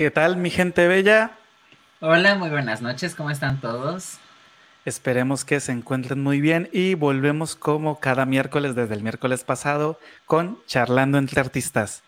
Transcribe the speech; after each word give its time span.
¿Qué 0.00 0.10
tal, 0.10 0.38
mi 0.38 0.48
gente 0.48 0.88
bella? 0.88 1.32
Hola, 2.00 2.34
muy 2.34 2.48
buenas 2.48 2.80
noches, 2.80 3.14
¿cómo 3.14 3.30
están 3.30 3.60
todos? 3.60 4.16
Esperemos 4.86 5.44
que 5.44 5.60
se 5.60 5.72
encuentren 5.72 6.22
muy 6.22 6.40
bien 6.40 6.70
y 6.72 6.94
volvemos 6.94 7.54
como 7.54 8.00
cada 8.00 8.24
miércoles 8.24 8.74
desde 8.74 8.94
el 8.94 9.02
miércoles 9.02 9.44
pasado 9.44 10.00
con 10.24 10.58
Charlando 10.66 11.18
entre 11.18 11.42
Artistas. 11.42 12.02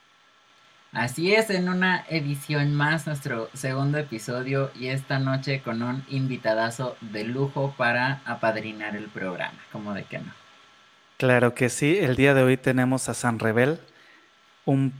Así 0.92 1.34
es, 1.34 1.50
en 1.50 1.68
una 1.68 2.06
edición 2.08 2.74
más, 2.74 3.06
nuestro 3.06 3.50
segundo 3.52 3.98
episodio 3.98 4.70
y 4.74 4.86
esta 4.86 5.18
noche 5.18 5.60
con 5.60 5.82
un 5.82 6.02
invitadazo 6.08 6.96
de 7.02 7.24
lujo 7.24 7.74
para 7.76 8.22
apadrinar 8.24 8.96
el 8.96 9.08
programa, 9.08 9.58
como 9.70 9.92
de 9.92 10.04
que 10.04 10.18
no. 10.18 10.32
Claro 11.18 11.54
que 11.54 11.68
sí, 11.68 11.98
el 11.98 12.16
día 12.16 12.32
de 12.32 12.42
hoy 12.42 12.56
tenemos 12.56 13.10
a 13.10 13.12
San 13.12 13.38
Rebel, 13.38 13.80
un 14.64 14.94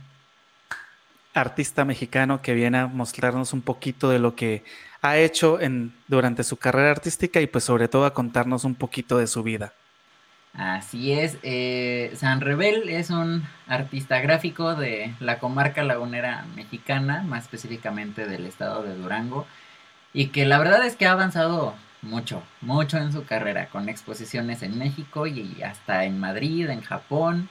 artista 1.33 1.85
mexicano 1.85 2.41
que 2.41 2.53
viene 2.53 2.79
a 2.79 2.87
mostrarnos 2.87 3.53
un 3.53 3.61
poquito 3.61 4.09
de 4.09 4.19
lo 4.19 4.35
que 4.35 4.63
ha 5.01 5.17
hecho 5.17 5.59
durante 6.07 6.43
su 6.43 6.57
carrera 6.57 6.91
artística 6.91 7.41
y 7.41 7.47
pues 7.47 7.63
sobre 7.63 7.87
todo 7.87 8.05
a 8.05 8.13
contarnos 8.13 8.63
un 8.63 8.75
poquito 8.75 9.17
de 9.17 9.27
su 9.27 9.43
vida. 9.43 9.73
Así 10.53 11.13
es, 11.13 11.37
eh, 11.41 12.13
San 12.15 12.39
Rebel 12.39 12.87
es 12.87 13.09
un 13.09 13.43
artista 13.67 14.21
gráfico 14.21 14.75
de 14.75 15.15
la 15.19 15.39
comarca 15.39 15.83
lagunera 15.83 16.45
mexicana, 16.55 17.23
más 17.23 17.45
específicamente 17.45 18.27
del 18.27 18.45
estado 18.45 18.83
de 18.83 18.95
Durango, 18.95 19.47
y 20.13 20.27
que 20.27 20.45
la 20.45 20.59
verdad 20.59 20.85
es 20.85 20.95
que 20.95 21.07
ha 21.07 21.13
avanzado 21.13 21.73
mucho, 22.03 22.43
mucho 22.61 22.97
en 22.97 23.11
su 23.11 23.25
carrera, 23.25 23.69
con 23.69 23.89
exposiciones 23.89 24.61
en 24.61 24.77
México 24.77 25.25
y 25.25 25.63
hasta 25.63 26.05
en 26.05 26.19
Madrid, 26.19 26.69
en 26.69 26.81
Japón. 26.81 27.49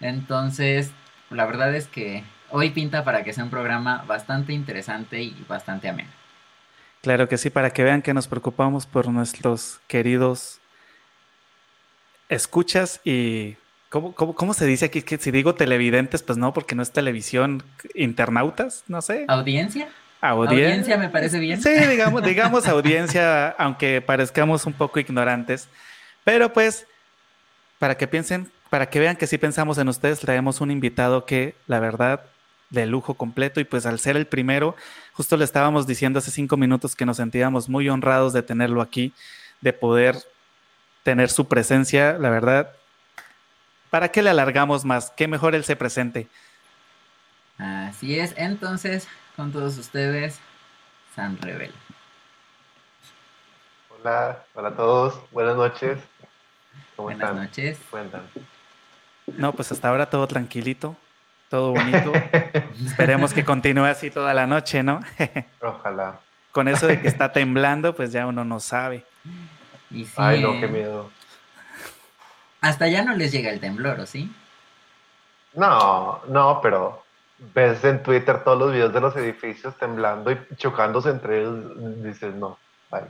Entonces, 0.00 0.92
la 1.30 1.44
verdad 1.44 1.74
es 1.74 1.86
que 1.86 2.24
hoy 2.50 2.70
pinta 2.70 3.04
para 3.04 3.24
que 3.24 3.32
sea 3.32 3.44
un 3.44 3.50
programa 3.50 4.04
bastante 4.06 4.52
interesante 4.52 5.22
y 5.22 5.44
bastante 5.48 5.88
ameno. 5.88 6.10
Claro 7.02 7.28
que 7.28 7.38
sí, 7.38 7.50
para 7.50 7.70
que 7.70 7.84
vean 7.84 8.02
que 8.02 8.14
nos 8.14 8.26
preocupamos 8.26 8.86
por 8.86 9.08
nuestros 9.08 9.80
queridos 9.86 10.60
escuchas 12.28 13.00
y... 13.04 13.56
¿Cómo, 13.90 14.12
cómo, 14.12 14.52
se 14.52 14.66
dice 14.66 14.84
aquí? 14.84 15.00
Que 15.00 15.16
si 15.16 15.30
digo 15.30 15.54
televidentes, 15.54 16.22
pues 16.22 16.36
no, 16.36 16.52
porque 16.52 16.74
no 16.74 16.82
es 16.82 16.92
televisión, 16.92 17.62
internautas, 17.94 18.84
no 18.86 19.00
sé. 19.00 19.24
¿Audiencia? 19.28 19.88
Audiencia, 20.20 20.98
me 20.98 21.08
parece 21.08 21.38
bien. 21.38 21.62
Sí, 21.62 21.70
digamos, 21.90 22.22
digamos 22.22 22.66
audiencia, 22.66 23.48
aunque 23.50 24.02
parezcamos 24.02 24.66
un 24.66 24.74
poco 24.74 24.98
ignorantes. 25.00 25.68
Pero 26.24 26.52
pues, 26.52 26.86
para 27.78 27.96
que 27.96 28.06
piensen, 28.06 28.50
para 28.68 28.90
que 28.90 29.00
vean 29.00 29.16
que 29.16 29.26
sí 29.26 29.38
pensamos 29.38 29.78
en 29.78 29.88
ustedes, 29.88 30.20
traemos 30.20 30.60
un 30.60 30.70
invitado 30.70 31.24
que, 31.24 31.54
la 31.66 31.80
verdad, 31.80 32.26
de 32.70 32.86
lujo 32.86 33.14
completo 33.14 33.60
y 33.60 33.64
pues 33.64 33.86
al 33.86 33.98
ser 33.98 34.16
el 34.16 34.26
primero, 34.26 34.76
justo 35.12 35.36
le 35.36 35.44
estábamos 35.44 35.86
diciendo 35.86 36.18
hace 36.18 36.30
cinco 36.30 36.56
minutos 36.56 36.94
que 36.94 37.06
nos 37.06 37.16
sentíamos 37.16 37.68
muy 37.68 37.88
honrados 37.88 38.32
de 38.32 38.42
tenerlo 38.42 38.82
aquí, 38.82 39.14
de 39.60 39.72
poder 39.72 40.16
tener 41.02 41.30
su 41.30 41.48
presencia, 41.48 42.18
la 42.18 42.30
verdad, 42.30 42.72
¿para 43.90 44.08
qué 44.08 44.22
le 44.22 44.30
alargamos 44.30 44.84
más? 44.84 45.10
Qué 45.10 45.26
mejor 45.28 45.54
él 45.54 45.64
se 45.64 45.76
presente. 45.76 46.28
Así 47.56 48.18
es, 48.18 48.34
entonces, 48.36 49.08
con 49.34 49.50
todos 49.50 49.78
ustedes, 49.78 50.38
San 51.14 51.38
Rebel. 51.38 51.72
Hola, 53.88 54.44
hola 54.54 54.68
a 54.68 54.76
todos, 54.76 55.20
buenas 55.32 55.56
noches. 55.56 55.98
buenas 56.96 57.34
noches. 57.34 57.78
Cuentan. 57.90 58.22
No, 59.26 59.52
pues 59.52 59.72
hasta 59.72 59.88
ahora 59.88 60.08
todo 60.08 60.26
tranquilito 60.26 60.96
todo 61.48 61.72
bonito. 61.72 62.12
Esperemos 62.86 63.32
que 63.32 63.44
continúe 63.44 63.84
así 63.84 64.10
toda 64.10 64.34
la 64.34 64.46
noche, 64.46 64.82
¿no? 64.82 65.00
Ojalá. 65.60 66.20
Con 66.52 66.68
eso 66.68 66.86
de 66.86 67.00
que 67.00 67.08
está 67.08 67.32
temblando, 67.32 67.94
pues 67.94 68.12
ya 68.12 68.26
uno 68.26 68.44
no 68.44 68.60
sabe. 68.60 69.04
Ay, 70.16 70.42
no, 70.42 70.60
qué 70.60 70.68
miedo. 70.68 71.10
Hasta 72.60 72.86
allá 72.86 73.04
no 73.04 73.14
les 73.14 73.32
llega 73.32 73.50
el 73.50 73.60
temblor, 73.60 74.00
¿o 74.00 74.06
sí? 74.06 74.32
No, 75.54 76.20
no, 76.28 76.60
pero 76.62 77.02
ves 77.54 77.84
en 77.84 78.02
Twitter 78.02 78.42
todos 78.42 78.58
los 78.58 78.72
videos 78.72 78.92
de 78.92 79.00
los 79.00 79.16
edificios 79.16 79.76
temblando 79.76 80.30
y 80.30 80.38
chocándose 80.56 81.10
entre 81.10 81.40
ellos, 81.40 82.02
dices, 82.02 82.34
no, 82.34 82.58
vale. 82.90 83.08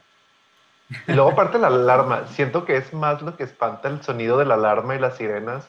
Y 1.06 1.12
luego 1.12 1.30
aparte 1.30 1.58
la 1.58 1.66
alarma, 1.68 2.26
siento 2.28 2.64
que 2.64 2.76
es 2.76 2.92
más 2.92 3.20
lo 3.22 3.36
que 3.36 3.44
espanta 3.44 3.88
el 3.88 4.02
sonido 4.02 4.38
de 4.38 4.46
la 4.46 4.54
alarma 4.54 4.94
y 4.94 4.98
las 4.98 5.16
sirenas 5.16 5.68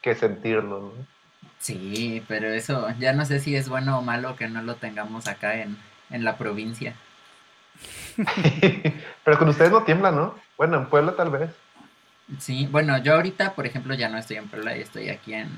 que 0.00 0.14
sentirlo, 0.14 0.80
¿no? 0.80 1.06
Sí, 1.62 2.24
pero 2.26 2.48
eso 2.48 2.88
ya 2.98 3.12
no 3.12 3.24
sé 3.24 3.38
si 3.38 3.54
es 3.54 3.68
bueno 3.68 3.96
o 3.96 4.02
malo 4.02 4.34
que 4.34 4.48
no 4.48 4.62
lo 4.62 4.74
tengamos 4.74 5.28
acá 5.28 5.54
en, 5.54 5.78
la 6.10 6.36
provincia. 6.36 6.94
pero 9.24 9.38
con 9.38 9.48
ustedes 9.48 9.70
no 9.70 9.84
tiembla, 9.84 10.10
¿no? 10.10 10.34
Bueno, 10.58 10.78
en 10.78 10.86
Puebla 10.86 11.14
tal 11.14 11.30
vez. 11.30 11.50
Sí, 12.40 12.66
bueno, 12.70 12.98
yo 12.98 13.14
ahorita, 13.14 13.54
por 13.54 13.64
ejemplo, 13.64 13.94
ya 13.94 14.08
no 14.08 14.18
estoy 14.18 14.38
en 14.38 14.48
Puebla, 14.48 14.74
estoy 14.74 15.08
aquí 15.08 15.34
en, 15.34 15.50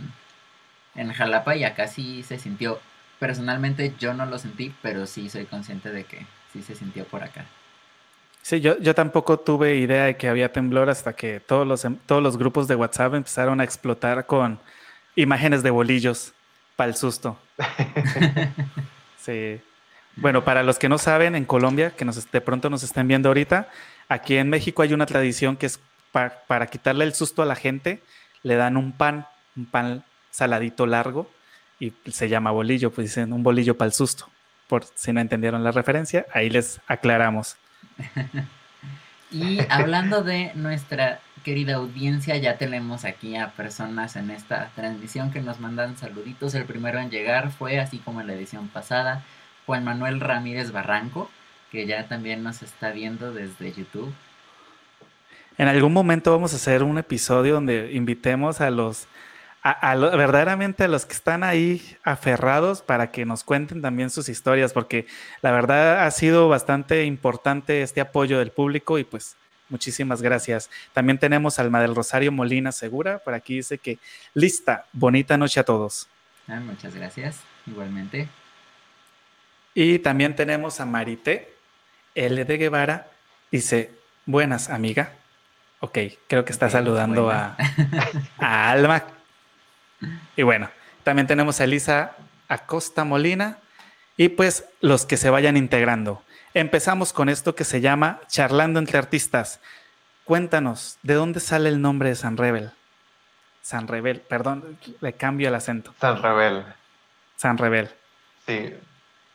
en 0.95 1.11
Jalapa 1.11 1.57
y 1.57 1.65
acá 1.65 1.89
sí 1.89 2.23
se 2.23 2.39
sintió. 2.39 2.79
Personalmente 3.19 3.95
yo 3.99 4.13
no 4.13 4.27
lo 4.27 4.39
sentí, 4.39 4.75
pero 4.83 5.07
sí 5.07 5.31
soy 5.31 5.47
consciente 5.47 5.91
de 5.91 6.05
que 6.05 6.27
sí 6.53 6.63
se 6.63 6.75
sintió 6.75 7.07
por 7.07 7.25
acá. 7.25 7.47
Sí, 8.43 8.61
yo, 8.61 8.79
yo 8.79 8.95
tampoco 8.95 9.41
tuve 9.41 9.77
idea 9.77 10.05
de 10.05 10.19
que 10.19 10.29
había 10.29 10.53
temblor 10.53 10.91
hasta 10.91 11.15
que 11.15 11.41
todos 11.41 11.67
los, 11.67 11.87
todos 12.05 12.23
los 12.23 12.37
grupos 12.37 12.69
de 12.69 12.75
WhatsApp 12.75 13.15
empezaron 13.15 13.59
a 13.59 13.65
explotar 13.65 14.27
con 14.27 14.61
Imágenes 15.17 15.63
de 15.63 15.71
bolillos 15.71 16.33
para 16.77 16.91
el 16.91 16.97
susto. 16.97 17.39
sí. 19.19 19.61
Bueno, 20.17 20.45
para 20.45 20.63
los 20.63 20.79
que 20.79 20.89
no 20.89 20.99
saben, 20.99 21.35
en 21.35 21.45
Colombia, 21.45 21.91
que 21.91 22.05
nos, 22.05 22.31
de 22.31 22.41
pronto 22.41 22.71
nos 22.71 22.83
estén 22.83 23.09
viendo 23.09 23.29
ahorita, 23.29 23.69
aquí 24.09 24.37
en 24.37 24.49
México 24.49 24.83
hay 24.83 24.93
una 24.93 25.07
tradición 25.07 25.57
que 25.57 25.67
es 25.67 25.81
para 26.13 26.67
quitarle 26.69 27.05
el 27.05 27.15
susto 27.15 27.43
a 27.43 27.47
la 27.47 27.57
gente, 27.57 28.01
le 28.43 28.55
dan 28.55 28.77
un 28.77 28.93
pan, 28.93 29.27
un 29.57 29.67
pan 29.67 30.05
saladito 30.31 30.87
largo, 30.87 31.29
y 31.81 31.93
se 32.11 32.29
llama 32.29 32.53
bolillo, 32.53 32.93
pues 32.93 33.09
dicen 33.09 33.33
un 33.33 33.43
bolillo 33.43 33.77
para 33.77 33.89
el 33.89 33.93
susto. 33.93 34.29
Por 34.69 34.85
si 34.95 35.13
no 35.13 35.21
entendieron 35.21 35.65
la 35.65 35.73
referencia, 35.73 36.27
ahí 36.33 36.49
les 36.51 36.81
aclaramos. 36.87 37.57
y 39.35 39.59
hablando 39.69 40.23
de 40.23 40.53
nuestra 40.55 41.19
querida 41.43 41.75
audiencia, 41.75 42.37
ya 42.37 42.57
tenemos 42.57 43.05
aquí 43.05 43.35
a 43.35 43.51
personas 43.51 44.15
en 44.15 44.31
esta 44.31 44.71
transmisión 44.77 45.33
que 45.33 45.41
nos 45.41 45.59
mandan 45.59 45.97
saluditos. 45.97 46.55
El 46.55 46.67
primero 46.67 47.01
en 47.01 47.11
llegar 47.11 47.51
fue, 47.51 47.81
así 47.81 47.99
como 47.99 48.21
en 48.21 48.29
la 48.29 48.35
edición 48.35 48.69
pasada, 48.69 49.25
Juan 49.67 49.83
Manuel 49.83 50.21
Ramírez 50.21 50.71
Barranco, 50.71 51.29
que 51.73 51.85
ya 51.85 52.07
también 52.07 52.45
nos 52.45 52.63
está 52.63 52.93
viendo 52.93 53.33
desde 53.33 53.73
YouTube. 53.73 54.15
En 55.59 55.67
algún 55.67 55.93
momento 55.93 56.31
vamos 56.31 56.53
a 56.53 56.57
hacer 56.57 56.85
un 56.85 56.97
episodio 56.99 57.55
donde 57.55 57.93
invitemos 57.93 58.61
a 58.61 58.71
los, 58.71 59.09
a, 59.65 59.97
verdaderamente 59.97 60.85
a 60.85 60.89
los 60.89 61.07
que 61.07 61.15
están 61.15 61.43
ahí 61.43 61.97
aferrados 62.05 62.83
para 62.83 63.11
que 63.11 63.25
nos 63.25 63.45
cuenten 63.45 63.81
también 63.81 64.11
sus 64.11 64.29
historias, 64.29 64.75
porque 64.75 65.07
la 65.41 65.53
verdad 65.53 66.05
ha 66.07 66.11
sido 66.11 66.49
bastante 66.51 67.05
importante 67.07 67.83
este 67.83 68.03
apoyo 68.03 68.39
del 68.39 68.51
público 68.51 68.99
y 68.99 69.05
pues 69.05 69.37
Muchísimas 69.71 70.21
gracias. 70.21 70.69
También 70.93 71.19
tenemos 71.19 71.59
Alma 71.59 71.81
del 71.81 71.95
Rosario 71.95 72.31
Molina 72.31 72.71
Segura. 72.71 73.19
Por 73.21 73.33
aquí 73.33 73.57
dice 73.57 73.79
que 73.79 73.99
lista. 74.35 74.85
Bonita 74.93 75.39
noche 75.39 75.59
a 75.59 75.65
todos. 75.65 76.07
Ah, 76.47 76.61
muchas 76.61 76.95
gracias. 76.95 77.41
Igualmente. 77.67 78.29
Y 79.73 79.99
también 80.01 80.37
tenemos 80.37 80.81
a 80.81 80.87
Marité 80.87 81.55
L. 82.15 82.45
de 82.45 82.59
Guevara. 82.59 83.09
Dice, 83.51 83.91
buenas, 84.27 84.69
amiga. 84.69 85.15
Ok, 85.81 85.99
creo 86.29 86.45
que 86.45 86.53
está 86.53 86.69
saludando 86.69 87.31
a, 87.31 87.57
a 88.39 88.71
Alma. 88.71 89.14
Y 90.37 90.43
bueno, 90.43 90.71
también 91.03 91.27
tenemos 91.27 91.61
a 91.61 91.65
Elisa 91.65 92.17
Acosta 92.49 93.05
Molina. 93.05 93.59
Y 94.17 94.29
pues 94.29 94.65
los 94.81 95.07
que 95.07 95.17
se 95.17 95.31
vayan 95.31 95.57
integrando. 95.57 96.23
Empezamos 96.55 97.13
con 97.13 97.29
esto 97.29 97.57
que 97.57 97.65
se 97.65 97.81
llama 97.81 98.21
Charlando 98.29 98.79
entre 98.79 98.99
Artistas. 98.99 99.61
Cuéntanos, 100.25 100.99
¿de 101.03 101.15
dónde 101.15 101.41
sale 101.41 101.69
el 101.69 101.81
nombre 101.81 102.11
de 102.11 102.15
San 102.15 102.37
Rebel? 102.37 102.71
San 103.61 103.89
Rebel, 103.89 104.21
perdón, 104.21 104.79
le 105.01 105.15
cambio 105.15 105.49
el 105.49 105.55
acento. 105.55 105.95
San 106.01 106.23
Rebel. 106.23 106.65
San 107.37 107.59
Rebel. 107.59 107.91
Sí, 108.47 108.73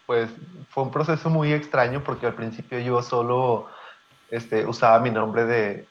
pues 0.06 0.30
fue 0.70 0.84
un 0.84 0.92
proceso 0.92 1.30
muy 1.30 1.52
extraño 1.52 2.04
porque 2.04 2.26
al 2.26 2.36
principio 2.36 2.80
yo 2.80 3.02
solo 3.02 3.68
este, 4.32 4.66
usaba 4.66 5.00
mi 5.00 5.12
nombre 5.12 5.46
de, 5.46 5.88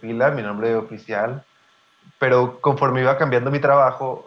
pila, 0.00 0.30
mi 0.30 0.42
nombre 0.42 0.74
oficial, 0.74 1.44
pero 2.18 2.60
conforme 2.60 3.02
iba 3.02 3.18
cambiando 3.18 3.50
mi 3.50 3.58
trabajo, 3.58 4.26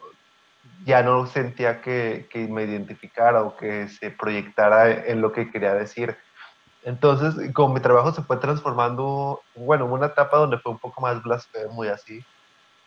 ya 0.86 1.04
no 1.04 1.26
sentía 1.26 1.82
que, 1.82 2.28
que, 2.32 2.48
me 2.48 2.64
identificara 2.64 3.44
o 3.44 3.56
que 3.58 3.88
se 3.90 4.12
proyectara 4.12 4.90
en 5.08 5.22
lo 5.22 5.32
que 5.32 5.52
quería 5.52 5.74
decir. 5.74 6.18
Entonces, 6.84 7.52
como 7.54 7.74
mi 7.74 7.82
trabajo 7.82 8.14
se 8.14 8.24
fue 8.24 8.38
transformando, 8.38 9.42
bueno, 9.56 9.86
en 9.86 9.92
una 9.92 10.08
etapa 10.08 10.38
donde 10.38 10.58
fue 10.60 10.72
un 10.72 10.80
poco 10.80 11.02
más 11.02 11.22
blasfemo 11.22 11.84
y 11.84 11.90
así, 11.90 12.26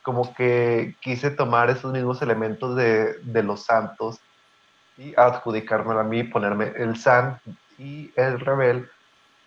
como 0.02 0.34
que 0.34 0.96
quise 1.00 1.30
tomar 1.30 1.70
esos 1.70 1.92
mismos 1.92 2.22
elementos 2.22 2.74
de, 2.74 3.14
de 3.22 3.42
los 3.42 3.64
santos 3.64 4.18
y 4.96 5.14
adjudicármelo 5.16 6.00
a 6.00 6.04
mí, 6.04 6.24
ponerme 6.24 6.72
el 6.76 6.96
San 6.96 7.40
y 7.78 8.12
el 8.16 8.40
Rebel, 8.40 8.90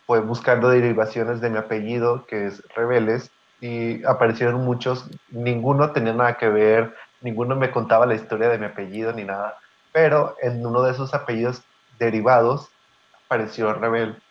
fue 0.05 0.19
buscando 0.19 0.69
derivaciones 0.69 1.41
de 1.41 1.49
mi 1.49 1.57
apellido, 1.57 2.25
que 2.25 2.45
es 2.45 2.63
Rebeles, 2.75 3.31
y 3.65 4.03
aparecieron 4.05 4.63
muchos, 4.63 5.09
ninguno 5.31 5.91
tenía 5.91 6.13
nada 6.13 6.37
que 6.37 6.49
ver, 6.49 6.93
ninguno 7.21 7.55
me 7.55 7.71
contaba 7.71 8.05
la 8.05 8.13
historia 8.13 8.49
de 8.49 8.59
mi 8.59 8.65
apellido 8.65 9.11
ni 9.11 9.23
nada, 9.23 9.57
pero 9.91 10.35
en 10.41 10.63
uno 10.63 10.83
de 10.83 10.91
esos 10.91 11.13
apellidos 11.13 11.63
derivados 11.97 12.69
apareció 13.25 13.73
Rebel. 13.73 14.21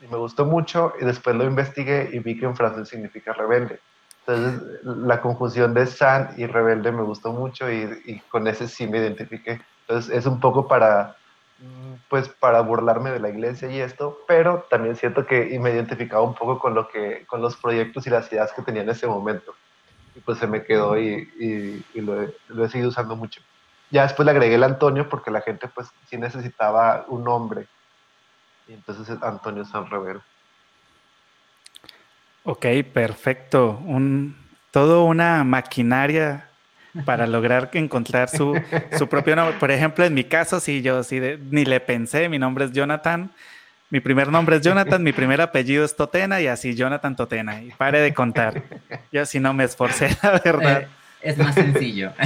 Y 0.00 0.06
me 0.06 0.18
gustó 0.18 0.44
mucho 0.44 0.92
y 1.00 1.04
después 1.04 1.34
lo 1.34 1.44
investigué 1.44 2.10
y 2.12 2.20
vi 2.20 2.38
que 2.38 2.44
en 2.44 2.54
francés 2.54 2.88
significa 2.88 3.32
rebelde. 3.32 3.80
Entonces 4.20 4.62
la 4.84 5.20
conjunción 5.20 5.72
de 5.72 5.86
San 5.86 6.34
y 6.36 6.46
rebelde 6.46 6.92
me 6.92 7.02
gustó 7.02 7.32
mucho 7.32 7.70
y, 7.72 8.02
y 8.04 8.20
con 8.28 8.46
ese 8.46 8.68
sí 8.68 8.86
me 8.86 8.98
identifiqué. 8.98 9.60
Entonces 9.80 10.14
es 10.14 10.26
un 10.26 10.38
poco 10.38 10.68
para, 10.68 11.16
pues 12.08 12.28
para 12.28 12.60
burlarme 12.60 13.10
de 13.10 13.20
la 13.20 13.30
iglesia 13.30 13.70
y 13.70 13.80
esto, 13.80 14.20
pero 14.28 14.66
también 14.68 14.96
siento 14.96 15.26
que 15.26 15.58
me 15.58 15.70
identificaba 15.70 16.22
un 16.22 16.34
poco 16.34 16.58
con 16.58 16.74
lo 16.74 16.88
que, 16.88 17.24
con 17.26 17.40
los 17.40 17.56
proyectos 17.56 18.06
y 18.06 18.10
las 18.10 18.30
ideas 18.30 18.52
que 18.52 18.62
tenía 18.62 18.82
en 18.82 18.90
ese 18.90 19.06
momento. 19.06 19.54
Y 20.14 20.20
pues 20.20 20.38
se 20.38 20.46
me 20.46 20.64
quedó 20.64 20.98
y, 20.98 21.84
lo, 21.94 22.22
he, 22.22 22.68
seguido 22.68 22.90
usando 22.90 23.16
mucho. 23.16 23.40
Ya 23.90 24.02
después 24.02 24.24
le 24.24 24.32
agregué 24.32 24.56
el 24.56 24.64
Antonio 24.64 25.08
porque 25.08 25.30
la 25.30 25.40
gente 25.40 25.68
pues 25.68 25.88
sí 26.08 26.18
necesitaba 26.18 27.06
un 27.08 27.24
nombre. 27.24 27.66
Y 28.68 28.74
entonces 28.74 29.08
es 29.08 29.22
Antonio 29.22 29.64
San 29.64 29.88
Revero. 29.88 30.22
Ok, 32.44 32.66
perfecto. 32.92 33.80
Un, 33.84 34.36
todo 34.70 35.04
una 35.04 35.42
maquinaria 35.44 36.50
para 37.04 37.26
lograr 37.26 37.70
encontrar 37.74 38.28
su, 38.28 38.60
su, 38.96 39.08
propio 39.08 39.36
nombre. 39.36 39.56
Por 39.58 39.70
ejemplo, 39.70 40.04
en 40.04 40.14
mi 40.14 40.24
caso, 40.24 40.60
sí, 40.60 40.82
yo 40.82 41.02
sí, 41.02 41.20
ni 41.50 41.64
le 41.64 41.80
pensé, 41.80 42.28
mi 42.28 42.38
nombre 42.38 42.64
es 42.64 42.72
Jonathan, 42.72 43.30
mi 43.90 44.00
primer 44.00 44.28
nombre 44.28 44.56
es 44.56 44.62
Jonathan, 44.62 45.02
mi 45.02 45.12
primer 45.12 45.40
apellido 45.40 45.84
es 45.84 45.94
Totena 45.94 46.40
y 46.40 46.48
así 46.48 46.74
Jonathan 46.74 47.14
Totena. 47.14 47.62
Y 47.62 47.70
pare 47.70 48.00
de 48.00 48.12
contar. 48.12 48.62
Yo 49.12 49.24
sí 49.26 49.38
no 49.38 49.52
me 49.52 49.64
esforcé, 49.64 50.16
la 50.22 50.40
verdad. 50.44 50.82
Eh, 50.82 50.88
es 51.22 51.38
más 51.38 51.54
sencillo. 51.54 52.12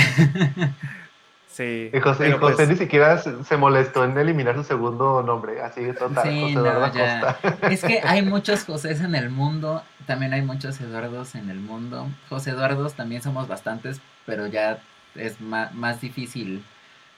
Sí. 1.51 1.91
Y 1.93 1.99
José, 1.99 2.33
José 2.33 2.55
pues 2.57 2.69
ni 2.69 2.77
siquiera 2.77 3.19
se 3.19 3.57
molestó 3.57 4.05
en 4.05 4.17
eliminar 4.17 4.55
su 4.55 4.63
segundo 4.63 5.21
nombre, 5.23 5.61
así 5.61 5.83
de 5.83 5.93
total. 5.95 6.23
Sí, 6.23 6.55
José 6.55 7.21
Es 7.75 7.83
que 7.83 8.01
hay 8.05 8.23
muchos 8.23 8.65
Josés 8.65 9.01
en 9.01 9.17
el 9.17 9.31
mundo, 9.31 9.83
también 10.07 10.33
hay 10.33 10.43
muchos 10.43 10.81
Eduardos 10.81 11.35
en 11.35 11.51
el 11.51 11.59
mundo. 11.59 12.07
José 12.29 12.51
Eduardos 12.51 12.95
también 12.95 13.21
somos 13.21 13.49
bastantes, 13.49 14.01
pero 14.27 14.47
ya 14.47 14.83
es 15.15 15.41
más, 15.41 15.75
más 15.75 16.01
difícil 16.01 16.65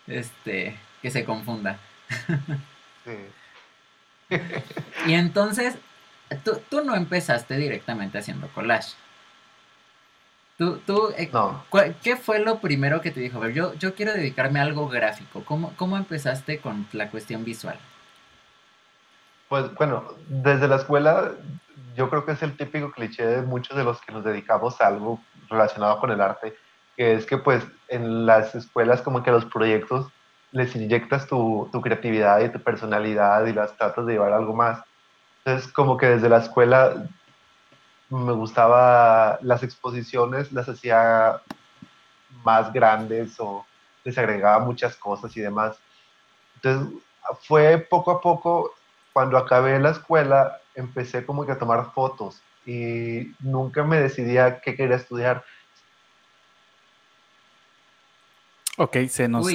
este 0.07 0.77
que 1.01 1.11
se 1.11 1.25
confunda. 1.25 1.79
Sí. 3.05 3.17
y 5.07 5.15
entonces, 5.15 5.77
tú, 6.45 6.61
tú 6.71 6.85
no 6.85 6.95
empezaste 6.95 7.57
directamente 7.57 8.19
haciendo 8.19 8.49
collage. 8.49 8.95
Tú, 10.59 10.79
tú 10.79 11.13
eh, 11.17 11.31
¿Qué 12.03 12.17
fue 12.17 12.39
lo 12.39 12.61
primero 12.61 13.01
que 13.01 13.11
te 13.11 13.21
dijo? 13.21 13.39
A 13.39 13.41
ver, 13.41 13.53
yo, 13.53 13.75
yo 13.75 13.95
quiero 13.95 14.13
dedicarme 14.13 14.61
a 14.61 14.63
algo 14.63 14.89
gráfico. 14.89 15.45
¿Cómo, 15.45 15.75
¿Cómo 15.77 15.97
empezaste 15.97 16.59
con 16.59 16.87
la 16.93 17.11
cuestión 17.11 17.45
visual? 17.45 17.79
Pues 19.49 19.75
bueno, 19.75 20.15
desde 20.29 20.69
la 20.69 20.77
escuela 20.77 21.33
yo 21.97 22.09
creo 22.09 22.25
que 22.25 22.33
es 22.33 22.43
el 22.43 22.57
típico 22.57 22.91
cliché 22.93 23.27
de 23.27 23.43
muchos 23.43 23.77
de 23.77 23.85
los 23.85 24.01
que 24.01 24.13
nos 24.13 24.25
dedicamos 24.25 24.81
a 24.81 24.87
algo 24.87 25.21
relacionado 25.49 25.99
con 25.99 26.11
el 26.11 26.21
arte, 26.21 26.57
que 26.97 27.15
es 27.15 27.27
que 27.27 27.39
pues 27.39 27.65
en 27.89 28.27
las 28.27 28.55
escuelas 28.55 29.03
como 29.03 29.23
que 29.23 29.31
los 29.31 29.45
proyectos 29.47 30.11
les 30.53 30.75
inyectas 30.77 31.27
tu, 31.27 31.69
tu 31.73 31.81
creatividad 31.81 32.41
y 32.41 32.51
tu 32.51 32.61
personalidad 32.61 33.47
y 33.47 33.53
las 33.53 33.77
tratas 33.77 34.07
de 34.07 34.15
llevar 34.15 34.33
algo 34.33 34.55
más. 34.55 34.83
Entonces 35.45 35.73
como 35.73 35.97
que 35.97 36.07
desde 36.07 36.29
la 36.29 36.39
escuela 36.39 37.07
me 38.11 38.33
gustaba 38.33 39.39
las 39.43 39.63
exposiciones, 39.63 40.53
las 40.53 40.69
hacía 40.69 41.41
más 42.45 42.73
grandes 42.73 43.39
o 43.39 43.65
les 44.05 44.19
agregaba 44.19 44.65
muchas 44.65 44.97
cosas 44.97 45.35
y 45.37 45.41
demás. 45.41 45.79
Entonces, 46.57 47.03
fue 47.43 47.79
poco 47.79 48.11
a 48.11 48.21
poco, 48.21 48.75
cuando 49.13 49.39
acabé 49.39 49.79
la 49.79 49.91
escuela, 49.91 50.59
empecé 50.75 51.25
como 51.25 51.47
que 51.47 51.53
a 51.53 51.59
tomar 51.59 51.93
fotos 51.93 52.43
y 52.67 53.35
nunca 53.41 53.83
me 53.83 53.99
decidía 54.01 54.61
qué 54.61 54.75
quería 54.75 54.97
estudiar. 54.97 55.45
Ok, 58.79 58.97
se 59.09 59.29
nos 59.29 59.47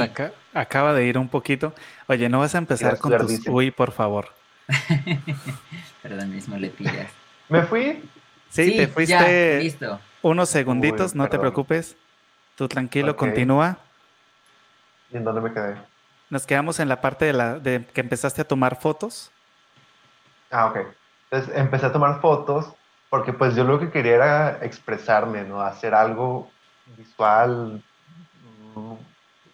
acaba 0.53 0.93
de 0.93 1.05
ir 1.05 1.17
un 1.17 1.27
poquito. 1.29 1.73
Oye, 2.07 2.29
¿no 2.29 2.39
vas 2.39 2.55
a 2.55 2.59
empezar 2.59 2.99
con 2.99 3.17
tus 3.17 3.47
uy, 3.47 3.71
por 3.71 3.91
favor? 3.91 4.29
Perdón, 6.03 6.31
mismo 6.33 6.57
le 6.57 6.69
pillas. 6.69 7.11
Me 7.49 7.63
fui 7.63 8.03
Sí, 8.49 8.77
te 8.77 8.87
fuiste 8.87 9.59
listo. 9.59 9.99
unos 10.21 10.49
segunditos, 10.49 11.15
no 11.15 11.29
te 11.29 11.39
preocupes. 11.39 11.95
Tú 12.55 12.67
tranquilo, 12.67 13.15
continúa. 13.15 13.77
¿Y 15.11 15.17
en 15.17 15.23
dónde 15.23 15.41
me 15.41 15.53
quedé? 15.53 15.75
Nos 16.29 16.45
quedamos 16.45 16.79
en 16.79 16.89
la 16.89 17.01
parte 17.01 17.25
de, 17.25 17.33
la, 17.33 17.59
de 17.59 17.85
que 17.85 18.01
empezaste 18.01 18.41
a 18.41 18.47
tomar 18.47 18.79
fotos. 18.79 19.31
Ah, 20.51 20.67
ok. 20.67 20.79
Entonces 21.29 21.55
empecé 21.57 21.85
a 21.85 21.91
tomar 21.93 22.19
fotos 22.21 22.73
porque 23.09 23.33
pues 23.33 23.55
yo 23.55 23.63
lo 23.63 23.79
que 23.79 23.89
quería 23.89 24.15
era 24.15 24.59
expresarme, 24.65 25.43
¿no? 25.43 25.61
Hacer 25.61 25.93
algo 25.93 26.49
visual. 26.97 27.81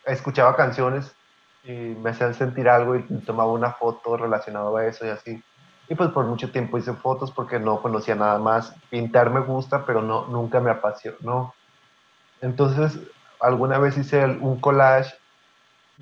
Escuchaba 0.06 0.56
canciones 0.56 1.14
y 1.64 1.72
me 1.72 2.10
hacían 2.10 2.34
sentir 2.34 2.68
algo 2.68 2.96
y 2.96 3.04
tomaba 3.26 3.52
una 3.52 3.72
foto 3.72 4.18
relacionada 4.18 4.78
a 4.78 4.88
eso 4.88 5.06
y 5.06 5.10
así. 5.10 5.44
Y 5.90 5.96
pues 5.96 6.10
por 6.12 6.26
mucho 6.26 6.52
tiempo 6.52 6.78
hice 6.78 6.94
fotos 6.94 7.32
porque 7.32 7.60
no 7.60 7.82
conocía 7.82 8.16
nada 8.16 8.40
más. 8.40 8.74
Pintar 8.90 9.30
me 9.30 9.42
gusta, 9.42 9.86
pero 9.86 10.02
no, 10.02 10.28
nunca 10.28 10.60
me 10.60 10.72
apasionó. 10.72 11.54
Entonces, 12.42 13.00
alguna 13.40 13.78
vez 13.78 13.98
hice 13.98 14.26
un 14.26 14.60
collage 14.60 15.14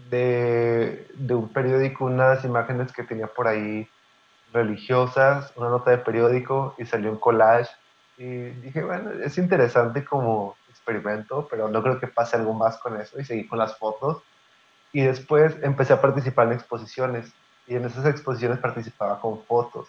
de, 0.10 1.08
de 1.16 1.36
un 1.36 1.50
periódico, 1.50 2.06
unas 2.06 2.44
imágenes 2.46 2.92
que 2.92 3.04
tenía 3.04 3.28
por 3.28 3.48
ahí 3.48 3.88
religiosas, 4.54 5.52
una 5.56 5.70
nota 5.70 5.92
de 5.92 5.98
periódico 5.98 6.76
y 6.78 6.86
salió 6.86 7.12
un 7.12 7.18
collage. 7.18 7.70
Y 8.18 8.26
dije, 8.26 8.84
bueno, 8.84 9.12
es 9.24 9.38
interesante 9.38 10.06
como 10.06 10.56
experimento, 10.92 11.48
pero 11.50 11.70
no 11.70 11.82
creo 11.82 12.00
que 12.00 12.08
pase 12.08 12.36
algo 12.36 12.54
más 12.54 12.78
con 12.78 13.00
eso. 13.00 13.20
Y 13.20 13.26
seguí 13.26 13.48
con 13.48 13.60
las 13.60 13.78
fotos. 13.78 14.22
Y 14.94 15.02
después 15.02 15.56
empecé 15.62 15.94
a 15.94 16.02
participar 16.02 16.48
en 16.48 16.54
exposiciones 16.54 17.32
y 17.68 17.76
en 17.76 17.86
esas 17.86 18.06
exposiciones 18.06 18.60
participaba 18.60 19.20
con 19.20 19.44
fotos. 19.44 19.88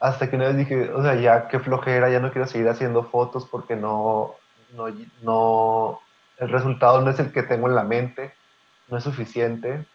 Hasta 0.00 0.28
que 0.28 0.36
una 0.36 0.48
vez 0.48 0.56
dije, 0.56 0.90
o 0.90 1.02
sea, 1.02 1.14
ya 1.14 1.48
qué 1.48 1.60
flojera, 1.60 2.10
ya 2.10 2.20
no 2.20 2.32
quiero 2.32 2.46
seguir 2.46 2.68
haciendo 2.68 3.04
fotos 3.04 3.46
porque 3.46 3.76
no, 3.76 4.34
no, 4.74 4.86
no, 5.22 6.00
el 6.38 6.48
resultado 6.48 7.00
no 7.00 7.10
es 7.10 7.18
el 7.20 7.32
que 7.32 7.42
tengo 7.42 7.68
en 7.68 7.76
la 7.76 7.84
mente, 7.84 8.34
no 8.88 8.98
es 8.98 9.04
suficiente. 9.04 9.86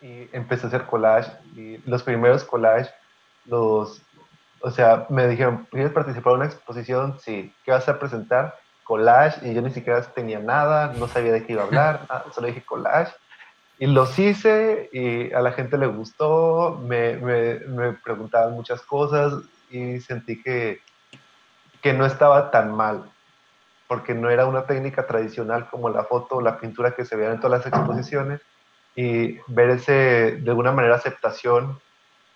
Y 0.00 0.28
empecé 0.32 0.66
a 0.66 0.68
hacer 0.68 0.86
collage 0.86 1.32
y 1.56 1.78
los 1.78 2.04
primeros 2.04 2.44
collage, 2.44 2.90
los, 3.46 4.00
o 4.60 4.70
sea, 4.70 5.06
me 5.08 5.26
dijeron, 5.26 5.66
¿quieres 5.70 5.92
participar 5.92 6.34
en 6.34 6.38
una 6.40 6.46
exposición? 6.46 7.18
Sí. 7.18 7.52
¿Qué 7.64 7.72
vas 7.72 7.88
a 7.88 7.98
presentar? 7.98 8.54
Collage 8.88 9.46
y 9.46 9.52
yo 9.52 9.60
ni 9.60 9.70
siquiera 9.70 10.00
tenía 10.00 10.38
nada, 10.38 10.94
no 10.94 11.08
sabía 11.08 11.30
de 11.30 11.44
qué 11.44 11.52
iba 11.52 11.62
a 11.62 11.66
hablar, 11.66 12.06
solo 12.34 12.46
dije 12.46 12.64
collage. 12.64 13.12
Y 13.78 13.86
los 13.86 14.18
hice 14.18 14.88
y 14.94 15.30
a 15.32 15.40
la 15.40 15.52
gente 15.52 15.76
le 15.76 15.86
gustó, 15.86 16.80
me, 16.82 17.16
me, 17.18 17.60
me 17.60 17.92
preguntaban 17.92 18.54
muchas 18.54 18.80
cosas 18.80 19.34
y 19.70 20.00
sentí 20.00 20.42
que, 20.42 20.80
que 21.82 21.92
no 21.92 22.06
estaba 22.06 22.50
tan 22.50 22.74
mal, 22.74 23.04
porque 23.88 24.14
no 24.14 24.30
era 24.30 24.46
una 24.46 24.64
técnica 24.64 25.06
tradicional 25.06 25.68
como 25.68 25.90
la 25.90 26.04
foto 26.04 26.36
o 26.36 26.40
la 26.40 26.58
pintura 26.58 26.96
que 26.96 27.04
se 27.04 27.14
veían 27.14 27.34
en 27.34 27.40
todas 27.40 27.58
las 27.58 27.72
exposiciones. 27.72 28.40
Y 28.96 29.38
ver 29.48 29.70
ese, 29.70 30.38
de 30.40 30.50
alguna 30.50 30.72
manera, 30.72 30.96
aceptación, 30.96 31.78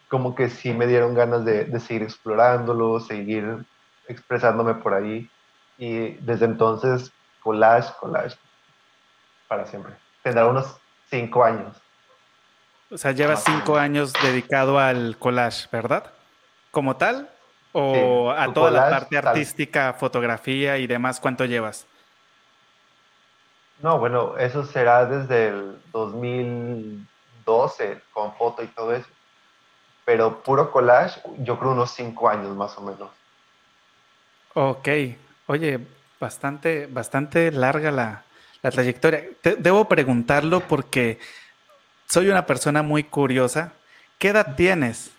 como 0.08 0.34
que 0.34 0.50
sí 0.50 0.74
me 0.74 0.86
dieron 0.86 1.14
ganas 1.14 1.46
de, 1.46 1.64
de 1.64 1.80
seguir 1.80 2.02
explorándolo, 2.02 3.00
seguir 3.00 3.64
expresándome 4.06 4.74
por 4.74 4.92
ahí 4.92 5.28
y 5.78 6.12
desde 6.14 6.44
entonces 6.44 7.12
collage, 7.42 7.92
collage, 8.00 8.36
para 9.48 9.66
siempre. 9.66 9.94
Tendrá 10.22 10.46
unos 10.46 10.76
Cinco 11.12 11.44
años. 11.44 11.76
O 12.90 12.96
sea, 12.96 13.12
llevas 13.12 13.44
cinco 13.44 13.76
años 13.76 14.14
dedicado 14.22 14.78
al 14.78 15.18
collage, 15.18 15.68
¿verdad? 15.70 16.10
¿Como 16.70 16.96
tal? 16.96 17.28
¿O 17.72 18.30
a 18.30 18.50
toda 18.54 18.70
la 18.70 18.88
parte 18.88 19.18
artística, 19.18 19.92
fotografía 19.92 20.78
y 20.78 20.86
demás? 20.86 21.20
¿Cuánto 21.20 21.44
llevas? 21.44 21.86
No, 23.82 23.98
bueno, 23.98 24.38
eso 24.38 24.64
será 24.64 25.04
desde 25.04 25.48
el 25.48 25.82
2012 25.92 28.00
con 28.14 28.34
foto 28.36 28.62
y 28.62 28.68
todo 28.68 28.94
eso. 28.94 29.08
Pero 30.06 30.42
puro 30.42 30.72
collage, 30.72 31.20
yo 31.40 31.58
creo 31.58 31.72
unos 31.72 31.90
cinco 31.90 32.30
años 32.30 32.56
más 32.56 32.78
o 32.78 32.80
menos. 32.80 33.10
Ok. 34.54 34.88
Oye, 35.46 35.80
bastante, 36.20 36.86
bastante 36.86 37.50
larga 37.52 37.90
la, 37.90 38.22
la 38.62 38.70
trayectoria. 38.70 39.24
debo 39.58 39.88
preguntarlo 39.88 40.60
porque 40.60 41.18
soy 42.06 42.28
una 42.28 42.46
persona 42.46 42.82
muy 42.82 43.04
curiosa. 43.04 43.72
¿Qué 44.18 44.28
edad 44.28 44.54
tienes? 44.56 45.10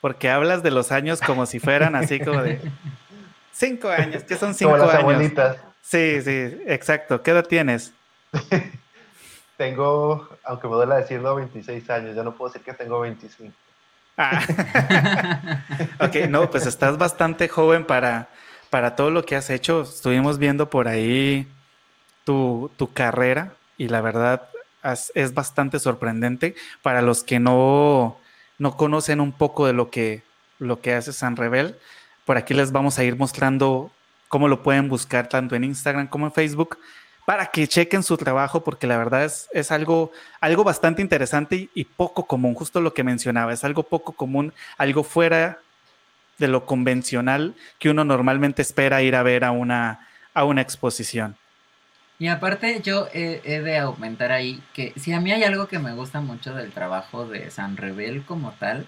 Porque 0.00 0.30
hablas 0.30 0.62
de 0.62 0.70
los 0.70 0.92
años 0.92 1.20
como 1.20 1.46
si 1.46 1.58
fueran 1.58 1.94
así 1.94 2.20
como 2.20 2.42
de 2.42 2.60
cinco 3.52 3.88
años. 3.88 4.24
¿Qué 4.24 4.36
son 4.36 4.54
cinco 4.54 4.72
como 4.72 4.84
las 4.84 4.94
años? 4.94 5.02
Abuelitas. 5.02 5.56
Sí, 5.82 6.20
sí, 6.22 6.62
exacto. 6.66 7.22
¿Qué 7.22 7.30
edad 7.30 7.46
tienes? 7.46 7.92
tengo, 9.60 10.26
aunque 10.44 10.68
me 10.68 10.74
duele 10.74 10.94
decirlo, 10.94 11.34
26 11.34 11.90
años. 11.90 12.16
Ya 12.16 12.22
no 12.22 12.34
puedo 12.34 12.50
decir 12.50 12.64
que 12.64 12.72
tengo 12.72 12.98
25. 13.00 13.52
Ah. 14.16 14.42
ok, 16.00 16.14
no, 16.30 16.50
pues 16.50 16.64
estás 16.66 16.96
bastante 16.96 17.46
joven 17.46 17.84
para, 17.84 18.28
para 18.70 18.96
todo 18.96 19.10
lo 19.10 19.24
que 19.24 19.36
has 19.36 19.50
hecho. 19.50 19.82
Estuvimos 19.82 20.38
viendo 20.38 20.70
por 20.70 20.88
ahí 20.88 21.46
tu, 22.24 22.70
tu 22.76 22.92
carrera 22.92 23.54
y 23.76 23.88
la 23.88 24.00
verdad 24.00 24.48
es, 25.14 25.34
bastante 25.34 25.78
sorprendente 25.78 26.54
para 26.82 27.02
los 27.02 27.24
que 27.24 27.40
no, 27.40 28.16
no 28.58 28.76
conocen 28.76 29.20
un 29.20 29.32
poco 29.32 29.66
de 29.66 29.72
lo 29.72 29.90
que, 29.90 30.22
lo 30.58 30.80
que 30.80 30.94
hace 30.94 31.12
San 31.12 31.36
Rebel. 31.36 31.76
Por 32.24 32.36
aquí 32.36 32.54
les 32.54 32.72
vamos 32.72 32.98
a 32.98 33.04
ir 33.04 33.16
mostrando 33.16 33.90
cómo 34.28 34.48
lo 34.48 34.62
pueden 34.62 34.88
buscar 34.88 35.28
tanto 35.28 35.56
en 35.56 35.64
Instagram 35.64 36.06
como 36.06 36.26
en 36.26 36.32
Facebook 36.32 36.78
para 37.26 37.46
que 37.46 37.68
chequen 37.68 38.02
su 38.02 38.16
trabajo 38.16 38.64
porque 38.64 38.86
la 38.86 38.96
verdad 38.96 39.24
es, 39.24 39.48
es 39.52 39.70
algo, 39.70 40.12
algo 40.40 40.64
bastante 40.64 41.02
interesante 41.02 41.68
y, 41.74 41.84
poco 41.84 42.26
común, 42.26 42.54
justo 42.54 42.80
lo 42.80 42.94
que 42.94 43.04
mencionaba, 43.04 43.52
es 43.52 43.64
algo 43.64 43.82
poco 43.82 44.12
común, 44.12 44.52
algo 44.78 45.02
fuera 45.02 45.58
de 46.40 46.48
lo 46.48 46.66
convencional 46.66 47.54
que 47.78 47.90
uno 47.90 48.04
normalmente 48.04 48.62
espera 48.62 49.02
ir 49.02 49.14
a 49.14 49.22
ver 49.22 49.44
a 49.44 49.52
una, 49.52 50.08
a 50.34 50.44
una 50.44 50.62
exposición. 50.62 51.36
Y 52.18 52.28
aparte 52.28 52.82
yo 52.82 53.08
he, 53.14 53.40
de 53.60 53.78
aumentar 53.78 54.30
ahí 54.32 54.62
que 54.74 54.92
si 54.96 55.12
a 55.12 55.20
mí 55.20 55.32
hay 55.32 55.42
algo 55.44 55.68
que 55.68 55.78
me 55.78 55.94
gusta 55.94 56.20
mucho 56.20 56.54
del 56.54 56.70
trabajo 56.70 57.26
de 57.26 57.50
San 57.50 57.78
Rebel 57.78 58.24
como 58.24 58.52
tal, 58.52 58.86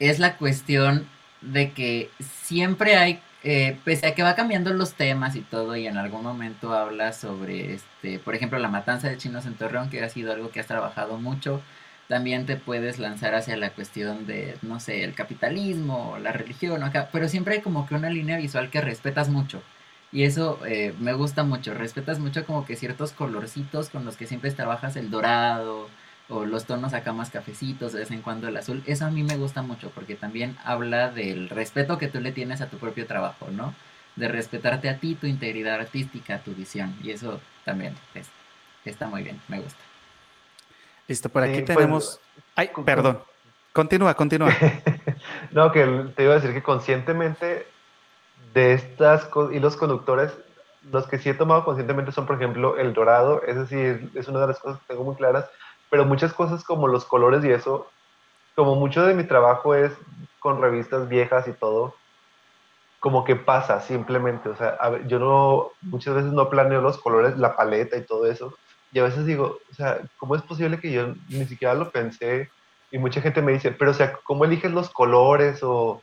es 0.00 0.18
la 0.18 0.36
cuestión 0.36 1.06
de 1.42 1.70
que 1.70 2.10
siempre 2.18 2.96
hay, 2.96 3.20
eh, 3.44 3.78
pese 3.84 4.08
a 4.08 4.14
que 4.14 4.24
va 4.24 4.34
cambiando 4.34 4.72
los 4.72 4.94
temas 4.94 5.36
y 5.36 5.42
todo, 5.42 5.76
y 5.76 5.86
en 5.86 5.96
algún 5.96 6.24
momento 6.24 6.74
habla 6.74 7.12
sobre, 7.12 7.74
este, 7.74 8.18
por 8.18 8.34
ejemplo, 8.34 8.58
la 8.58 8.68
matanza 8.68 9.08
de 9.08 9.16
chinos 9.16 9.46
en 9.46 9.54
Torreón, 9.54 9.88
que 9.88 10.02
ha 10.02 10.08
sido 10.08 10.32
algo 10.32 10.50
que 10.50 10.58
has 10.58 10.66
trabajado 10.66 11.18
mucho, 11.18 11.62
también 12.10 12.44
te 12.44 12.56
puedes 12.56 12.98
lanzar 12.98 13.36
hacia 13.36 13.56
la 13.56 13.70
cuestión 13.70 14.26
de, 14.26 14.56
no 14.62 14.80
sé, 14.80 15.04
el 15.04 15.14
capitalismo, 15.14 16.18
la 16.20 16.32
religión, 16.32 16.82
acá, 16.82 17.08
pero 17.12 17.28
siempre 17.28 17.54
hay 17.54 17.60
como 17.60 17.86
que 17.86 17.94
una 17.94 18.10
línea 18.10 18.36
visual 18.36 18.68
que 18.68 18.80
respetas 18.80 19.28
mucho. 19.28 19.62
Y 20.10 20.24
eso 20.24 20.58
eh, 20.66 20.92
me 20.98 21.12
gusta 21.12 21.44
mucho. 21.44 21.72
Respetas 21.72 22.18
mucho 22.18 22.44
como 22.44 22.66
que 22.66 22.74
ciertos 22.74 23.12
colorcitos 23.12 23.90
con 23.90 24.04
los 24.04 24.16
que 24.16 24.26
siempre 24.26 24.50
trabajas 24.50 24.96
el 24.96 25.08
dorado 25.10 25.88
o 26.28 26.44
los 26.46 26.64
tonos 26.64 26.94
acá 26.94 27.12
más 27.12 27.30
cafecitos, 27.30 27.92
de 27.92 28.00
vez 28.00 28.10
en 28.10 28.22
cuando 28.22 28.48
el 28.48 28.56
azul. 28.56 28.82
Eso 28.86 29.06
a 29.06 29.10
mí 29.10 29.22
me 29.22 29.36
gusta 29.36 29.62
mucho 29.62 29.90
porque 29.90 30.16
también 30.16 30.56
habla 30.64 31.10
del 31.10 31.48
respeto 31.48 31.98
que 31.98 32.08
tú 32.08 32.20
le 32.20 32.32
tienes 32.32 32.60
a 32.60 32.66
tu 32.68 32.78
propio 32.78 33.06
trabajo, 33.06 33.48
¿no? 33.52 33.72
De 34.16 34.26
respetarte 34.26 34.88
a 34.88 34.98
ti, 34.98 35.14
tu 35.14 35.28
integridad 35.28 35.76
artística, 35.76 36.40
tu 36.40 36.54
visión. 36.56 36.96
Y 37.04 37.12
eso 37.12 37.40
también 37.64 37.94
está 38.84 39.06
muy 39.06 39.22
bien, 39.22 39.40
me 39.48 39.60
gusta. 39.60 39.89
Listo, 41.10 41.28
por 41.28 41.42
aquí 41.42 41.62
pues, 41.62 41.64
tenemos... 41.64 42.20
Ay, 42.54 42.70
perdón. 42.84 43.20
Continúa, 43.72 44.14
continúa. 44.14 44.50
no, 45.50 45.72
que 45.72 45.84
te 46.14 46.22
iba 46.22 46.34
a 46.34 46.36
decir 46.36 46.52
que 46.52 46.62
conscientemente 46.62 47.66
de 48.54 48.74
estas 48.74 49.28
y 49.50 49.58
los 49.58 49.76
conductores, 49.76 50.32
los 50.92 51.08
que 51.08 51.18
sí 51.18 51.28
he 51.28 51.34
tomado 51.34 51.64
conscientemente 51.64 52.12
son, 52.12 52.26
por 52.26 52.36
ejemplo, 52.36 52.78
el 52.78 52.94
dorado, 52.94 53.42
es 53.42 53.56
decir, 53.56 54.08
es 54.14 54.28
una 54.28 54.40
de 54.42 54.46
las 54.46 54.60
cosas 54.60 54.78
que 54.78 54.86
tengo 54.86 55.02
muy 55.02 55.16
claras, 55.16 55.50
pero 55.90 56.04
muchas 56.04 56.32
cosas 56.32 56.62
como 56.62 56.86
los 56.86 57.04
colores 57.04 57.44
y 57.44 57.50
eso, 57.50 57.88
como 58.54 58.76
mucho 58.76 59.04
de 59.04 59.14
mi 59.14 59.24
trabajo 59.24 59.74
es 59.74 59.90
con 60.38 60.62
revistas 60.62 61.08
viejas 61.08 61.48
y 61.48 61.52
todo, 61.52 61.96
como 63.00 63.24
que 63.24 63.34
pasa 63.34 63.80
simplemente, 63.80 64.48
o 64.48 64.54
sea, 64.54 64.78
yo 65.08 65.18
no, 65.18 65.70
muchas 65.80 66.14
veces 66.14 66.32
no 66.32 66.48
planeo 66.48 66.80
los 66.80 66.98
colores, 66.98 67.36
la 67.36 67.56
paleta 67.56 67.96
y 67.96 68.06
todo 68.06 68.30
eso, 68.30 68.54
y 68.92 68.98
a 68.98 69.04
veces 69.04 69.26
digo, 69.26 69.58
o 69.70 69.74
sea, 69.74 70.00
¿cómo 70.16 70.34
es 70.36 70.42
posible 70.42 70.78
que 70.80 70.90
yo 70.90 71.14
ni 71.28 71.44
siquiera 71.46 71.74
lo 71.74 71.90
pensé? 71.90 72.50
Y 72.90 72.98
mucha 72.98 73.20
gente 73.20 73.42
me 73.42 73.52
dice, 73.52 73.70
pero 73.70 73.92
o 73.92 73.94
sea, 73.94 74.12
¿cómo 74.24 74.44
eliges 74.44 74.72
los 74.72 74.90
colores 74.90 75.60
o 75.62 76.02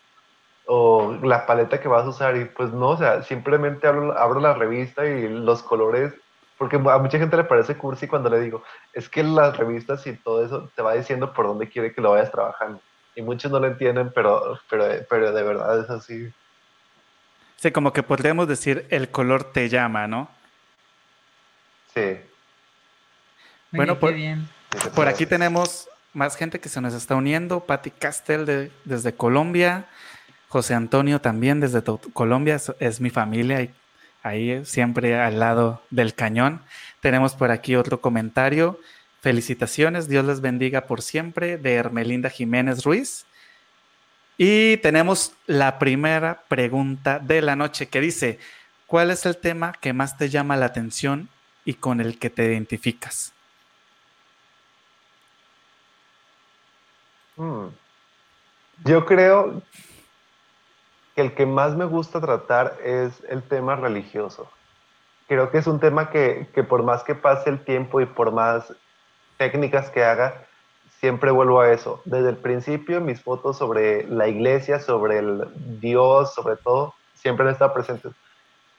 o 0.67 1.17
la 1.23 1.45
paleta 1.45 1.79
que 1.79 1.87
vas 1.87 2.05
a 2.05 2.09
usar 2.09 2.35
y 2.35 2.45
pues 2.45 2.71
no, 2.71 2.89
o 2.89 2.97
sea, 2.97 3.23
simplemente 3.23 3.87
abro, 3.87 4.39
la 4.39 4.53
revista 4.53 5.05
y 5.05 5.27
los 5.29 5.63
colores, 5.63 6.13
porque 6.57 6.75
a 6.75 6.97
mucha 6.97 7.17
gente 7.17 7.37
le 7.37 7.45
parece 7.45 7.77
cursi 7.77 8.07
cuando 8.07 8.29
le 8.29 8.41
digo, 8.41 8.63
es 8.93 9.07
que 9.07 9.23
las 9.23 9.55
revistas 9.55 10.05
y 10.05 10.13
todo 10.13 10.45
eso 10.45 10.69
te 10.75 10.81
va 10.81 10.93
diciendo 10.93 11.33
por 11.33 11.47
dónde 11.47 11.69
quiere 11.69 11.93
que 11.93 12.01
lo 12.01 12.11
vayas 12.11 12.31
trabajando. 12.31 12.81
Y 13.15 13.21
muchos 13.21 13.49
no 13.49 13.59
lo 13.59 13.67
entienden, 13.67 14.11
pero, 14.13 14.59
pero, 14.69 14.85
pero 15.09 15.31
de 15.31 15.43
verdad 15.43 15.79
es 15.79 15.89
así. 15.89 16.31
Sí, 17.55 17.71
como 17.71 17.93
que 17.93 18.03
podríamos 18.03 18.47
decir 18.47 18.85
el 18.89 19.09
color 19.09 19.45
te 19.45 19.69
llama, 19.69 20.07
¿no? 20.07 20.29
Sí. 21.93 22.19
Bueno, 23.71 23.99
por, 23.99 24.13
bien. 24.13 24.47
por 24.95 25.07
aquí 25.07 25.25
tenemos 25.25 25.87
más 26.13 26.35
gente 26.35 26.59
que 26.59 26.69
se 26.69 26.81
nos 26.81 26.93
está 26.93 27.15
uniendo. 27.15 27.61
Patti 27.61 27.91
Castel 27.91 28.45
de, 28.45 28.71
desde 28.85 29.13
Colombia. 29.13 29.87
José 30.49 30.73
Antonio 30.73 31.19
también 31.19 31.59
desde 31.59 31.83
Colombia, 32.13 32.59
es, 32.79 33.01
mi 33.01 33.09
familia 33.09 33.61
y 33.61 33.73
ahí 34.23 34.65
siempre 34.65 35.19
al 35.19 35.39
lado 35.39 35.83
del 35.89 36.13
cañón. 36.13 36.61
Tenemos 37.01 37.35
por 37.35 37.51
aquí 37.51 37.75
otro 37.75 37.99
comentario. 37.99 38.79
Felicitaciones, 39.21 40.07
Dios 40.07 40.25
les 40.25 40.41
bendiga 40.41 40.81
por 40.85 41.01
siempre, 41.01 41.57
de 41.57 41.73
Hermelinda 41.73 42.29
Jiménez 42.29 42.83
Ruiz. 42.83 43.25
Y 44.37 44.77
tenemos 44.77 45.33
la 45.47 45.79
primera 45.79 46.43
pregunta 46.47 47.19
de 47.19 47.41
la 47.41 47.55
noche 47.55 47.87
que 47.87 47.99
dice, 47.99 48.39
¿cuál 48.85 49.11
es 49.11 49.25
el 49.25 49.37
tema 49.37 49.73
que 49.81 49.93
más 49.93 50.17
te 50.17 50.29
llama 50.29 50.55
la 50.55 50.67
atención 50.67 51.29
y 51.65 51.73
con 51.73 51.99
el 51.99 52.19
que 52.19 52.29
te 52.29 52.45
identificas? 52.45 53.33
Hmm. 57.37 57.67
Yo 58.83 59.05
creo 59.05 59.61
el 61.15 61.33
que 61.33 61.45
más 61.45 61.75
me 61.75 61.85
gusta 61.85 62.19
tratar 62.19 62.77
es 62.83 63.23
el 63.29 63.43
tema 63.43 63.75
religioso. 63.75 64.49
Creo 65.27 65.51
que 65.51 65.57
es 65.59 65.67
un 65.67 65.79
tema 65.79 66.09
que, 66.09 66.47
que 66.53 66.63
por 66.63 66.83
más 66.83 67.03
que 67.03 67.15
pase 67.15 67.49
el 67.49 67.63
tiempo 67.63 68.01
y 68.01 68.05
por 68.05 68.31
más 68.31 68.73
técnicas 69.37 69.89
que 69.89 70.03
haga, 70.03 70.45
siempre 70.99 71.31
vuelvo 71.31 71.61
a 71.61 71.71
eso. 71.71 72.01
Desde 72.05 72.29
el 72.29 72.37
principio, 72.37 73.01
mis 73.01 73.21
fotos 73.21 73.57
sobre 73.57 74.07
la 74.07 74.27
iglesia, 74.27 74.79
sobre 74.79 75.19
el 75.19 75.47
Dios, 75.79 76.33
sobre 76.33 76.55
todo, 76.55 76.93
siempre 77.13 77.45
han 77.45 77.51
estado 77.51 77.73
presentes. 77.73 78.13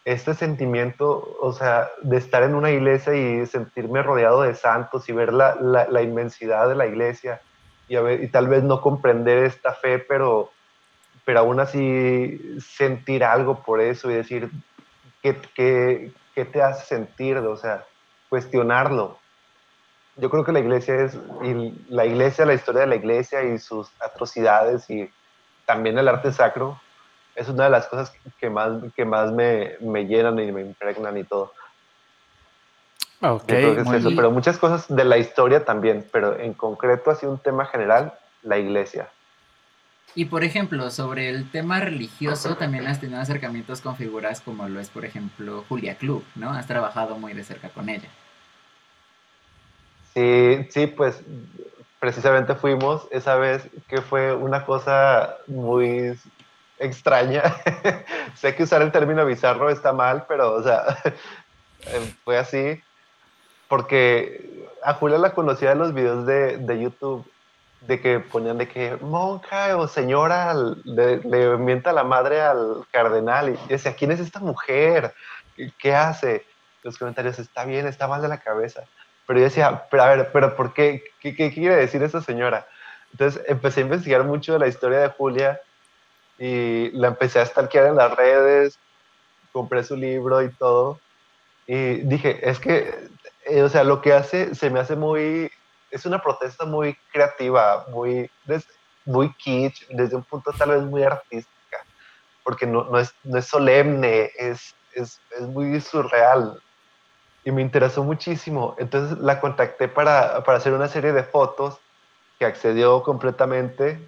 Este 0.04 0.34
sentimiento, 0.34 1.36
o 1.40 1.52
sea, 1.52 1.90
de 2.02 2.16
estar 2.16 2.42
en 2.42 2.54
una 2.54 2.70
iglesia 2.70 3.14
y 3.14 3.46
sentirme 3.46 4.02
rodeado 4.02 4.42
de 4.42 4.54
santos 4.54 5.08
y 5.08 5.12
ver 5.12 5.32
la, 5.32 5.56
la 5.60 6.02
inmensidad 6.02 6.68
de 6.68 6.76
la 6.76 6.86
iglesia 6.86 7.40
y, 7.88 8.28
tal 8.28 8.48
vez 8.48 8.62
no 8.62 8.80
comprender 8.80 9.44
esta 9.44 9.74
fe, 9.74 9.98
pero 9.98 10.50
pero 11.24 11.40
aún 11.40 11.60
así 11.60 12.58
sentir 12.58 13.22
algo 13.22 13.62
por 13.62 13.82
eso 13.82 14.10
y 14.10 14.14
decir, 14.14 14.50
¿qué, 15.22 15.36
qué, 15.54 16.10
qué 16.34 16.46
te 16.46 16.62
hace 16.62 16.86
sentir? 16.86 17.36
O 17.36 17.54
sea, 17.58 17.84
cuestionarlo. 18.30 19.18
Yo 20.16 20.30
creo 20.30 20.42
que 20.42 20.52
la 20.52 20.60
iglesia 20.60 20.94
es, 21.04 21.18
y 21.42 21.74
la 21.90 22.06
iglesia, 22.06 22.46
la 22.46 22.54
historia 22.54 22.80
de 22.80 22.86
la 22.86 22.96
iglesia 22.96 23.42
y 23.42 23.58
sus 23.58 23.90
atrocidades 24.00 24.88
y 24.88 25.10
también 25.66 25.98
el 25.98 26.08
arte 26.08 26.32
sacro, 26.32 26.80
es 27.34 27.46
una 27.50 27.64
de 27.64 27.70
las 27.70 27.86
cosas 27.88 28.10
que 28.40 28.48
más, 28.48 28.82
que 28.96 29.04
más 29.04 29.30
me, 29.30 29.76
me 29.80 30.06
llenan 30.06 30.38
y 30.38 30.50
me 30.50 30.62
impregnan 30.62 31.18
y 31.18 31.24
todo. 31.24 31.52
Ok, 33.20 33.44
pero 33.46 34.30
muchas 34.30 34.58
cosas 34.58 34.86
de 34.88 35.04
la 35.04 35.18
historia 35.18 35.64
también, 35.64 36.06
pero 36.12 36.38
en 36.38 36.54
concreto 36.54 37.10
así 37.10 37.26
un 37.26 37.38
tema 37.38 37.66
general, 37.66 38.14
la 38.42 38.58
iglesia. 38.58 39.08
Y 40.14 40.24
por 40.24 40.44
ejemplo, 40.44 40.90
sobre 40.90 41.28
el 41.28 41.50
tema 41.50 41.80
religioso, 41.80 42.56
también 42.56 42.86
has 42.86 43.00
tenido 43.00 43.20
acercamientos 43.20 43.80
con 43.80 43.96
figuras 43.96 44.40
como 44.40 44.68
lo 44.68 44.80
es, 44.80 44.88
por 44.88 45.04
ejemplo, 45.04 45.64
Julia 45.68 45.96
Club, 45.96 46.24
¿no? 46.34 46.50
Has 46.50 46.66
trabajado 46.66 47.16
muy 47.18 47.34
de 47.34 47.44
cerca 47.44 47.68
con 47.68 47.88
ella. 47.88 48.08
Sí, 50.14 50.66
sí, 50.70 50.86
pues 50.86 51.20
precisamente 52.00 52.54
fuimos 52.54 53.06
esa 53.10 53.36
vez 53.36 53.68
que 53.88 54.00
fue 54.00 54.34
una 54.34 54.64
cosa 54.64 55.36
muy 55.46 56.18
extraña. 56.78 57.42
sé 58.34 58.54
que 58.54 58.62
usar 58.62 58.82
el 58.82 58.92
término 58.92 59.26
bizarro 59.26 59.70
está 59.70 59.92
mal, 59.92 60.24
pero, 60.26 60.54
o 60.54 60.62
sea, 60.62 60.84
fue 62.24 62.38
así. 62.38 62.80
Porque 63.68 64.66
a 64.82 64.94
Julia 64.94 65.18
la 65.18 65.34
conocía 65.34 65.70
de 65.70 65.74
los 65.76 65.94
videos 65.94 66.26
de, 66.26 66.58
de 66.58 66.80
YouTube 66.80 67.26
de 67.80 68.00
que 68.00 68.20
ponían 68.20 68.58
de 68.58 68.68
que 68.68 68.96
monja 69.00 69.76
o 69.76 69.86
señora 69.86 70.52
le, 70.84 71.18
le 71.18 71.56
mienta 71.58 71.92
la 71.92 72.04
madre 72.04 72.40
al 72.40 72.84
cardenal 72.90 73.50
y 73.50 73.68
decía, 73.68 73.94
¿quién 73.94 74.10
es 74.10 74.20
esta 74.20 74.40
mujer? 74.40 75.14
¿Qué 75.78 75.94
hace? 75.94 76.44
Los 76.82 76.98
comentarios, 76.98 77.38
está 77.38 77.64
bien, 77.64 77.86
está 77.86 78.08
mal 78.08 78.22
de 78.22 78.28
la 78.28 78.38
cabeza. 78.38 78.84
Pero 79.26 79.40
yo 79.40 79.44
decía, 79.44 79.84
pero 79.90 80.02
a 80.02 80.08
ver, 80.08 80.30
pero 80.32 80.56
¿por 80.56 80.72
qué? 80.72 81.04
¿Qué, 81.20 81.34
quiere 81.34 81.76
decir 81.76 82.02
esa 82.02 82.20
señora? 82.22 82.66
Entonces 83.12 83.42
empecé 83.46 83.80
a 83.80 83.84
investigar 83.84 84.24
mucho 84.24 84.54
de 84.54 84.58
la 84.58 84.68
historia 84.68 84.98
de 84.98 85.08
Julia 85.08 85.60
y 86.38 86.90
la 86.92 87.08
empecé 87.08 87.40
a 87.40 87.46
stalkear 87.46 87.86
en 87.86 87.96
las 87.96 88.14
redes, 88.16 88.78
compré 89.52 89.84
su 89.84 89.96
libro 89.96 90.42
y 90.42 90.50
todo. 90.50 91.00
Y 91.66 91.96
dije, 92.04 92.48
es 92.48 92.58
que, 92.58 93.08
eh, 93.48 93.62
o 93.62 93.68
sea, 93.68 93.84
lo 93.84 94.00
que 94.00 94.12
hace 94.12 94.54
se 94.54 94.70
me 94.70 94.80
hace 94.80 94.96
muy, 94.96 95.50
es 95.90 96.06
una 96.06 96.22
protesta 96.22 96.64
muy 96.64 96.96
creativa, 97.12 97.86
muy, 97.90 98.30
muy 99.04 99.32
kitsch, 99.34 99.86
desde 99.88 100.16
un 100.16 100.24
punto 100.24 100.52
tal 100.52 100.70
vez 100.70 100.82
muy 100.82 101.02
artística, 101.02 101.78
porque 102.44 102.66
no, 102.66 102.84
no, 102.84 102.98
es, 102.98 103.14
no 103.24 103.38
es 103.38 103.46
solemne, 103.46 104.30
es, 104.38 104.74
es, 104.94 105.20
es 105.38 105.42
muy 105.42 105.80
surreal. 105.80 106.60
Y 107.44 107.52
me 107.52 107.62
interesó 107.62 108.04
muchísimo. 108.04 108.76
Entonces 108.78 109.16
la 109.18 109.40
contacté 109.40 109.88
para, 109.88 110.44
para 110.44 110.58
hacer 110.58 110.74
una 110.74 110.88
serie 110.88 111.12
de 111.12 111.24
fotos 111.24 111.78
que 112.38 112.44
accedió 112.44 113.02
completamente 113.02 113.98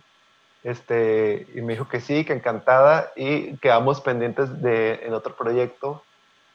este, 0.63 1.47
y 1.55 1.63
me 1.63 1.73
dijo 1.73 1.89
que 1.89 2.01
sí, 2.01 2.25
que 2.25 2.35
encantada 2.35 3.13
y 3.17 3.57
quedamos 3.59 4.01
pendientes 4.01 4.61
de 4.61 5.01
en 5.05 5.15
otro 5.15 5.35
proyecto 5.35 6.03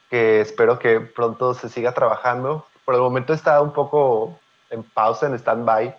que 0.09 0.41
espero 0.41 0.77
que 0.77 0.99
pronto 1.01 1.53
se 1.53 1.69
siga 1.69 1.93
trabajando. 1.93 2.67
Por 2.85 2.95
el 2.95 3.01
momento 3.01 3.33
está 3.33 3.61
un 3.61 3.73
poco 3.73 4.39
en 4.69 4.83
pausa, 4.83 5.25
en 5.27 5.33
stand-by, 5.33 5.95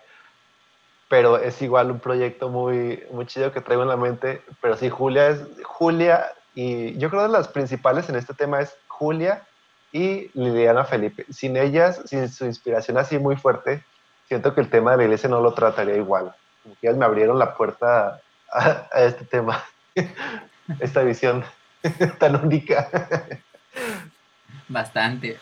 pero 1.08 1.38
es 1.38 1.60
igual 1.62 1.90
un 1.90 2.00
proyecto 2.00 2.48
muy, 2.48 3.02
muy 3.10 3.26
chido 3.26 3.52
que 3.52 3.60
traigo 3.60 3.82
en 3.82 3.88
la 3.88 3.96
mente. 3.96 4.42
Pero 4.60 4.76
sí, 4.76 4.88
Julia 4.88 5.28
es 5.28 5.42
Julia 5.64 6.32
y 6.54 6.96
yo 6.98 7.10
creo 7.10 7.26
que 7.26 7.32
las 7.32 7.48
principales 7.48 8.08
en 8.08 8.16
este 8.16 8.34
tema 8.34 8.60
es 8.60 8.76
Julia 8.88 9.42
y 9.92 10.30
Liliana 10.34 10.84
Felipe. 10.84 11.26
Sin 11.30 11.56
ellas, 11.56 12.00
sin 12.06 12.28
su 12.28 12.46
inspiración 12.46 12.98
así 12.98 13.18
muy 13.18 13.36
fuerte, 13.36 13.82
siento 14.28 14.54
que 14.54 14.60
el 14.60 14.70
tema 14.70 14.92
de 14.92 14.96
la 14.98 15.04
iglesia 15.04 15.28
no 15.28 15.40
lo 15.40 15.54
trataría 15.54 15.96
igual. 15.96 16.34
Como 16.62 16.74
que 16.76 16.86
ellas 16.88 16.98
me 16.98 17.04
abrieron 17.04 17.38
la 17.38 17.54
puerta 17.54 18.20
a, 18.52 18.88
este 18.94 19.24
tema, 19.24 19.64
esta 20.80 21.02
visión 21.02 21.44
tan 22.18 22.36
única. 22.36 22.88
Bastante. 24.68 25.38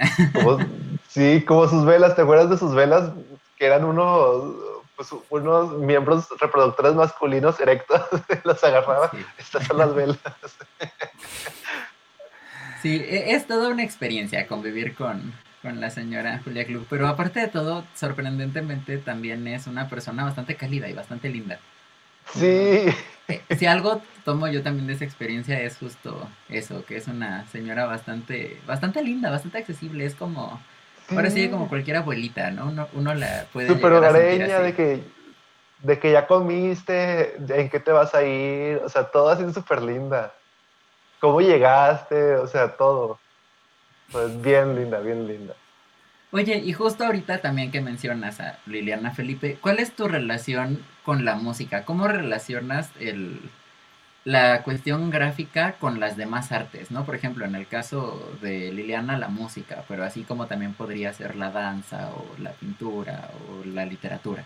Sí, 1.15 1.45
como 1.47 1.69
sus 1.69 1.85
velas, 1.85 2.17
¿te 2.17 2.23
acuerdas 2.23 2.51
de 2.51 2.59
sus 2.59 2.75
velas? 2.75 3.11
Que 3.57 3.67
eran 3.67 3.85
unos, 3.85 4.55
pues, 4.97 5.09
unos 5.31 5.79
miembros 5.79 6.27
reproductores 6.41 6.95
masculinos 6.95 7.59
erectos, 7.61 8.03
los 8.45 8.63
agarraba. 8.63 9.11
Estas 9.39 9.67
son 9.67 9.79
las 9.79 9.95
velas. 9.95 10.19
Sí, 12.83 12.97
e, 12.97 13.35
es 13.35 13.47
toda 13.47 13.71
una 13.71 13.83
experiencia 13.83 14.47
convivir 14.47 14.95
con, 14.95 15.33
con 15.63 15.81
la 15.81 15.89
señora 15.89 16.43
Julia 16.45 16.67
Club. 16.67 16.87
Pero 16.91 17.09
aparte 17.09 17.41
de 17.41 17.49
todo, 17.49 17.83
sorprendentemente 17.95 18.99
también 18.99 19.49
es 19.49 19.67
una 19.67 19.89
persona 19.89 20.25
bastante 20.25 20.55
cálida 20.55 20.87
y 20.91 20.93
bastante 20.93 21.31
linda. 21.31 21.59
Sí. 22.35 22.85
Eh, 23.29 23.43
si 23.57 23.65
algo 23.65 24.03
tomo 24.25 24.49
yo 24.49 24.63
también 24.63 24.87
de 24.87 24.93
esa 24.93 25.05
experiencia 25.07 25.59
es 25.63 25.79
justo 25.79 26.29
eso, 26.51 26.85
que 26.85 26.97
es 26.97 27.09
una 27.09 27.47
señora 27.49 27.87
bastante, 27.87 28.61
bastante 28.67 29.03
linda, 29.03 29.31
bastante 29.31 29.57
accesible. 29.57 30.05
Es 30.05 30.15
como, 30.15 30.61
ahora 31.11 31.31
sí, 31.31 31.49
como 31.49 31.69
cualquier 31.69 31.97
abuelita, 31.99 32.51
¿no? 32.51 32.67
Uno, 32.67 32.89
uno 32.95 33.15
la 33.15 33.47
puede. 33.53 33.69
Súper 33.69 33.93
hogareña 33.93 34.61
de 34.61 34.75
que, 34.75 35.03
de 35.83 35.99
que 35.99 36.13
ya 36.13 36.27
comiste, 36.27 37.37
en 37.37 37.69
qué 37.69 37.81
te 37.81 37.93
vas 37.93 38.15
a 38.15 38.23
ir, 38.23 38.81
o 38.85 38.89
sea, 38.89 39.05
todo 39.05 39.29
así 39.29 39.45
súper 39.53 39.83
linda. 39.83 40.33
¿Cómo 41.21 41.41
llegaste? 41.41 42.37
O 42.37 42.47
sea, 42.47 42.77
todo. 42.77 43.19
Pues 44.13 44.41
bien 44.43 44.77
linda, 44.77 45.01
bien 45.01 45.27
linda. 45.27 45.55
Oye, 46.31 46.57
y 46.57 46.73
justo 46.73 47.05
ahorita 47.05 47.39
también 47.39 47.71
que 47.71 47.81
mencionas 47.81 48.41
a 48.41 48.59
Liliana 48.67 49.13
Felipe, 49.13 49.57
¿cuál 49.61 49.79
es 49.79 49.95
tu 49.95 50.09
relación 50.09 50.85
con 51.05 51.25
la 51.25 51.37
música? 51.37 51.85
¿Cómo 51.85 52.09
relacionas 52.09 52.91
el, 52.99 53.41
la 54.25 54.63
cuestión 54.63 55.11
gráfica 55.11 55.75
con 55.79 56.01
las 56.01 56.17
demás 56.17 56.51
artes, 56.53 56.91
¿no? 56.91 57.05
Por 57.05 57.15
ejemplo, 57.15 57.45
en 57.45 57.55
el 57.55 57.67
caso 57.67 58.33
de 58.41 58.73
Liliana, 58.73 59.19
la 59.19 59.29
música, 59.29 59.85
pero 59.87 60.05
así 60.05 60.25
como 60.25 60.47
también 60.47 60.75
podría 60.75 61.13
ser 61.13 61.37
la 61.37 61.51
danza 61.51 62.11
o 62.17 62.41
la 62.41 62.53
pintura 62.53 63.31
o 63.49 63.67
la 63.67 63.85
literatura. 63.85 64.45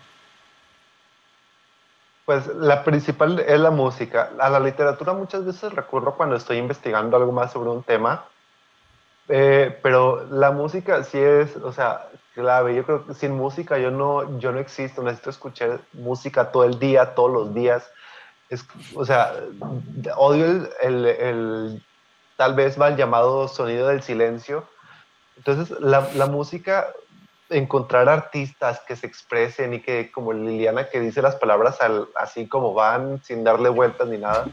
Pues 2.25 2.45
la 2.47 2.83
principal 2.83 3.39
es 3.39 3.59
la 3.59 3.71
música. 3.71 4.31
A 4.39 4.49
la 4.49 4.59
literatura 4.59 5.13
muchas 5.13 5.45
veces 5.45 5.73
recurro 5.73 6.15
cuando 6.15 6.35
estoy 6.35 6.57
investigando 6.57 7.17
algo 7.17 7.31
más 7.31 7.51
sobre 7.51 7.69
un 7.69 7.81
tema 7.81 8.23
eh, 9.29 9.77
pero 9.83 10.25
la 10.31 10.49
música 10.51 11.03
sí 11.03 11.19
es, 11.19 11.55
o 11.57 11.71
sea, 11.71 12.09
clave. 12.33 12.75
Yo 12.75 12.83
creo 12.83 13.05
que 13.05 13.13
sin 13.13 13.33
música 13.33 13.77
yo 13.77 13.91
no, 13.91 14.39
yo 14.39 14.51
no 14.51 14.59
existo. 14.59 15.03
Necesito 15.03 15.29
escuchar 15.29 15.79
música 15.93 16.51
todo 16.51 16.63
el 16.65 16.79
día, 16.79 17.13
todos 17.13 17.31
los 17.31 17.53
días. 17.53 17.89
Es, 18.49 18.65
o 18.95 19.05
sea, 19.05 19.33
odio 20.17 20.67
el, 20.81 21.05
el, 21.05 21.83
tal 22.35 22.55
vez 22.55 22.77
mal 22.77 22.95
llamado 22.95 23.47
sonido 23.47 23.89
del 23.89 24.01
silencio. 24.01 24.67
Entonces, 25.37 25.77
la, 25.79 26.25
música, 26.25 26.87
encontrar 27.49 28.09
artistas 28.09 28.81
que 28.87 28.95
se 28.95 29.07
expresen 29.07 29.73
y 29.73 29.81
que, 29.81 30.11
como 30.11 30.33
Liliana, 30.33 30.89
que 30.89 30.99
dice 30.99 31.21
las 31.21 31.35
palabras 31.35 31.81
al, 31.81 32.09
así 32.15 32.47
como 32.47 32.73
van, 32.73 33.21
sin 33.23 33.43
darle 33.43 33.69
vueltas 33.69 34.07
ni 34.07 34.17
nada, 34.17 34.47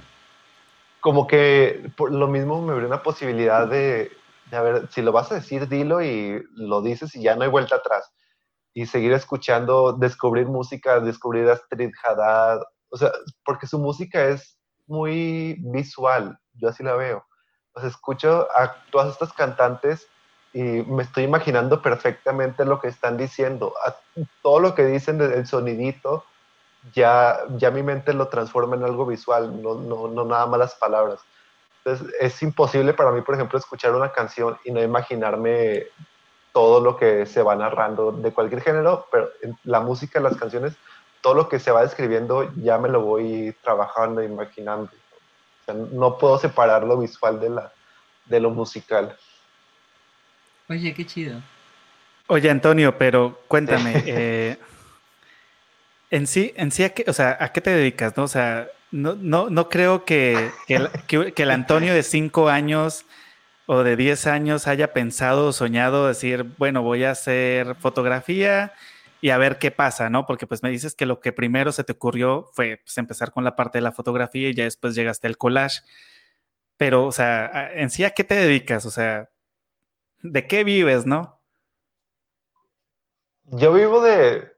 como 1.01 1.27
que 1.27 1.91
por 1.97 2.13
lo 2.13 2.27
mismo 2.27 2.61
me 2.61 2.73
abrió 2.73 2.89
una 2.89 3.03
posibilidad 3.03 3.67
de, 3.67 4.11
a 4.53 4.61
ver, 4.61 4.89
si 4.91 5.03
lo 5.03 5.13
vas 5.13 5.31
a 5.33 5.37
decir, 5.37 5.69
dilo 5.69 6.03
y 6.03 6.45
lo 6.55 6.83
dices 6.83 7.15
y 7.15 7.23
ya 7.23 7.37
no 7.37 7.45
hay 7.45 7.51
vuelta 7.51 7.77
atrás. 7.77 8.13
Y 8.75 8.87
seguir 8.87 9.13
escuchando, 9.13 9.93
descubrir 9.93 10.47
música, 10.47 11.01
descubrir 11.01 11.49
Astrid 11.49 11.93
Haddad, 12.03 12.61
o 12.97 12.99
sea, 12.99 13.13
porque 13.45 13.67
su 13.67 13.79
música 13.79 14.25
es 14.25 14.59
muy 14.87 15.57
visual, 15.59 16.39
yo 16.55 16.71
así 16.71 16.83
la 16.83 16.95
veo. 16.95 17.27
O 17.75 17.81
sea, 17.81 17.91
escucho 17.91 18.49
a 18.57 18.75
todas 18.91 19.13
estas 19.13 19.35
cantantes 19.35 20.09
y 20.55 20.61
me 20.61 21.03
estoy 21.03 21.25
imaginando 21.25 21.83
perfectamente 21.83 22.65
lo 22.65 22.81
que 22.81 22.89
están 22.89 23.19
diciendo. 23.19 23.75
todo 24.43 24.61
lo 24.61 24.75
que 24.75 24.87
dicen 24.87 25.19
del 25.19 25.47
sonidito, 25.47 26.25
ya, 26.95 27.41
ya 27.59 27.71
mi 27.71 27.83
mente 27.83 28.15
lo 28.15 28.29
transforma 28.29 28.77
en 28.77 28.85
algo 28.85 29.05
visual, 29.05 29.63
no, 29.63 29.75
no, 29.75 30.09
no 30.09 30.25
nada 30.25 30.47
más 30.47 30.59
las 30.59 30.75
palabras. 30.77 31.21
Entonces 31.85 32.15
es 32.19 32.43
imposible 32.43 32.95
para 32.95 33.13
mí, 33.13 33.21
por 33.21 33.35
ejemplo, 33.35 33.59
escuchar 33.59 33.95
una 33.95 34.11
canción 34.11 34.57
y 34.65 34.73
no 34.73 34.83
imaginarme 34.83 35.85
todo 36.55 36.81
lo 36.81 36.97
que 36.97 37.27
se 37.27 37.43
va 37.43 37.55
narrando 37.57 38.13
de 38.13 38.33
cualquier 38.33 38.63
género, 38.63 39.07
pero 39.13 39.29
la 39.65 39.81
música, 39.81 40.21
las 40.21 40.39
canciones, 40.39 40.73
todo 41.20 41.35
lo 41.35 41.48
que 41.48 41.59
se 41.59 41.70
va 41.70 41.83
describiendo 41.83 42.52
ya 42.57 42.79
me 42.79 42.88
lo 42.88 43.00
voy 43.00 43.55
trabajando, 43.62 44.22
imaginando. 44.22 44.90
O 44.90 45.64
sea, 45.64 45.74
no 45.74 46.18
puedo 46.18 46.38
separar 46.38 46.85
lo 46.85 46.98
visual 46.98 47.40
de, 47.40 47.50
la, 47.50 47.72
de 48.26 48.40
lo 48.40 48.50
musical. 48.50 49.16
Oye, 50.68 50.94
qué 50.94 51.07
chido. 51.07 51.40
Oye, 52.29 52.50
Antonio, 52.50 52.96
pero 52.98 53.40
cuéntame, 53.46 54.02
eh, 54.07 54.59
en 56.11 56.26
sí, 56.26 56.52
en 56.57 56.70
sí, 56.70 56.85
¿a 56.85 56.90
qué, 56.90 57.05
o 57.09 57.12
sea, 57.12 57.37
¿a 57.40 57.52
qué 57.52 57.61
te 57.61 57.70
dedicas? 57.70 58.16
No? 58.16 58.24
O 58.24 58.29
sea, 58.29 58.68
no, 58.90 59.14
no, 59.14 59.50
no 59.50 59.68
creo 59.68 60.05
que, 60.05 60.50
el, 60.68 61.50
Antonio 61.50 61.94
de 61.94 62.02
cinco 62.02 62.48
años 62.48 63.05
o 63.66 63.83
de 63.83 63.96
10 63.96 64.29
años 64.29 64.68
haya 64.68 64.92
pensado 64.92 65.48
o 65.48 65.52
soñado 65.52 66.07
decir, 66.07 66.44
bueno, 66.57 66.83
voy 66.83 67.05
a 67.05 67.11
hacer 67.11 67.74
fotografía 67.76 68.72
y 69.20 69.31
a 69.31 69.38
ver 69.38 69.59
qué 69.59 69.70
pasa, 69.70 70.11
¿no? 70.11 70.26
Porque 70.26 70.46
pues 70.46 70.62
me 70.62 70.70
dices 70.70 70.94
que 70.94 71.07
lo 71.07 71.20
que 71.20 71.33
primero 71.33 71.72
se 71.72 71.85
te 71.85 71.92
ocurrió 71.92 72.50
fue 72.52 72.81
pues, 72.85 72.98
empezar 72.98 73.33
con 73.33 73.44
la 73.44 73.57
parte 73.57 73.79
de 73.79 73.83
la 73.83 73.92
fotografía 73.92 74.48
y 74.48 74.55
ya 74.55 74.64
después 74.64 74.94
llegaste 74.94 75.26
al 75.26 75.38
collage. 75.38 75.81
Pero, 76.76 77.07
o 77.07 77.12
sea, 77.12 77.72
en 77.74 77.90
sí, 77.90 78.05
¿a 78.05 78.11
qué 78.11 78.24
te 78.24 78.35
dedicas? 78.35 78.85
O 78.85 78.90
sea, 78.90 79.31
¿de 80.22 80.46
qué 80.46 80.64
vives, 80.64 81.07
no? 81.07 81.40
Yo 83.44 83.72
vivo 83.72 84.02
de, 84.02 84.52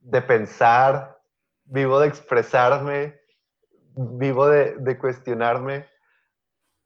de 0.00 0.22
pensar, 0.22 1.20
vivo 1.64 2.00
de 2.00 2.08
expresarme, 2.08 3.20
vivo 3.94 4.48
de, 4.48 4.98
cuestionarme. 4.98 5.86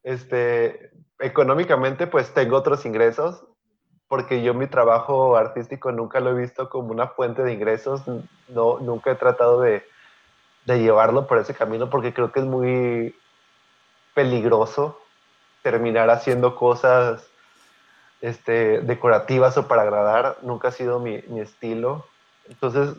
Este, 0.02 0.90
económicamente, 1.20 2.06
pues 2.06 2.32
tengo 2.34 2.56
otros 2.56 2.84
ingresos, 2.86 3.46
porque 4.12 4.42
yo 4.42 4.52
mi 4.52 4.66
trabajo 4.66 5.38
artístico 5.38 5.90
nunca 5.90 6.20
lo 6.20 6.32
he 6.32 6.34
visto 6.34 6.68
como 6.68 6.90
una 6.90 7.06
fuente 7.06 7.42
de 7.42 7.54
ingresos, 7.54 8.02
no, 8.48 8.78
nunca 8.78 9.10
he 9.10 9.14
tratado 9.14 9.62
de, 9.62 9.86
llevarlo 10.66 11.26
por 11.26 11.38
ese 11.38 11.54
camino, 11.54 11.88
porque 11.88 12.12
creo 12.12 12.30
que 12.30 12.40
es 12.40 12.44
muy 12.44 13.16
peligroso 14.12 15.00
terminar 15.62 16.10
haciendo 16.10 16.56
cosas 16.56 17.26
este, 18.20 18.82
decorativas 18.82 19.56
o 19.56 19.66
para 19.66 19.80
agradar, 19.80 20.36
nunca 20.42 20.68
ha 20.68 20.72
sido 20.72 21.00
mi, 21.00 21.22
mi 21.28 21.40
estilo. 21.40 22.04
Entonces, 22.50 22.94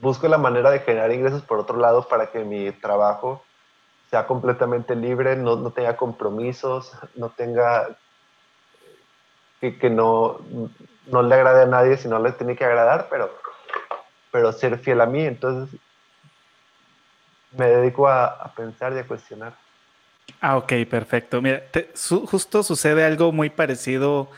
busco 0.00 0.28
la 0.28 0.38
manera 0.38 0.70
de 0.70 0.78
generar 0.78 1.10
ingresos 1.10 1.42
por 1.42 1.58
otro 1.58 1.78
lado 1.78 2.06
para 2.06 2.28
que 2.30 2.44
mi 2.44 2.70
trabajo 2.70 3.42
sea 4.08 4.28
completamente 4.28 4.94
libre, 4.94 5.34
no, 5.34 5.56
no 5.56 5.72
tenga 5.72 5.96
compromisos, 5.96 6.92
no 7.16 7.30
tenga 7.30 7.98
que, 9.72 9.90
no, 9.90 10.38
no 11.06 11.22
le 11.22 11.34
agrade 11.34 11.62
a 11.62 11.66
nadie 11.66 11.96
si 11.96 12.08
no 12.08 12.18
le 12.18 12.32
tiene 12.32 12.56
que 12.56 12.64
agradar, 12.64 13.08
pero, 13.10 13.30
pero 14.30 14.52
ser 14.52 14.78
fiel 14.78 15.00
a 15.00 15.06
mí. 15.06 15.24
Entonces 15.24 15.78
me 17.52 17.66
dedico 17.66 18.08
a, 18.08 18.52
pensar 18.56 18.92
y 18.92 18.98
a 18.98 19.06
cuestionar. 19.06 19.54
Ah, 20.40 20.56
ok, 20.56 20.72
perfecto. 20.88 21.40
Mira, 21.40 21.62
justo 22.26 22.62
sucede 22.62 23.04
algo 23.04 23.32
muy 23.32 23.50
parecido 23.50 24.28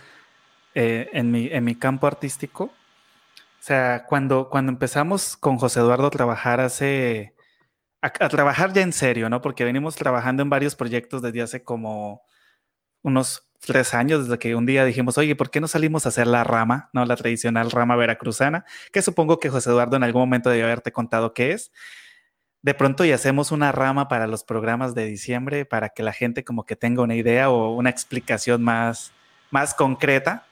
eh, 0.75 1.09
en, 1.13 1.31
mi, 1.31 1.49
en 1.49 1.65
mi 1.65 1.75
campo 1.75 2.07
artístico. 2.07 2.65
O 2.65 3.63
sea, 3.67 4.05
cuando, 4.07 4.49
cuando 4.49 4.71
empezamos 4.71 5.37
con 5.37 5.59
José 5.59 5.81
Eduardo 5.81 6.07
a 6.07 6.11
trabajar 6.11 6.61
hace, 6.61 7.35
a, 8.01 8.11
trabajar 8.29 8.73
ya 8.73 8.83
en 8.83 8.93
serio, 8.93 9.29
¿no? 9.29 9.41
Porque 9.41 9.65
venimos 9.65 9.97
trabajando 9.97 10.43
en 10.43 10.51
varios 10.51 10.77
proyectos 10.77 11.23
desde 11.23 11.43
hace 11.43 11.65
como 11.65 12.23
unos 13.03 13.46
tres 13.61 13.95
años, 13.95 14.25
desde 14.25 14.39
que 14.39 14.55
un 14.55 14.67
día 14.67 14.85
dijimos, 14.85 15.19
oye, 15.19 15.37
¿por 15.37 15.51
qué 15.51 15.61
no 15.61 15.69
salimos 15.69 16.07
a 16.07 16.11
hacer 16.11 16.27
la 16.27 16.45
rama, 16.45 16.91
¿no? 16.93 17.05
La 17.05 17.17
tradicional 17.17 17.71
rama 17.71 17.97
veracruzana, 17.97 18.65
que 18.93 19.03
supongo 19.03 19.41
que 19.41 19.51
José 19.51 19.71
Eduardo 19.71 19.97
en 19.97 20.03
algún 20.03 20.23
momento 20.23 20.51
debe 20.51 20.65
haberte 20.65 20.93
contado 20.93 21.35
qué 21.35 21.53
es 21.53 21.73
de 22.67 22.75
pronto 22.75 23.05
y 23.05 23.13
hacemos 23.13 23.53
una 23.53 23.71
rama 23.71 24.09
para 24.09 24.27
los 24.27 24.43
programas 24.43 24.93
de 24.93 25.07
diciembre 25.07 25.65
para 25.65 25.91
que 25.91 26.03
la 26.03 26.13
gente 26.13 26.43
como 26.43 26.67
que 26.67 26.75
tenga 26.75 27.01
una 27.01 27.15
idea 27.15 27.49
o 27.49 27.73
una 27.73 27.91
explicación 27.91 28.61
más, 28.65 29.13
más 29.53 29.73
concreta. 29.73 30.45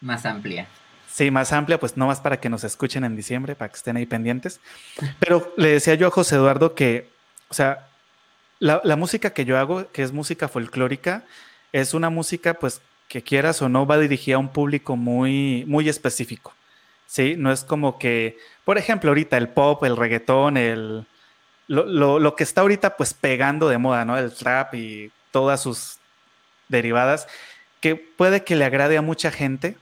Más 0.00 0.26
amplia. 0.26 0.66
Sí, 1.06 1.30
más 1.30 1.52
amplia, 1.52 1.78
pues 1.78 1.96
no 1.96 2.08
más 2.08 2.20
para 2.20 2.40
que 2.40 2.48
nos 2.48 2.64
escuchen 2.64 3.04
en 3.04 3.14
diciembre, 3.14 3.54
para 3.54 3.68
que 3.68 3.76
estén 3.76 3.96
ahí 3.96 4.04
pendientes. 4.04 4.60
Pero 5.20 5.54
le 5.56 5.68
decía 5.68 5.94
yo 5.94 6.08
a 6.08 6.10
José 6.10 6.34
Eduardo 6.34 6.74
que, 6.74 7.08
o 7.50 7.54
sea, 7.54 7.86
la, 8.58 8.80
la 8.82 8.96
música 8.96 9.30
que 9.30 9.44
yo 9.44 9.56
hago, 9.56 9.92
que 9.92 10.02
es 10.02 10.10
música 10.10 10.48
folclórica, 10.48 11.22
es 11.72 11.94
una 11.94 12.10
música 12.10 12.54
pues 12.54 12.80
que 13.08 13.22
quieras 13.22 13.60
o 13.62 13.68
no 13.68 13.86
va 13.86 13.98
dirigida 13.98 14.36
a 14.36 14.38
un 14.38 14.50
público 14.50 14.96
muy, 14.96 15.64
muy 15.66 15.88
específico. 15.88 16.54
Sí, 17.06 17.34
no 17.36 17.50
es 17.50 17.64
como 17.64 17.98
que, 17.98 18.38
por 18.64 18.78
ejemplo, 18.78 19.10
ahorita 19.10 19.36
el 19.36 19.48
pop, 19.48 19.82
el 19.82 19.96
reggaetón, 19.96 20.56
el, 20.56 21.06
lo, 21.66 22.36
que 22.36 22.44
está 22.44 22.60
ahorita 22.60 22.96
pues 22.96 23.14
pegando 23.14 23.68
de 23.68 23.78
moda, 23.78 24.04
¿no? 24.04 24.16
El 24.16 24.32
trap 24.32 24.74
y 24.74 25.10
todas 25.32 25.60
sus 25.60 25.98
derivadas, 26.68 27.26
que 27.80 27.96
puede 27.96 28.44
que 28.44 28.56
le 28.56 28.64
agrade 28.64 28.96
a 28.96 29.02
mucha 29.02 29.30
gente 29.30 29.76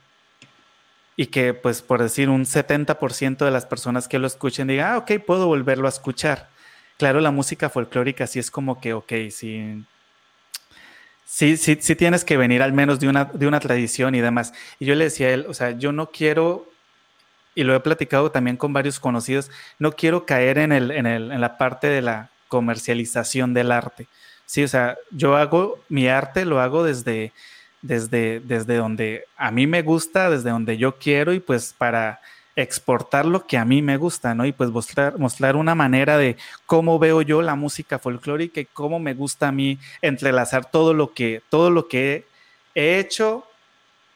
y 1.16 1.26
que 1.26 1.52
pues 1.52 1.82
por 1.82 2.02
decir 2.02 2.30
un 2.30 2.44
70% 2.44 3.44
de 3.44 3.50
las 3.50 3.66
personas 3.66 4.08
que 4.08 4.18
lo 4.18 4.26
escuchen 4.26 4.68
digan, 4.68 4.92
ah, 4.92 4.98
ok, 4.98 5.12
puedo 5.26 5.46
volverlo 5.46 5.86
a 5.86 5.90
escuchar. 5.90 6.48
Claro, 6.96 7.20
la 7.20 7.30
música 7.30 7.68
folclórica 7.68 8.26
sí 8.26 8.38
es 8.38 8.50
como 8.50 8.80
que, 8.80 8.92
ok, 8.94 9.12
sí, 9.30 9.84
sí, 11.28 11.56
sí, 11.58 11.76
sí 11.80 11.94
tienes 11.94 12.24
que 12.24 12.38
venir 12.38 12.62
al 12.62 12.72
menos 12.72 12.98
de 12.98 13.08
una, 13.08 13.26
de 13.26 13.46
una 13.46 13.60
tradición 13.60 14.14
y 14.14 14.20
demás. 14.20 14.54
Y 14.80 14.86
yo 14.86 14.94
le 14.94 15.04
decía 15.04 15.28
a 15.28 15.30
él, 15.30 15.46
o 15.48 15.54
sea, 15.54 15.72
yo 15.72 15.92
no 15.92 16.10
quiero 16.10 16.66
y 17.54 17.64
lo 17.64 17.74
he 17.74 17.80
platicado 17.80 18.30
también 18.30 18.56
con 18.56 18.72
varios 18.72 19.00
conocidos, 19.00 19.50
no 19.80 19.90
quiero 19.90 20.24
caer 20.24 20.58
en, 20.58 20.70
el, 20.70 20.92
en, 20.92 21.06
el, 21.06 21.32
en 21.32 21.40
la 21.40 21.58
parte 21.58 21.88
de 21.88 22.02
la 22.02 22.30
comercialización 22.46 23.52
del 23.52 23.72
arte. 23.72 24.06
Sí, 24.46 24.62
o 24.62 24.68
sea, 24.68 24.96
yo 25.10 25.36
hago 25.36 25.80
mi 25.88 26.06
arte, 26.06 26.44
lo 26.44 26.60
hago 26.60 26.84
desde, 26.84 27.32
desde, 27.82 28.40
desde 28.40 28.76
donde 28.76 29.24
a 29.36 29.50
mí 29.50 29.66
me 29.66 29.82
gusta, 29.82 30.30
desde 30.30 30.50
donde 30.50 30.78
yo 30.78 30.98
quiero 30.98 31.32
y 31.34 31.40
pues 31.40 31.74
para 31.76 32.20
exportar 32.62 33.24
lo 33.24 33.46
que 33.46 33.56
a 33.56 33.64
mí 33.64 33.82
me 33.82 33.96
gusta, 33.96 34.34
¿no? 34.34 34.44
Y 34.44 34.50
pues 34.50 34.70
mostrar, 34.70 35.16
mostrar 35.16 35.54
una 35.54 35.76
manera 35.76 36.18
de 36.18 36.36
cómo 36.66 36.98
veo 36.98 37.22
yo 37.22 37.40
la 37.40 37.54
música 37.54 38.00
folclórica 38.00 38.60
y 38.60 38.64
cómo 38.64 38.98
me 38.98 39.14
gusta 39.14 39.48
a 39.48 39.52
mí 39.52 39.78
entrelazar 40.02 40.68
todo 40.68 40.92
lo 40.92 41.14
que, 41.14 41.40
todo 41.50 41.70
lo 41.70 41.86
que 41.86 42.26
he 42.74 42.98
hecho, 42.98 43.44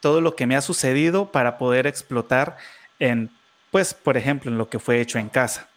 todo 0.01 0.19
lo 0.19 0.35
que 0.35 0.45
me 0.45 0.57
ha 0.57 0.61
sucedido 0.61 1.31
para 1.31 1.57
poder 1.57 1.87
explotar 1.87 2.57
en, 2.99 3.29
pues, 3.71 3.93
por 3.93 4.17
ejemplo, 4.17 4.51
en 4.51 4.57
lo 4.57 4.67
que 4.67 4.77
fue 4.79 4.99
hecho 4.99 5.19
en 5.19 5.29
casa. 5.29 5.69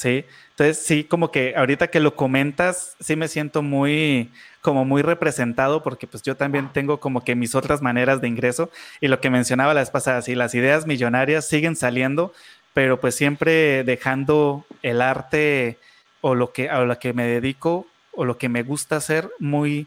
¿Sí? 0.00 0.24
Entonces, 0.52 0.78
sí, 0.78 1.04
como 1.04 1.30
que 1.30 1.52
ahorita 1.54 1.88
que 1.88 2.00
lo 2.00 2.16
comentas, 2.16 2.96
sí 3.00 3.16
me 3.16 3.28
siento 3.28 3.60
muy, 3.60 4.30
como 4.62 4.86
muy 4.86 5.02
representado 5.02 5.82
porque 5.82 6.06
pues 6.06 6.22
yo 6.22 6.38
también 6.38 6.70
tengo 6.72 7.00
como 7.00 7.22
que 7.22 7.34
mis 7.34 7.54
otras 7.54 7.82
maneras 7.82 8.22
de 8.22 8.28
ingreso 8.28 8.70
y 9.02 9.08
lo 9.08 9.20
que 9.20 9.28
mencionaba 9.28 9.74
la 9.74 9.80
vez 9.80 9.90
pasada, 9.90 10.22
sí, 10.22 10.34
las 10.34 10.54
ideas 10.54 10.86
millonarias 10.86 11.46
siguen 11.46 11.76
saliendo, 11.76 12.32
pero 12.72 12.98
pues 12.98 13.14
siempre 13.14 13.84
dejando 13.84 14.64
el 14.80 15.02
arte 15.02 15.76
o 16.22 16.34
lo 16.34 16.50
que, 16.54 16.70
a 16.70 16.80
lo 16.80 16.98
que 16.98 17.12
me 17.12 17.26
dedico 17.26 17.86
o 18.12 18.24
lo 18.24 18.38
que 18.38 18.48
me 18.48 18.62
gusta 18.62 18.96
hacer 18.96 19.30
muy, 19.38 19.86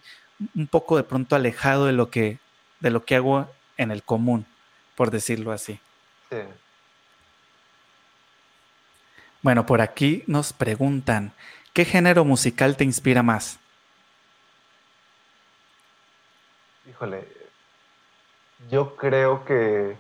un 0.54 0.68
poco 0.68 0.96
de 0.96 1.04
pronto 1.06 1.36
alejado 1.36 1.88
de 1.88 1.94
lo 1.94 2.12
que, 2.12 2.38
de 2.82 2.92
lo 2.92 3.04
que 3.04 3.16
hago 3.16 3.50
en 3.78 3.90
el 3.90 4.04
común, 4.04 4.46
por 4.96 5.10
decirlo 5.10 5.52
así. 5.52 5.80
Sí. 6.30 6.38
Bueno, 9.44 9.66
por 9.66 9.82
aquí 9.82 10.24
nos 10.26 10.54
preguntan, 10.54 11.34
¿qué 11.74 11.84
género 11.84 12.24
musical 12.24 12.78
te 12.78 12.86
inspira 12.86 13.24
más? 13.24 13.60
Híjole, 16.90 17.28
yo 18.70 18.96
creo 18.96 19.44
que 19.44 19.98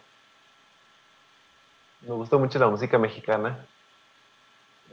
me 1.99 2.13
gusta 2.13 2.37
mucho 2.37 2.57
la 2.57 2.69
música 2.69 2.97
mexicana. 2.97 3.65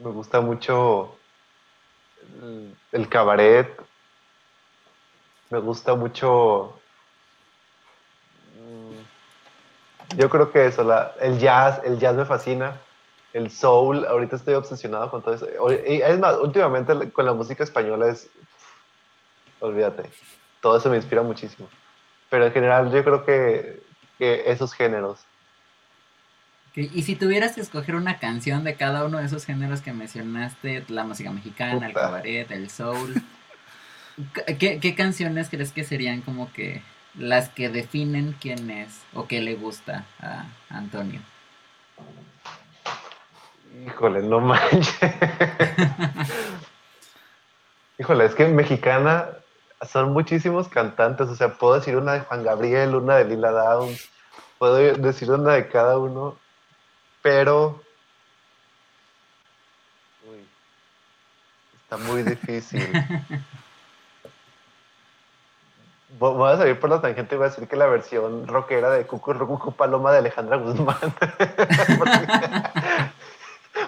Me 0.03 0.11
gusta 0.11 0.41
mucho 0.41 1.17
el, 2.91 3.09
cabaret. 3.09 3.81
Me 5.51 5.61
gusta 5.61 5.95
mucho... 5.95 6.77
Mm, 8.57 10.17
yo 10.17 10.29
creo 10.29 10.51
que 10.51 10.67
eso, 10.67 10.83
el 11.21 11.39
jazz, 11.39 11.81
el 11.85 12.01
jazz 12.01 12.17
me 12.17 12.25
fascina 12.25 12.81
el 13.33 13.51
soul, 13.51 14.05
ahorita 14.07 14.37
estoy 14.37 14.55
obsesionado 14.55 15.11
con 15.11 15.23
todo 15.23 15.35
eso. 15.35 15.47
Es 15.69 16.19
más, 16.19 16.37
últimamente 16.37 17.11
con 17.13 17.27
la 17.27 17.33
música 17.33 17.63
española 17.63 18.09
es, 18.09 18.29
olvídate, 19.61 20.11
todo 20.61 20.77
eso 20.77 20.91
me 20.91 20.97
inspira 20.97 21.23
muchísimo. 21.23 21.69
Pero 22.29 22.47
en 22.47 22.53
general 22.53 22.93
yo 22.93 23.05
creo 23.05 23.25
que, 23.25 23.83
esos 24.19 24.75
géneros. 24.75 25.21
Y 26.75 27.03
si 27.03 27.17
tuvieras 27.17 27.55
que 27.55 27.63
escoger 27.63 27.95
una 27.95 28.19
canción 28.19 28.65
de 28.65 28.77
cada 28.77 29.05
uno 29.05 29.19
de 29.19 29.25
esos 29.25 29.47
géneros 29.47 29.81
que 29.81 29.93
mencionaste, 29.93 30.85
la 30.89 31.05
música 31.05 31.31
mexicana, 31.33 31.87
el 31.87 31.95
cabaret, 31.95 32.51
el 32.51 32.69
soul, 32.69 33.15
¿qué, 34.59 34.79
¿qué 34.79 34.95
canciones 34.95 35.49
crees 35.49 35.73
que 35.73 35.85
serían 35.85 36.21
como 36.21 36.53
que 36.53 36.83
las 37.15 37.49
que 37.49 37.71
definen 37.71 38.37
quién 38.39 38.71
es 38.71 39.01
o 39.15 39.27
qué 39.27 39.41
le 39.41 39.55
gusta 39.55 40.05
a 40.21 40.45
Antonio? 40.69 41.21
Híjole, 43.87 44.23
no 44.23 44.41
manches. 44.41 44.99
Híjole, 47.99 48.25
es 48.25 48.35
que 48.35 48.45
en 48.45 48.57
mexicana 48.57 49.29
son 49.89 50.13
muchísimos 50.13 50.69
cantantes. 50.69 51.29
O 51.29 51.35
sea, 51.35 51.55
puedo 51.55 51.75
decir 51.75 51.97
una 51.97 52.13
de 52.15 52.21
Juan 52.21 52.43
Gabriel, 52.43 52.95
una 52.95 53.17
de 53.17 53.25
Lila 53.25 53.51
Downs, 53.51 54.11
puedo 54.59 54.77
decir 54.77 55.31
una 55.31 55.55
de 55.55 55.69
cada 55.69 55.99
uno, 55.99 56.37
pero. 57.23 57.83
Uy, 60.29 60.47
está 61.83 61.97
muy 61.97 62.23
difícil. 62.23 62.87
Voy 66.19 66.53
a 66.53 66.57
salir 66.59 66.79
por 66.79 66.91
la 66.91 67.01
tangente 67.01 67.35
y 67.35 67.39
voy 67.39 67.47
a 67.47 67.51
decir 67.51 67.67
que 67.67 67.77
la 67.77 67.87
versión 67.87 68.47
rockera 68.47 68.91
de 68.91 69.07
Cucu 69.07 69.39
Cucu 69.39 69.73
Paloma 69.73 70.13
de 70.13 70.19
Alejandra 70.19 70.57
Guzmán. 70.57 70.99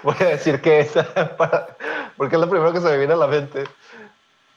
voy 0.03 0.17
a 0.21 0.25
decir 0.25 0.61
que 0.61 0.81
esa, 0.81 1.05
porque 2.17 2.37
es 2.37 2.41
lo 2.41 2.49
primero 2.49 2.73
que 2.73 2.81
se 2.81 2.89
me 2.89 2.99
viene 2.99 3.15
a 3.15 3.17
la 3.17 3.27
mente. 3.27 3.65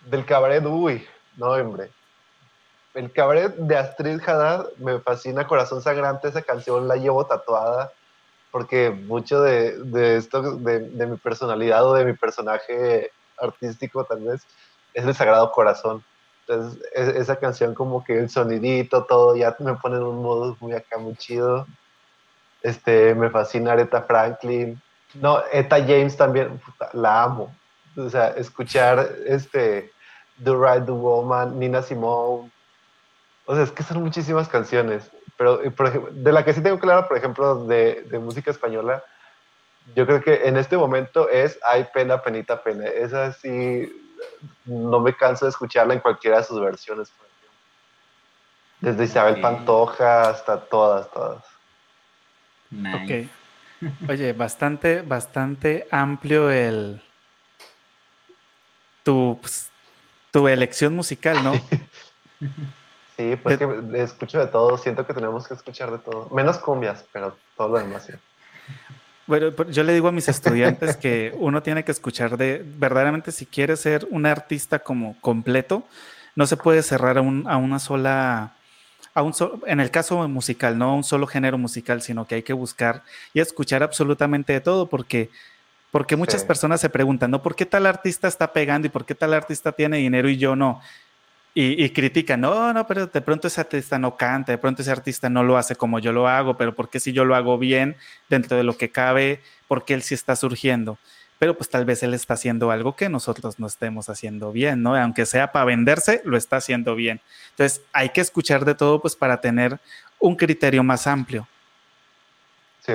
Del 0.05 0.25
cabaret, 0.25 0.63
uy, 0.65 1.05
no, 1.38 1.47
hombre. 1.51 1.89
El 2.93 3.12
cabaret 3.12 3.53
de 3.55 3.77
Astrid 3.77 4.21
Haddad 4.25 4.67
me 4.77 4.99
fascina, 4.99 5.47
Corazón 5.47 5.81
Sangrante, 5.81 6.29
esa 6.29 6.41
canción 6.41 6.88
la 6.88 6.95
llevo 6.95 7.25
tatuada, 7.25 7.91
porque 8.51 8.89
mucho 8.89 9.41
de, 9.41 9.77
de 9.77 10.17
esto, 10.17 10.58
de, 10.58 10.79
de, 10.79 11.05
mi 11.05 11.17
personalidad 11.17 11.86
o 11.86 11.93
de 11.93 12.05
mi 12.05 12.13
personaje 12.13 13.12
artístico 13.38 14.05
tal 14.05 14.21
vez, 14.21 14.45
es 14.93 15.05
el 15.05 15.13
Sagrado 15.13 15.51
Corazón. 15.51 16.03
Entonces, 16.47 16.81
esa 16.93 17.36
canción 17.38 17.73
como 17.73 18.03
que 18.03 18.17
el 18.17 18.29
sonidito, 18.29 19.03
todo, 19.03 19.36
ya 19.36 19.55
me 19.60 19.73
pone 19.73 19.97
en 19.97 20.03
un 20.03 20.21
modo 20.21 20.55
muy 20.60 20.73
acá, 20.73 20.97
muy 20.97 21.15
chido. 21.15 21.65
Este, 22.62 23.13
me 23.13 23.29
fascina 23.29 23.73
Aretha 23.73 24.03
Franklin, 24.03 24.81
no, 25.21 25.43
Eta 25.51 25.78
James 25.78 26.15
también, 26.17 26.62
la 26.93 27.23
amo. 27.23 27.56
O 27.97 28.10
sea, 28.10 28.30
escuchar 28.30 29.10
este 29.25 29.91
The 30.43 30.51
Right 30.51 30.86
the 30.86 30.91
Woman, 30.91 31.60
Nina 31.60 31.82
Simone. 31.82 32.51
O 33.45 33.56
sea, 33.56 33.63
es 33.63 33.71
que 33.71 33.84
son 33.84 34.04
muchísimas 34.04 34.47
canciones. 34.49 35.10
Pero, 35.38 35.62
por 35.73 35.88
ejemplo, 35.88 36.12
de 36.13 36.32
la 36.32 36.43
que 36.43 36.54
sí 36.54 36.62
tengo 36.62 36.80
claro, 36.80 37.08
por 37.08 37.17
ejemplo, 37.17 37.65
de, 37.65 38.04
de, 38.04 38.19
música 38.19 38.51
española, 38.51 39.04
yo 39.95 40.06
creo 40.06 40.21
que 40.21 40.47
en 40.47 40.58
este 40.58 40.78
momento 40.78 41.30
es 41.30 41.60
Hay 41.63 41.86
pena, 41.93 42.21
penita, 42.21 42.62
pena. 42.62 42.86
Esa 42.88 43.34
sí, 43.34 43.91
no 44.65 44.99
me 44.99 45.15
canso 45.15 45.45
de 45.45 45.49
escucharla 45.49 45.93
en 45.93 45.99
cualquiera 45.99 46.38
de 46.38 46.43
sus 46.43 46.60
versiones. 46.60 47.12
Desde 48.80 49.06
Isabel 49.06 49.41
Pantoja 49.41 50.30
hasta 50.30 50.60
todas, 50.60 51.10
todas. 51.12 51.43
Ok. 52.71 53.30
Oye, 54.07 54.33
bastante, 54.33 55.01
bastante 55.01 55.88
amplio 55.91 56.49
el 56.49 57.01
tu, 59.03 59.38
pues, 59.39 59.69
tu 60.31 60.47
elección 60.47 60.95
musical, 60.95 61.43
¿no? 61.43 61.53
sí, 63.15 63.35
pues 63.41 63.57
que 63.57 63.67
escucho 63.93 64.39
de 64.39 64.47
todo, 64.47 64.77
siento 64.77 65.05
que 65.05 65.13
tenemos 65.13 65.47
que 65.47 65.53
escuchar 65.53 65.91
de 65.91 65.99
todo, 65.99 66.29
menos 66.31 66.57
cumbias, 66.57 67.05
pero 67.13 67.38
todo 67.55 67.69
lo 67.69 67.77
demás 67.77 68.05
sí. 68.05 68.13
Bueno, 69.27 69.51
yo 69.69 69.83
le 69.83 69.93
digo 69.93 70.07
a 70.07 70.11
mis 70.11 70.27
estudiantes 70.27 70.97
que 70.97 71.33
uno 71.38 71.63
tiene 71.63 71.83
que 71.83 71.91
escuchar 71.91 72.38
de, 72.38 72.63
verdaderamente 72.63 73.31
si 73.31 73.45
quiere 73.45 73.75
ser 73.75 74.07
un 74.11 74.25
artista 74.25 74.79
como 74.79 75.19
completo, 75.19 75.88
no 76.35 76.45
se 76.45 76.57
puede 76.57 76.83
cerrar 76.83 77.17
a, 77.17 77.21
a 77.21 77.57
una 77.57 77.79
sola, 77.79 78.53
a 79.15 79.23
un 79.23 79.34
en 79.65 79.80
el 79.80 79.89
caso 79.89 80.28
musical, 80.28 80.78
no 80.78 80.89
a 80.91 80.93
un 80.93 81.04
solo 81.04 81.25
género 81.25 81.58
musical, 81.58 82.01
sino 82.01 82.28
que 82.28 82.36
hay 82.36 82.43
que 82.43 82.54
buscar 82.54 83.01
y 83.34 83.39
escuchar 83.39 83.82
absolutamente 83.82 84.51
de 84.51 84.60
todo, 84.60 84.88
porque, 84.88 85.30
porque 85.89 86.17
muchas 86.17 86.43
personas 86.43 86.82
se 86.82 86.89
preguntan, 86.89 87.32
¿no? 87.32 87.41
¿Por 87.41 87.56
qué 87.56 87.65
tal 87.65 87.86
artista 87.86 88.28
está 88.28 88.51
pegando 88.51 88.88
y 88.88 88.89
por 88.89 89.06
qué 89.06 89.15
tal 89.15 89.34
artista 89.34 89.71
tiene 89.71 89.97
dinero 89.97 90.30
y 90.30 90.38
yo 90.38 90.56
no? 90.56 90.82
Y, 91.58 91.89
critican, 91.91 92.41
no, 92.41 92.73
no, 92.73 92.86
pero 92.86 93.08
de 93.08 93.21
pronto 93.21 93.47
ese 93.47 93.62
artista 93.62 93.97
no 93.97 94.17
canta, 94.17 94.51
de 94.51 94.58
pronto 94.58 94.82
ese 94.82 94.91
artista 94.91 95.30
no 95.30 95.41
lo 95.41 95.58
hace 95.58 95.78
como 95.78 95.99
yo 95.99 96.12
lo 96.12 96.28
hago, 96.28 96.58
pero 96.58 96.75
¿por 96.75 96.89
qué 96.89 96.99
si 96.99 97.13
yo 97.13 97.23
lo 97.23 97.34
hago 97.34 97.58
bien 97.58 97.95
dentro 98.28 98.58
de 98.58 98.63
lo 98.63 98.78
que 98.78 98.91
cabe? 98.91 99.39
¿Por 99.69 99.86
qué 99.86 99.93
él 99.93 100.01
sí 100.01 100.13
está 100.13 100.36
surgiendo? 100.36 100.97
Pero 101.45 101.55
pues 101.55 101.69
tal 101.69 101.86
vez 101.86 102.01
él 102.01 102.15
está 102.15 102.34
haciendo 102.34 102.71
algo 102.71 102.95
que 102.95 103.08
nosotros 103.08 103.60
no 103.60 103.67
estemos 103.67 104.10
haciendo 104.10 104.51
bien, 104.51 104.81
¿no? 104.81 104.95
Aunque 104.95 105.27
sea 105.27 105.51
para 105.51 105.65
venderse, 105.65 106.23
lo 106.25 106.38
está 106.38 106.55
haciendo 106.55 106.95
bien. 106.95 107.21
Entonces 107.51 107.84
hay 107.93 108.10
que 108.10 108.19
escuchar 108.19 108.65
de 108.65 108.73
todo 108.73 108.99
pues 108.99 109.15
para 109.15 109.39
tener 109.41 109.79
un 110.17 110.36
criterio 110.36 110.84
más 110.84 111.05
amplio. 111.05 111.47
Sí. 112.84 112.93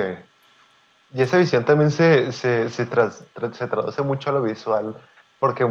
Y 1.13 1.21
esa 1.21 1.37
visión 1.37 1.63
también 1.63 1.91
se, 1.91 2.33
se, 2.33 2.69
se, 2.69 2.85
se 2.85 3.67
traduce 3.67 4.01
mucho 4.01 4.29
a 4.29 4.33
lo 4.33 4.41
visual 4.41 4.97
porque 5.39 5.65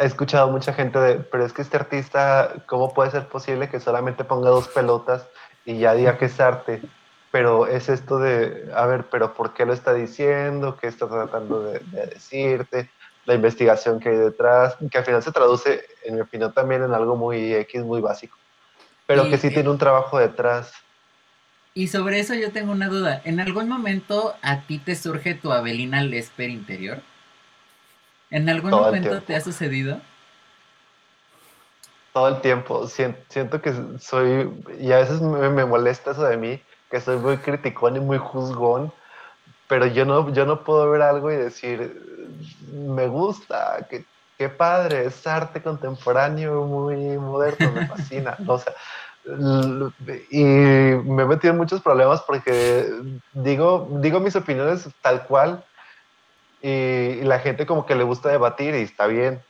he 0.00 0.04
escuchado 0.04 0.50
mucha 0.50 0.72
gente 0.72 0.98
de, 0.98 1.14
pero 1.20 1.46
es 1.46 1.52
que 1.52 1.62
este 1.62 1.76
artista, 1.76 2.52
¿cómo 2.66 2.92
puede 2.92 3.12
ser 3.12 3.28
posible 3.28 3.68
que 3.68 3.78
solamente 3.78 4.24
ponga 4.24 4.50
dos 4.50 4.66
pelotas 4.66 5.28
y 5.64 5.78
ya 5.78 5.94
diga 5.94 6.18
que 6.18 6.24
es 6.24 6.40
arte? 6.40 6.82
Pero 7.34 7.66
es 7.66 7.88
esto 7.88 8.20
de, 8.20 8.70
a 8.76 8.86
ver, 8.86 9.06
pero 9.10 9.34
¿por 9.34 9.54
qué 9.54 9.66
lo 9.66 9.72
está 9.72 9.92
diciendo? 9.92 10.76
¿Qué 10.76 10.86
está 10.86 11.08
tratando 11.08 11.64
de, 11.64 11.80
decirte? 11.90 12.88
La 13.26 13.34
investigación 13.34 13.98
que 13.98 14.10
hay 14.10 14.16
detrás, 14.16 14.76
que 14.88 14.98
al 14.98 15.04
final 15.04 15.20
se 15.20 15.32
traduce, 15.32 15.84
en 16.04 16.14
mi 16.14 16.20
opinión, 16.20 16.52
también 16.52 16.84
en 16.84 16.94
algo 16.94 17.16
muy 17.16 17.52
X, 17.52 17.82
muy 17.82 18.00
básico, 18.00 18.38
pero 19.08 19.28
que 19.28 19.36
sí 19.36 19.50
tiene 19.50 19.68
un 19.68 19.78
trabajo 19.78 20.16
detrás. 20.16 20.74
Y 21.74 21.88
sobre 21.88 22.20
eso 22.20 22.34
yo 22.34 22.52
tengo 22.52 22.70
una 22.70 22.86
duda. 22.86 23.20
¿En 23.24 23.40
algún 23.40 23.68
momento 23.68 24.36
a 24.40 24.60
ti 24.60 24.78
te 24.78 24.94
surge 24.94 25.34
tu 25.34 25.50
Abelina 25.50 26.04
Lesper 26.04 26.50
interior? 26.50 27.02
¿En 28.30 28.48
algún 28.48 28.70
momento 28.70 29.22
te 29.22 29.34
ha 29.34 29.40
sucedido? 29.40 30.00
Todo 32.12 32.28
el 32.28 32.40
tiempo. 32.42 32.86
Siento 32.86 33.60
que 33.60 33.74
soy, 33.98 34.52
y 34.78 34.92
a 34.92 34.98
veces 34.98 35.20
me, 35.20 35.64
molesta 35.64 36.12
eso 36.12 36.22
de 36.22 36.36
mí, 36.36 36.62
que 36.90 37.00
soy 37.00 37.16
muy 37.16 37.38
criticón 37.38 37.96
y 37.96 38.00
muy 38.00 38.18
juzgón, 38.18 38.92
pero 39.68 39.86
yo 39.86 40.04
no, 40.04 40.32
yo 40.32 40.46
no 40.46 40.62
puedo 40.62 40.90
ver 40.90 41.02
algo 41.02 41.32
y 41.32 41.36
decir, 41.36 42.00
me 42.72 43.08
gusta, 43.08 43.86
que, 43.88 44.04
qué 44.38 44.48
padre, 44.48 45.06
es 45.06 45.26
arte 45.26 45.62
contemporáneo 45.62 46.64
muy 46.64 47.18
moderno, 47.18 47.72
me 47.72 47.86
fascina. 47.86 48.36
o 48.46 48.58
sea, 48.58 48.74
y 50.30 50.44
me 50.44 51.22
he 51.22 51.26
metido 51.26 51.52
en 51.52 51.58
muchos 51.58 51.80
problemas 51.80 52.20
porque 52.22 52.86
digo, 53.32 53.88
digo 53.92 54.20
mis 54.20 54.36
opiniones 54.36 54.86
tal 55.00 55.26
cual 55.26 55.64
y, 56.60 57.22
la 57.22 57.38
gente 57.38 57.66
como 57.66 57.86
que 57.86 57.94
le 57.94 58.04
gusta 58.04 58.28
debatir 58.28 58.74
y 58.74 58.82
está 58.82 59.06
bien. 59.06 59.42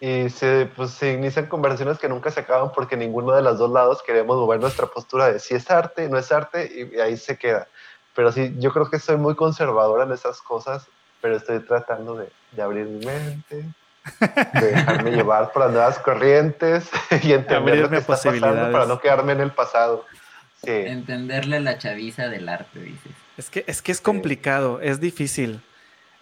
Y 0.00 0.30
se, 0.30 0.64
pues, 0.74 0.92
se 0.92 1.12
inician 1.12 1.46
conversaciones 1.46 1.98
que 1.98 2.08
nunca 2.08 2.30
se 2.30 2.40
acaban 2.40 2.72
porque 2.72 2.96
ninguno 2.96 3.32
de 3.32 3.42
los 3.42 3.58
dos 3.58 3.70
lados 3.70 4.02
queremos 4.02 4.38
mover 4.38 4.58
nuestra 4.58 4.86
postura 4.86 5.30
de 5.30 5.38
si 5.38 5.54
es 5.54 5.70
arte, 5.70 6.08
no 6.08 6.16
es 6.16 6.32
arte, 6.32 6.90
y, 6.94 6.98
ahí 6.98 7.18
se 7.18 7.36
queda. 7.36 7.68
Pero 8.14 8.32
sí, 8.32 8.54
yo 8.58 8.72
creo 8.72 8.88
que 8.88 8.98
soy 8.98 9.18
muy 9.18 9.36
conservadora 9.36 10.04
en 10.04 10.12
esas 10.12 10.40
cosas, 10.40 10.86
pero 11.20 11.36
estoy 11.36 11.60
tratando 11.60 12.14
de, 12.14 12.30
de 12.52 12.62
abrir 12.62 12.86
mi 12.86 13.04
mente, 13.04 13.66
de 14.54 14.66
dejarme 14.66 15.10
llevar 15.10 15.52
por 15.52 15.64
las 15.64 15.72
nuevas 15.72 15.98
corrientes 15.98 16.88
y 17.22 17.34
entender 17.34 17.76
lo 17.76 17.90
que 17.90 17.98
está 17.98 18.14
pasando 18.14 18.72
para 18.72 18.86
no 18.86 18.98
quedarme 19.00 19.32
en 19.32 19.40
el 19.40 19.50
pasado. 19.50 20.06
Sí. 20.64 20.70
Entenderle 20.70 21.60
la 21.60 21.76
chaviza 21.76 22.28
del 22.28 22.48
arte, 22.48 22.80
dices. 22.80 23.12
Es 23.36 23.50
que 23.50 23.64
es, 23.66 23.82
que 23.82 23.92
es 23.92 24.00
complicado, 24.00 24.80
es 24.80 24.98
difícil 24.98 25.62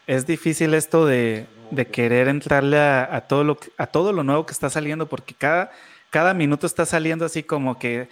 es 0.09 0.27
difícil 0.27 0.73
esto 0.75 1.07
de, 1.07 1.47
querer 1.93 2.29
entrarle 2.29 2.81
a, 2.81 3.27
todo 3.29 3.45
lo, 3.45 3.59
a 3.77 3.87
todo 3.87 4.13
lo 4.13 4.25
nuevo 4.25 4.47
que 4.47 4.53
está 4.53 4.71
saliendo, 4.71 5.07
porque 5.07 5.35
cada, 5.35 5.71
cada 6.09 6.33
minuto 6.33 6.67
está 6.67 6.87
saliendo 6.87 7.27
así 7.27 7.43
como 7.43 7.79
que 7.79 8.09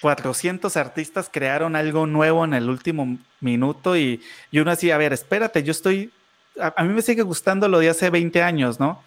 400 0.00 0.74
artistas 0.78 1.28
crearon 1.30 1.76
algo 1.76 2.06
nuevo 2.06 2.46
en 2.46 2.54
el 2.54 2.70
último 2.70 3.18
minuto 3.40 3.94
y, 3.94 4.22
uno 4.54 4.70
así, 4.70 4.90
a 4.90 4.96
ver, 4.96 5.12
espérate, 5.12 5.62
yo 5.62 5.70
estoy, 5.70 6.10
a, 6.58 6.82
mí 6.82 6.94
me 6.94 7.02
sigue 7.02 7.22
gustando 7.22 7.68
lo 7.68 7.78
de 7.78 7.90
hace 7.90 8.08
20 8.08 8.42
años, 8.42 8.80
¿no? 8.80 9.02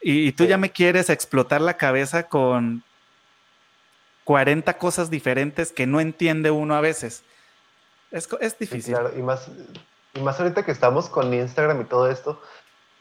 Y, 0.00 0.30
tú 0.32 0.44
ya 0.44 0.56
me 0.56 0.70
quieres 0.70 1.10
explotar 1.10 1.62
la 1.62 1.76
cabeza 1.76 2.28
con 2.28 2.84
40 4.22 4.78
cosas 4.78 5.10
diferentes 5.10 5.72
que 5.72 5.86
no 5.86 6.00
entiende 6.00 6.52
uno 6.52 6.76
a 6.76 6.80
veces. 6.80 7.24
Es, 8.12 8.28
es 8.40 8.56
difícil. 8.56 8.94
claro, 8.94 9.12
y 9.18 9.22
más, 9.22 9.48
y 10.14 10.20
más 10.20 10.38
ahorita 10.40 10.64
que 10.64 10.72
estamos 10.72 11.08
con 11.08 11.32
Instagram 11.32 11.80
y 11.82 11.84
todo 11.84 12.10
esto, 12.10 12.40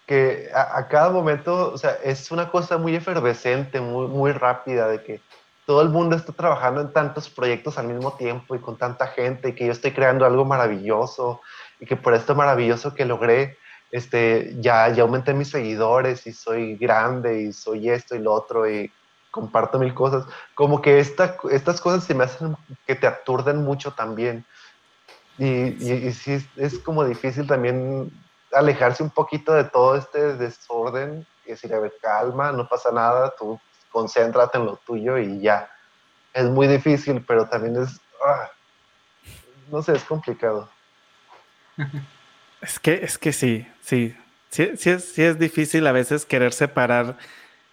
que 0.06 0.49
a, 0.54 0.88
cada 0.88 1.10
momento, 1.10 1.71
o 1.71 1.78
sea, 1.78 1.91
es 2.04 2.32
una 2.32 2.49
cosa 2.49 2.78
muy 2.78 2.95
efervescente, 2.95 3.80
muy, 3.80 4.08
muy 4.08 4.32
rápida, 4.32 4.88
de 4.88 5.02
que 5.02 5.21
todo 5.65 5.82
el 5.82 5.89
mundo 5.89 6.15
está 6.15 6.34
trabajando 6.34 6.82
en 6.82 6.91
tantos 6.91 7.30
proyectos 7.30 7.78
al 7.78 7.88
mismo 7.88 8.13
tiempo 8.13 8.56
y 8.56 8.60
con 8.60 8.78
tanta 8.78 9.08
gente, 9.08 9.49
y 9.49 9.54
que 9.54 9.67
yo 9.67 9.71
estoy 9.71 9.91
creando 9.91 10.26
algo 10.26 10.43
maravilloso, 10.43 11.41
y 11.80 11.86
que 11.86 11.95
por 11.95 12.13
esto 12.13 12.36
maravilloso 12.36 12.93
que 12.93 13.06
logré, 13.06 13.58
este, 13.91 14.56
ya, 14.60 14.89
ya 14.89 15.04
aumenté 15.04 15.34
mis 15.34 15.52
seguidores 15.52 16.26
y 16.26 16.34
soy 16.34 16.76
grande 16.78 17.43
y 17.43 17.54
soy 17.54 17.89
esto 17.89 18.15
y 18.15 18.19
lo 18.19 18.34
otro 18.34 18.69
y 18.69 18.91
comparto 19.30 19.78
mil 19.80 19.93
cosas. 19.93 20.26
Como 20.56 20.82
que 20.82 20.99
esta, 20.99 21.38
estas 21.52 21.80
cosas 21.80 22.04
se 22.04 22.15
me 22.15 22.23
hacen 22.23 22.58
que 22.88 22.95
te 22.95 23.06
aturden 23.06 23.63
mucho 23.63 23.91
también. 23.91 24.45
Y, 25.38 25.46
y, 25.46 26.13
sí, 26.13 26.48
es 26.56 26.78
como 26.80 27.04
difícil 27.06 27.48
también 27.48 28.12
alejarse 28.52 29.02
un 29.02 29.10
poquito 29.10 29.54
de 29.54 29.63
todo 29.63 29.96
este 29.96 30.36
desorden 30.38 31.26
y 31.46 31.52
decir, 31.52 31.74
a 31.74 31.80
ver, 31.80 31.93
calma, 32.02 32.52
no 32.52 32.67
pasa 32.67 32.91
nada, 32.91 33.34
tú 33.38 33.60
concéntrate 33.91 34.58
en 34.58 34.65
lo 34.65 34.78
tuyo 34.78 35.17
y 35.17 35.39
ya. 35.39 35.69
Es 36.34 36.46
muy 36.46 36.67
difícil, 36.67 37.24
pero 37.28 37.48
también 37.48 37.82
es, 37.82 38.00
ah, 38.26 38.50
no 39.72 39.82
sé, 39.82 39.93
es 39.93 40.04
complicado. 40.04 40.69
Es 42.62 42.80
que, 42.80 42.93
es 43.04 43.17
que 43.17 43.34
sí, 43.34 43.67
sí, 43.82 44.15
sí, 44.50 44.72
sí 44.78 44.89
es, 44.89 45.13
sí 45.13 45.24
es 45.24 45.39
difícil 45.39 45.86
a 45.88 45.91
veces 45.91 46.26
querer 46.26 46.54
separar 46.54 47.17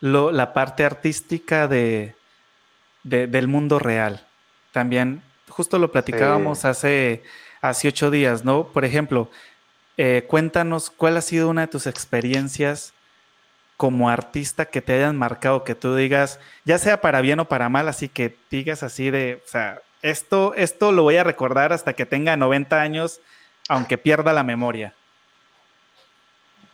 lo, 0.00 0.30
la 0.30 0.52
parte 0.52 0.84
artística 0.84 1.68
de, 1.68 2.16
del 3.02 3.48
mundo 3.48 3.78
real. 3.78 4.26
También, 4.72 5.22
justo 5.48 5.78
lo 5.78 5.92
platicábamos 5.92 6.64
hace 6.64 7.22
hace 7.60 7.88
ocho 7.88 8.10
días, 8.10 8.44
¿no? 8.44 8.64
Por 8.64 8.84
ejemplo, 8.84 9.30
eh, 9.96 10.24
cuéntanos 10.28 10.90
cuál 10.90 11.16
ha 11.16 11.20
sido 11.20 11.48
una 11.48 11.62
de 11.62 11.66
tus 11.68 11.86
experiencias 11.86 12.94
como 13.76 14.10
artista 14.10 14.66
que 14.66 14.82
te 14.82 14.94
hayan 14.94 15.16
marcado, 15.16 15.64
que 15.64 15.74
tú 15.74 15.94
digas, 15.94 16.38
ya 16.64 16.78
sea 16.78 17.00
para 17.00 17.20
bien 17.22 17.40
o 17.40 17.46
para 17.46 17.68
mal, 17.68 17.88
así 17.88 18.08
que 18.08 18.36
digas 18.50 18.82
así 18.82 19.10
de, 19.10 19.42
o 19.44 19.48
sea, 19.48 19.80
esto, 20.02 20.54
esto 20.54 20.92
lo 20.92 21.02
voy 21.02 21.16
a 21.16 21.24
recordar 21.24 21.72
hasta 21.72 21.94
que 21.94 22.06
tenga 22.06 22.36
90 22.36 22.80
años, 22.80 23.20
aunque 23.68 23.98
pierda 23.98 24.32
la 24.32 24.42
memoria. 24.42 24.94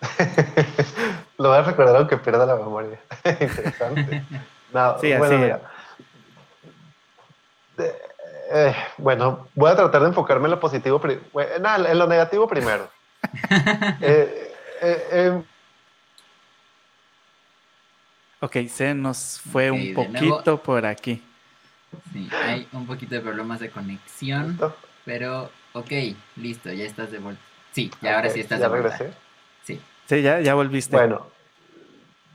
lo 1.39 1.51
voy 1.51 1.59
a 1.59 1.63
recordar 1.63 1.97
aunque 1.97 2.17
pierda 2.17 2.45
la 2.47 2.57
memoria. 2.57 2.99
Interesante. 3.25 4.23
No, 4.73 4.99
sí, 5.01 5.15
bueno, 5.15 5.61
eh, 8.53 8.75
bueno, 8.99 9.49
voy 9.55 9.71
a 9.71 9.77
tratar 9.77 10.03
de 10.03 10.09
enfocarme 10.09 10.45
en 10.47 10.53
lo 10.53 10.61
positivo, 10.61 11.01
en 11.05 11.99
lo 11.99 12.07
negativo 12.07 12.47
primero. 12.47 12.89
Eh, 14.83 15.03
eh, 15.11 15.43
ok, 18.41 18.57
se 18.69 18.95
nos 18.95 19.41
fue 19.41 19.71
un 19.71 19.95
poquito 19.95 20.63
por 20.63 20.85
aquí. 20.85 21.23
Sí, 22.13 22.29
hay 22.31 22.69
un 22.73 22.87
poquito 22.87 23.15
de 23.15 23.23
problemas 23.23 23.59
de 23.61 23.71
conexión, 23.71 24.61
pero 25.07 25.51
ok, 25.73 25.91
listo, 26.37 26.71
ya 26.71 26.85
estás 26.85 27.11
de 27.11 27.19
vuelta. 27.19 27.41
Sí, 27.73 27.91
ya 28.03 28.17
ahora 28.17 28.29
sí 28.29 28.41
estás 28.41 28.61
de 28.61 28.69
vuelta. 28.69 28.99
Sí. 29.65 29.81
Sí, 30.07 30.23
ya, 30.23 30.41
ya 30.41 30.55
volviste. 30.55 30.95
Bueno, 30.95 31.27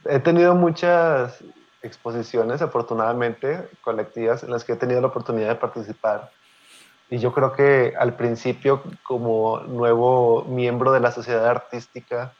he 0.05 0.19
tenido 0.19 0.55
muchas 0.55 1.43
exposiciones, 1.81 2.61
afortunadamente, 2.61 3.69
colectivas, 3.81 4.43
en 4.43 4.51
las 4.51 4.63
que 4.63 4.73
he 4.73 4.75
tenido 4.75 5.01
la 5.01 5.07
oportunidad 5.07 5.49
de 5.49 5.55
participar. 5.55 6.31
Y 7.09 7.17
yo 7.17 7.33
creo 7.33 7.51
que 7.53 7.93
al 7.99 8.15
principio, 8.15 8.83
como 9.03 9.59
nuevo 9.61 10.43
miembro 10.45 10.91
de 10.91 11.01
la 11.01 11.11
sociedad 11.11 11.47
artística, 11.47 12.33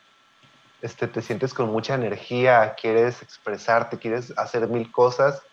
este, 0.82 1.08
te 1.08 1.22
sientes 1.22 1.54
con 1.54 1.72
mucha 1.72 1.96
energía, 1.96 2.76
quieres 2.80 3.22
expresarte, 3.22 4.00
quieres 4.00 4.34
hacer 4.38 4.68
mil 4.68 4.92
cosas. 4.92 5.44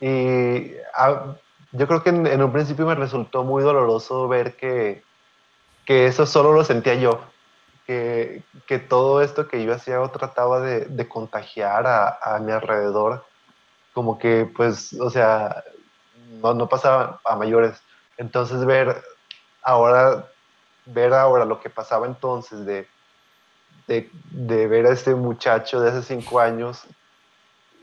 Y 0.00 0.72
ah, 0.94 1.34
yo 1.72 1.86
creo 1.86 2.02
que 2.02 2.10
en, 2.10 2.42
un 2.42 2.52
principio 2.52 2.86
me 2.86 2.94
resultó 2.94 3.44
muy 3.44 3.62
doloroso 3.62 4.28
ver 4.28 4.56
que, 4.56 5.02
que 5.84 6.06
eso 6.06 6.24
solo 6.24 6.52
lo 6.52 6.64
sentía 6.64 6.94
yo, 6.94 7.20
que, 7.88 8.42
que, 8.66 8.78
todo 8.78 9.22
esto 9.22 9.48
que 9.48 9.64
yo 9.64 9.74
hacía 9.74 10.02
o 10.02 10.10
trataba 10.10 10.60
de, 10.60 10.84
de 10.84 11.08
contagiar 11.08 11.86
a, 11.86 12.18
a, 12.22 12.38
mi 12.38 12.52
alrededor, 12.52 13.24
como 13.94 14.18
que 14.18 14.44
pues, 14.54 14.92
o 14.92 15.08
sea, 15.08 15.64
no, 16.42 16.52
no 16.52 16.68
pasaba 16.68 17.18
a 17.24 17.34
mayores. 17.34 17.80
Entonces 18.18 18.62
ver 18.66 19.02
ahora, 19.62 20.28
ver 20.84 21.14
ahora 21.14 21.46
lo 21.46 21.60
que 21.60 21.70
pasaba 21.70 22.06
entonces 22.06 22.66
de, 22.66 22.86
de, 23.86 24.10
de 24.32 24.66
ver 24.66 24.84
a 24.84 24.92
este 24.92 25.14
muchacho 25.14 25.80
de 25.80 25.88
hace 25.88 26.02
cinco 26.02 26.40
años 26.40 26.86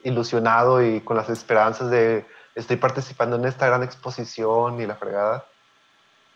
ilusionado 0.04 0.84
y 0.84 1.02
con 1.02 1.18
las 1.18 1.32
esperanzas 1.32 1.90
de 1.90 2.28
estoy 2.54 2.78
participando 2.78 3.38
en 3.38 3.46
esta 3.46 3.66
gran 3.66 3.82
exposición 3.82 4.80
y 4.80 4.86
la 4.86 4.98
fregada, 4.98 5.46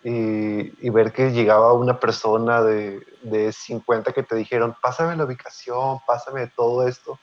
y, 0.03 0.89
ver 0.89 1.11
que 1.11 1.31
llegaba 1.31 1.73
una 1.73 1.99
persona 1.99 2.61
de, 2.61 3.05
de, 3.21 3.51
50 3.51 4.13
que 4.13 4.23
te 4.23 4.35
dijeron, 4.35 4.75
pásame 4.81 5.15
la 5.15 5.25
ubicación, 5.25 5.99
pásame 6.07 6.47
todo 6.47 6.87
esto. 6.87 7.19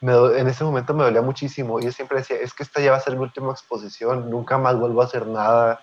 en 0.00 0.48
ese 0.48 0.64
momento 0.64 0.94
me 0.94 1.04
dolía 1.04 1.22
muchísimo. 1.22 1.80
Y 1.80 1.84
yo 1.84 1.92
siempre 1.92 2.18
decía, 2.18 2.36
es 2.36 2.54
que 2.54 2.62
esta 2.62 2.80
ya 2.80 2.92
va 2.92 2.98
a 2.98 3.00
ser 3.00 3.16
mi 3.16 3.22
última 3.22 3.50
exposición, 3.50 4.30
nunca 4.30 4.58
más 4.58 4.78
vuelvo 4.78 5.02
a 5.02 5.06
hacer 5.06 5.26
nada, 5.26 5.80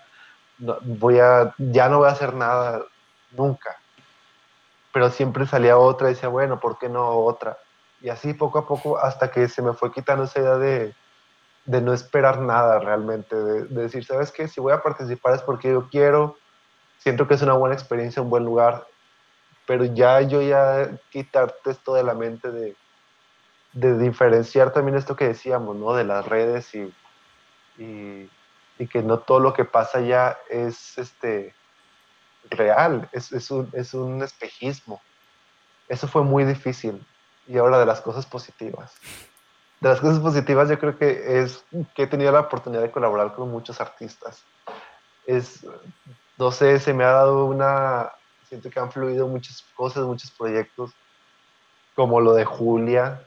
voy 0.58 1.18
a, 1.18 1.54
ya 1.58 1.88
no 1.88 1.98
voy 1.98 2.08
a 2.08 2.12
hacer 2.12 2.34
nada, 2.34 2.84
nunca. 3.32 3.76
Pero 4.92 5.10
siempre 5.10 5.46
salía 5.46 5.78
otra 5.78 6.08
decía, 6.08 6.28
bueno, 6.28 6.58
¿por 6.58 6.78
qué 6.78 6.88
no 6.88 7.10
otra? 7.10 7.58
Y 8.00 8.08
así 8.08 8.32
poco 8.34 8.58
a 8.58 8.66
poco, 8.66 8.98
hasta 8.98 9.30
que 9.30 9.48
se 9.48 9.62
me 9.62 9.74
fue 9.74 9.92
quitando 9.92 10.24
esa 10.24 10.40
idea 10.40 10.56
de, 10.56 10.94
de 11.64 11.80
no 11.80 11.92
esperar 11.92 12.40
nada 12.40 12.78
realmente, 12.78 13.36
de, 13.36 13.64
decir, 13.66 14.04
¿sabes 14.04 14.32
qué? 14.32 14.48
Si 14.48 14.60
voy 14.60 14.72
a 14.72 14.82
participar 14.82 15.34
es 15.34 15.42
porque 15.42 15.70
yo 15.70 15.88
quiero, 15.90 16.36
siento 16.98 17.28
que 17.28 17.34
es 17.34 17.42
una 17.42 17.54
buena 17.54 17.74
experiencia, 17.74 18.22
un 18.22 18.30
buen 18.30 18.44
lugar, 18.44 18.86
pero 19.66 19.84
ya 19.84 20.20
yo 20.22 20.42
ya 20.42 20.90
quitarte 21.10 21.70
esto 21.70 21.94
de 21.94 22.02
la 22.02 22.14
mente 22.14 22.50
de, 22.50 22.76
de 23.72 23.98
diferenciar 23.98 24.72
también 24.72 24.96
esto 24.96 25.16
que 25.16 25.28
decíamos, 25.28 25.76
¿no? 25.76 25.94
De 25.94 26.04
las 26.04 26.26
redes 26.26 26.74
y, 26.74 26.92
y, 27.78 28.28
que 28.88 29.02
no 29.02 29.18
todo 29.18 29.40
lo 29.40 29.52
que 29.52 29.66
pasa 29.66 30.00
ya 30.00 30.38
es 30.48 30.96
este, 30.96 31.54
real, 32.48 33.08
es, 33.12 33.30
es, 33.30 33.50
un, 33.50 33.70
es 33.74 33.92
un 33.92 34.22
espejismo. 34.22 35.00
Eso 35.86 36.08
fue 36.08 36.22
muy 36.22 36.44
difícil. 36.44 37.06
Y 37.46 37.58
ahora 37.58 37.78
de 37.78 37.86
las 37.86 38.00
cosas 38.00 38.24
positivas 38.24 38.94
de 39.80 39.88
las 39.88 40.00
cosas 40.00 40.20
positivas 40.20 40.68
yo 40.68 40.78
creo 40.78 40.96
que 40.96 41.40
es 41.40 41.64
que 41.94 42.02
he 42.02 42.06
tenido 42.06 42.30
la 42.32 42.40
oportunidad 42.40 42.82
de 42.82 42.90
colaborar 42.90 43.34
con 43.34 43.50
muchos 43.50 43.80
artistas. 43.80 44.44
Es, 45.26 45.66
no 46.36 46.52
sé, 46.52 46.78
se 46.78 46.92
me 46.92 47.04
ha 47.04 47.12
dado 47.12 47.46
una, 47.46 48.12
siento 48.48 48.70
que 48.70 48.78
han 48.78 48.92
fluido 48.92 49.26
muchas 49.26 49.64
cosas, 49.74 50.04
muchos 50.04 50.30
proyectos, 50.32 50.92
como 51.94 52.20
lo 52.20 52.34
de 52.34 52.44
Julia, 52.44 53.26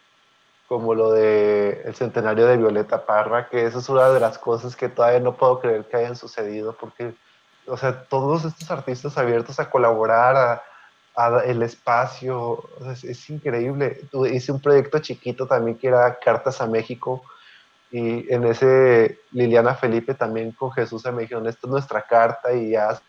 como 0.67 0.93
lo 0.93 1.11
de 1.11 1.81
el 1.85 1.95
centenario 1.95 2.45
de 2.45 2.57
Violeta 2.57 3.05
Parra, 3.05 3.49
que 3.49 3.65
eso 3.65 3.79
es 3.79 3.89
una 3.89 4.09
de 4.09 4.19
las 4.19 4.37
cosas 4.37 4.75
que 4.75 4.89
todavía 4.89 5.19
no 5.19 5.35
puedo 5.35 5.59
creer 5.59 5.85
que 5.85 5.97
hayan 5.97 6.15
sucedido, 6.15 6.73
porque, 6.73 7.15
o 7.67 7.77
sea, 7.77 8.03
todos 8.03 8.45
estos 8.45 8.69
artistas 8.69 9.17
abiertos 9.17 9.59
a 9.59 9.69
colaborar, 9.69 10.35
a, 10.35 10.63
el 11.45 11.61
espacio, 11.61 12.69
es, 13.03 13.29
increíble. 13.29 14.01
Hice 14.31 14.51
un 14.51 14.59
proyecto 14.59 14.99
chiquito 14.99 15.45
también 15.45 15.77
que 15.77 15.87
era 15.87 16.17
Cartas 16.19 16.59
a 16.61 16.67
México 16.67 17.23
y 17.91 18.31
en 18.33 18.43
ese 18.45 19.19
Liliana 19.31 19.75
Felipe 19.75 20.15
también 20.15 20.51
con 20.51 20.71
Jesús 20.71 21.05
me 21.13 21.21
dijeron, 21.21 21.47
esta 21.47 21.67
es 21.67 21.71
nuestra 21.71 22.01
carta 22.01 22.51
y 22.51 22.71
ya. 22.71 22.99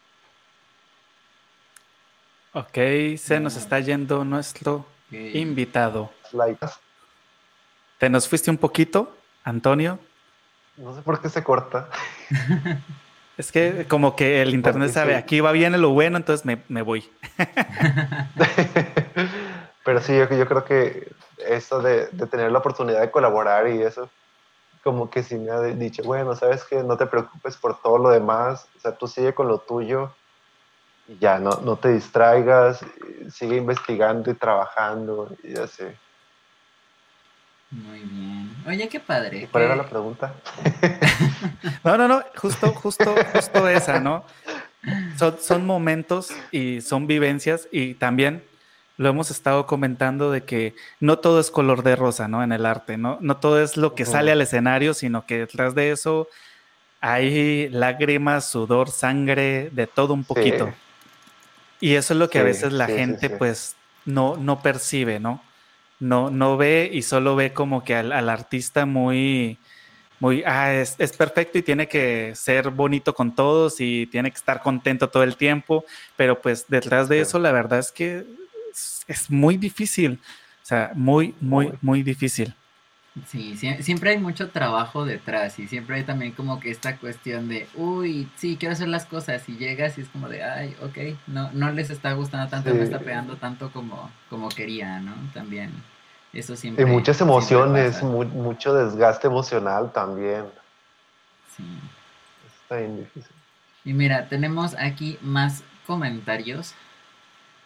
Ok, 2.53 3.17
se 3.17 3.41
nos 3.41 3.57
está 3.57 3.81
yendo 3.81 4.25
nuestro 4.25 4.85
invitado. 5.11 6.11
¿Te 7.99 8.11
nos 8.11 8.29
fuiste 8.29 8.51
un 8.51 8.59
poquito, 8.59 9.17
Antonio? 9.43 9.99
No 10.77 10.95
sé 10.95 11.01
por 11.03 11.21
qué 11.21 11.31
se 11.31 11.43
corta. 11.43 11.89
Es 13.37 13.51
que 13.51 13.87
como 13.89 14.15
que 14.15 14.43
el 14.43 14.55
internet 14.55 14.91
sabe, 14.91 15.17
aquí 15.17 15.41
va 15.41 15.53
bien 15.53 15.81
lo 15.81 15.91
bueno, 15.91 16.17
entonces 16.17 16.47
me, 16.69 16.83
voy. 16.83 17.11
Pero 19.85 20.01
sí, 20.01 20.17
yo, 20.17 20.29
yo 20.29 20.47
creo 20.47 20.65
que 20.65 21.13
eso 21.47 21.81
de, 21.81 22.07
tener 22.31 22.53
la 22.53 22.59
oportunidad 22.59 23.01
de 23.01 23.11
colaborar 23.11 23.69
y 23.69 23.83
eso, 23.83 24.09
como 24.85 25.11
que 25.11 25.23
sí 25.23 25.37
me 25.37 25.51
ha 25.51 25.61
dicho, 25.61 26.03
bueno, 26.05 26.37
sabes 26.37 26.65
que 26.65 26.83
no 26.83 26.97
te 26.97 27.07
preocupes 27.07 27.57
por 27.57 27.81
todo 27.81 27.99
lo 27.99 28.11
demás, 28.11 28.69
o 28.77 28.81
sea, 28.81 28.93
tú 28.93 29.09
sigue 29.09 29.35
con 29.35 29.49
lo 29.49 29.59
tuyo 29.59 30.13
y 31.09 31.19
ya, 31.19 31.39
no, 31.39 31.51
no 31.63 31.77
te 31.77 31.93
distraigas, 31.93 32.85
sigue 33.33 33.57
investigando 33.57 34.31
y 34.31 34.35
trabajando 34.35 35.35
y 35.43 35.55
ya 35.55 35.67
sé. 35.67 35.97
Muy 37.75 38.01
bien. 38.01 38.55
Oye, 38.67 38.89
qué 38.89 39.01
padre. 39.01 39.49
¿Cuál 39.51 39.65
era 39.65 39.77
la 39.77 39.89
pregunta? 39.89 40.35
no, 41.85 41.97
no, 41.97 42.09
no, 42.09 42.23
justo, 42.37 42.73
justo, 42.73 43.15
justo 43.33 43.69
esa, 43.69 44.01
¿no? 44.01 44.25
Son, 45.19 45.37
son 45.41 45.67
momentos 45.67 46.31
y 46.53 46.81
son 46.81 47.07
vivencias 47.07 47.69
y 47.73 47.95
también 47.95 48.43
lo 48.97 49.09
hemos 49.09 49.31
estado 49.31 49.67
comentando 49.67 50.31
de 50.31 50.45
que 50.45 50.75
no 51.01 51.19
todo 51.19 51.41
es 51.41 51.51
color 51.51 51.83
de 51.83 51.97
rosa, 51.97 52.29
¿no? 52.29 52.45
En 52.45 52.53
el 52.53 52.65
arte, 52.65 52.97
¿no? 52.97 53.19
No 53.21 53.39
todo 53.39 53.61
es 53.61 53.77
lo 53.77 53.95
que 53.95 54.05
sale 54.05 54.31
al 54.31 54.41
escenario, 54.41 54.95
sino 54.95 55.27
que 55.27 55.39
detrás 55.39 55.75
de 55.75 55.91
eso 55.91 56.29
hay 57.01 57.69
lágrimas, 57.71 58.49
sudor, 58.49 58.91
sangre, 58.91 59.71
de 59.73 59.87
todo 59.87 60.15
un 60.15 60.25
poquito. 60.25 60.73
Y 61.81 61.95
eso 61.95 62.15
es 62.15 62.19
lo 62.19 62.31
que 62.31 62.39
a 62.39 62.45
veces 62.45 62.73
la 62.73 62.87
gente 62.87 63.31
pues 63.31 63.75
no, 64.05 64.37
no 64.37 64.63
percibe, 64.63 65.19
¿no? 65.19 65.43
No, 66.01 66.31
no 66.31 66.57
ve 66.57 66.91
y 66.93 67.03
solo 67.03 67.37
ve 67.37 67.53
como 67.53 67.85
que 67.85 67.95
al, 67.95 68.29
artista 68.29 68.87
muy, 68.87 69.59
muy, 70.21 70.43
ah, 70.45 70.73
es, 70.75 70.97
perfecto 71.17 71.59
y 71.59 71.63
tiene 71.63 71.89
que 71.89 72.33
ser 72.35 72.71
bonito 72.71 73.15
con 73.15 73.35
todos 73.35 73.81
y 73.81 74.07
tiene 74.07 74.31
que 74.31 74.37
estar 74.37 74.63
contento 74.63 75.09
todo 75.09 75.23
el 75.23 75.37
tiempo, 75.37 75.85
pero 76.17 76.41
pues 76.41 76.67
detrás 76.69 77.09
de 77.09 77.21
eso 77.21 77.39
la 77.39 77.53
verdad 77.53 77.79
es 77.79 77.93
que 77.93 78.25
es, 79.07 79.31
muy 79.31 79.57
difícil, 79.57 80.21
o 80.63 80.67
sea, 80.67 80.93
muy, 80.95 81.35
muy, 81.41 81.73
muy 81.81 82.03
difícil. 82.03 82.55
Sí, 83.29 83.57
siempre 83.57 84.11
hay 84.11 84.19
mucho 84.19 84.51
trabajo 84.51 85.05
detrás 85.05 85.61
y 85.61 85.69
siempre 85.69 85.97
hay 85.97 86.03
también 86.03 86.33
como 86.33 86.59
que 86.59 86.71
esta 86.73 86.97
cuestión 86.97 87.49
de, 87.49 87.69
uy, 87.75 88.29
sí, 88.35 88.57
quiero 88.59 88.73
hacer 88.73 88.89
las 88.89 89.07
cosas 89.07 89.49
y 89.49 89.57
llegas 89.57 89.97
y 89.99 90.01
es 90.01 90.09
como 90.09 90.29
de, 90.29 90.43
ay, 90.43 90.75
ok, 90.83 91.17
no, 91.29 91.49
no 91.53 91.71
les 91.71 91.91
está 91.91 92.13
gustando 92.15 92.51
tanto, 92.51 92.75
no 92.75 92.83
está 92.83 92.99
pegando 92.99 93.37
tanto 93.37 93.71
como, 93.71 94.11
como 94.29 94.49
quería, 94.49 94.99
¿no? 94.99 95.15
También 95.33 95.71
eso 96.33 96.57
siempre. 96.57 96.83
Y 96.83 96.87
muchas 96.87 97.21
emociones, 97.21 98.03
mucho 98.03 98.75
desgaste 98.75 99.29
emocional 99.29 99.93
también. 99.93 100.47
Sí. 101.57 101.63
Está 102.63 102.79
bien 102.79 102.97
difícil. 102.97 103.31
Y 103.85 103.93
mira, 103.93 104.29
tenemos 104.29 104.75
aquí 104.77 105.19
más 105.23 105.63
comentarios. 105.87 106.75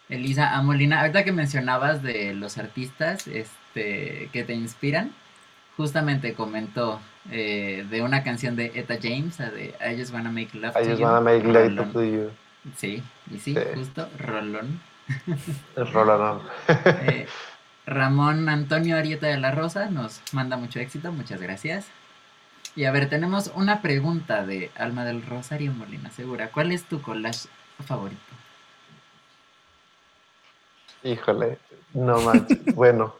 Elisa 0.09 0.55
Amolina, 0.55 1.01
ahorita 1.01 1.23
que 1.23 1.31
mencionabas 1.31 2.03
de 2.03 2.35
los 2.35 2.59
artistas 2.59 3.27
este, 3.27 4.29
que 4.31 4.43
te 4.43 4.53
inspiran, 4.53 5.11
justamente 5.79 6.33
comentó 6.33 6.99
eh, 7.31 7.85
de 7.89 8.01
una 8.01 8.21
canción 8.21 8.57
de 8.57 8.73
Etta 8.75 8.97
James, 9.01 9.37
de 9.37 9.73
I 9.79 9.97
Just 9.97 10.13
Wanna 10.13 10.29
Make 10.29 10.49
Love 10.57 10.75
I 10.75 10.89
Just 10.89 11.01
Wanna 11.01 11.21
Make 11.21 11.45
Love 11.45 11.93
to 11.93 12.03
You. 12.03 12.31
Sí, 12.75 13.01
y 13.31 13.39
sí, 13.39 13.55
justo, 13.73 14.09
Rolón. 14.17 14.81
Rolón. 15.77 16.41
eh, 16.85 17.27
Ramón 17.85 18.49
Antonio 18.49 18.97
Arieta 18.97 19.27
de 19.27 19.37
la 19.37 19.51
Rosa 19.51 19.89
nos 19.89 20.21
manda 20.33 20.57
mucho 20.57 20.81
éxito, 20.81 21.13
muchas 21.13 21.41
gracias. 21.41 21.87
Y 22.75 22.83
a 22.83 22.91
ver, 22.91 23.07
tenemos 23.07 23.49
una 23.55 23.81
pregunta 23.81 24.45
de 24.45 24.71
Alma 24.75 25.05
del 25.05 25.25
Rosario 25.25 25.71
Molina 25.71 26.11
Segura. 26.11 26.49
¿Cuál 26.51 26.73
es 26.73 26.83
tu 26.83 27.01
collage 27.01 27.47
favorito? 27.87 28.19
Híjole, 31.03 31.57
no 31.93 32.19
manches. 32.19 32.75
bueno, 32.75 33.15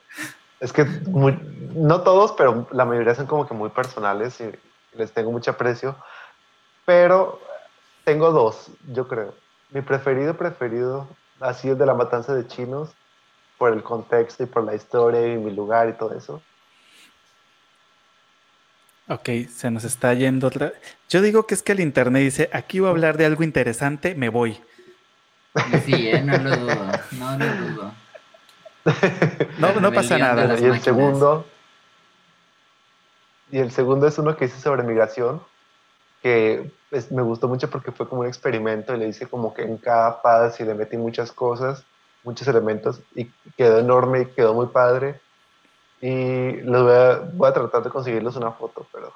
es 0.59 0.73
que 0.73 0.85
no 0.85 2.01
todos, 2.01 2.33
pero 2.33 2.67
la 2.71 2.85
mayoría 2.85 3.15
son 3.15 3.27
como 3.27 3.47
que 3.47 3.53
muy 3.53 3.69
personales 3.69 4.39
y 4.41 4.51
les 4.97 5.11
tengo 5.11 5.31
mucho 5.31 5.51
aprecio. 5.51 5.95
Pero 6.85 7.39
tengo 8.03 8.31
dos, 8.31 8.71
yo 8.91 9.07
creo. 9.07 9.33
Mi 9.71 9.81
preferido, 9.81 10.35
preferido, 10.35 11.07
así 11.39 11.69
es 11.69 11.77
de 11.77 11.85
la 11.85 11.93
matanza 11.93 12.33
de 12.33 12.47
chinos, 12.47 12.89
por 13.57 13.73
el 13.73 13.83
contexto 13.83 14.43
y 14.43 14.47
por 14.47 14.63
la 14.63 14.75
historia 14.75 15.33
y 15.33 15.37
mi 15.37 15.51
lugar 15.51 15.89
y 15.89 15.93
todo 15.93 16.13
eso. 16.13 16.41
Ok, 19.07 19.29
se 19.51 19.71
nos 19.71 19.83
está 19.83 20.13
yendo 20.13 20.47
otra. 20.47 20.73
Yo 21.09 21.21
digo 21.21 21.47
que 21.47 21.55
es 21.55 21.63
que 21.63 21.71
el 21.71 21.79
internet 21.79 22.21
dice, 22.23 22.49
aquí 22.53 22.79
voy 22.79 22.87
a 22.87 22.91
hablar 22.91 23.17
de 23.17 23.25
algo 23.25 23.43
interesante, 23.43 24.13
me 24.15 24.29
voy. 24.29 24.61
Sí, 25.85 26.09
¿eh? 26.09 26.21
no 26.21 26.37
lo 26.37 26.55
dudo, 26.55 26.91
no 27.17 27.37
lo 27.37 27.45
dudo. 27.45 27.93
No, 29.57 29.79
no 29.79 29.91
pasa 29.91 30.17
nada. 30.17 30.59
Y 30.59 30.65
el 30.65 30.79
segundo, 30.79 31.45
y 33.51 33.59
el 33.59 33.71
segundo 33.71 34.07
es 34.07 34.17
uno 34.17 34.35
que 34.35 34.45
hice 34.45 34.59
sobre 34.59 34.83
migración, 34.83 35.41
que 36.21 36.71
me 37.11 37.21
gustó 37.21 37.47
mucho 37.47 37.69
porque 37.69 37.91
fue 37.91 38.07
como 38.07 38.21
un 38.21 38.27
experimento 38.27 38.95
y 38.95 38.99
le 38.99 39.07
hice 39.07 39.27
como 39.27 39.53
que 39.53 39.63
en 39.63 39.77
cada 39.77 40.21
paz 40.21 40.59
y 40.59 40.65
le 40.65 40.73
metí 40.73 40.97
muchas 40.97 41.31
cosas, 41.31 41.83
muchos 42.23 42.47
elementos 42.47 43.01
y 43.15 43.25
quedó 43.57 43.79
enorme 43.79 44.21
y 44.21 44.25
quedó 44.27 44.53
muy 44.53 44.67
padre. 44.67 45.19
Y 46.01 46.53
los 46.61 46.83
voy 46.83 46.93
a, 46.93 47.19
voy 47.33 47.49
a 47.49 47.53
tratar 47.53 47.83
de 47.83 47.89
conseguirles 47.89 48.35
una 48.35 48.51
foto, 48.51 48.87
pero 48.91 49.13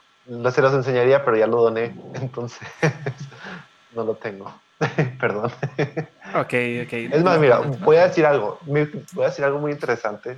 se 0.51 0.61
los 0.61 0.73
enseñaría, 0.73 1.23
pero 1.23 1.37
ya 1.37 1.47
lo 1.47 1.61
doné, 1.61 1.95
entonces 2.15 2.67
no 3.93 4.03
lo 4.03 4.15
tengo. 4.15 4.53
Perdón. 5.19 5.51
Ok, 6.35 6.53
ok. 6.83 6.93
Es 7.11 7.23
más, 7.23 7.39
mira, 7.39 7.59
voy 7.59 7.97
a 7.97 8.07
decir 8.07 8.25
algo, 8.25 8.59
voy 8.65 9.23
a 9.23 9.27
decir 9.27 9.45
algo 9.45 9.59
muy 9.59 9.71
interesante, 9.71 10.37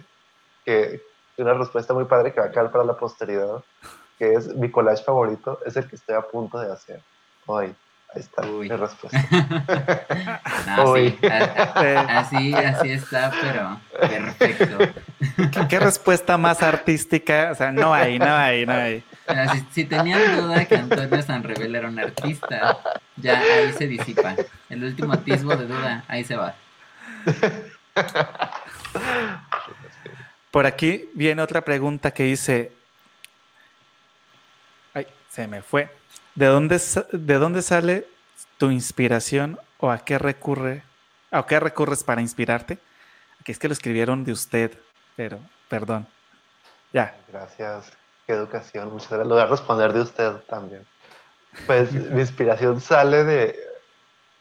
que 0.63 1.01
una 1.37 1.53
respuesta 1.53 1.93
muy 1.93 2.05
padre 2.05 2.33
que 2.33 2.39
va 2.39 2.47
a 2.47 2.51
quedar 2.51 2.71
para 2.71 2.83
la 2.83 2.97
posteridad, 2.97 3.63
que 4.17 4.33
es 4.33 4.55
mi 4.55 4.69
collage 4.71 5.03
favorito, 5.03 5.59
es 5.65 5.75
el 5.75 5.87
que 5.87 5.95
estoy 5.95 6.15
a 6.15 6.21
punto 6.21 6.59
de 6.59 6.71
hacer 6.71 7.01
hoy. 7.45 7.75
Ahí 8.13 8.21
está 8.21 8.43
mi 8.43 8.67
respuesta. 8.69 9.19
así, 12.09 12.53
así 12.53 12.91
está, 12.91 13.31
pero 13.41 13.81
perfecto. 13.99 14.77
¿Qué, 15.67 15.79
respuesta 15.79 16.37
más 16.37 16.63
artística? 16.63 17.49
O 17.51 17.55
sea, 17.55 17.71
no 17.73 17.93
hay, 17.93 18.17
no 18.17 18.33
hay, 18.33 18.65
no 18.65 18.73
hay. 18.73 19.03
Si, 19.51 19.65
si, 19.71 19.85
tenían 19.85 20.35
duda 20.37 20.65
que 20.65 20.75
Antonio 20.75 21.21
Sanrevel 21.21 21.75
era 21.75 21.87
un 21.87 21.97
artista, 21.97 22.77
ya 23.15 23.39
ahí 23.39 23.73
se 23.73 23.87
disipa. 23.87 24.35
El 24.69 24.83
último 24.83 25.13
atisbo 25.13 25.55
de 25.55 25.65
duda, 25.65 26.03
ahí 26.07 26.23
se 26.23 26.35
va. 26.35 26.55
Por 30.51 30.65
aquí 30.65 31.09
viene 31.13 31.41
otra 31.41 31.61
pregunta 31.65 32.11
que 32.11 32.23
dice, 32.23 32.71
ay, 34.93 35.07
se 35.29 35.47
me 35.47 35.61
fue. 35.61 35.89
¿De 36.35 36.45
dónde, 36.45 36.79
de 37.11 37.33
dónde 37.35 37.61
sale 37.61 38.07
tu 38.57 38.69
inspiración 38.71 39.59
o 39.79 39.91
a 39.91 39.99
qué 40.05 40.17
recurre, 40.17 40.83
a 41.31 41.45
qué 41.45 41.59
recurres 41.59 42.03
para 42.03 42.21
inspirarte? 42.21 42.77
Aquí 43.41 43.51
es 43.51 43.59
que 43.59 43.67
lo 43.67 43.73
escribieron 43.73 44.23
de 44.23 44.31
usted, 44.31 44.77
pero 45.15 45.39
perdón. 45.67 46.07
Ya. 46.93 47.15
Gracias. 47.27 47.91
Qué 48.25 48.33
educación. 48.33 48.91
Muchas 48.91 49.09
gracias. 49.09 49.27
Lo 49.27 49.35
voy 49.35 49.43
a 49.43 49.47
responder 49.47 49.93
de 49.93 50.01
usted 50.01 50.31
también. 50.47 50.85
Pues 51.65 51.91
mi 52.11 52.21
inspiración 52.21 52.81
sale 52.81 53.23
de, 53.23 53.59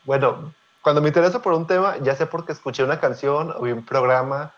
bueno, 0.05 0.55
cuando 0.83 1.01
me 1.01 1.09
intereso 1.09 1.41
por 1.41 1.53
un 1.53 1.67
tema, 1.67 1.97
ya 1.99 2.15
sé 2.15 2.27
porque 2.27 2.53
escuché 2.53 2.85
una 2.85 3.01
canción 3.01 3.53
o 3.57 3.63
vi 3.63 3.73
un 3.73 3.85
programa 3.85 4.53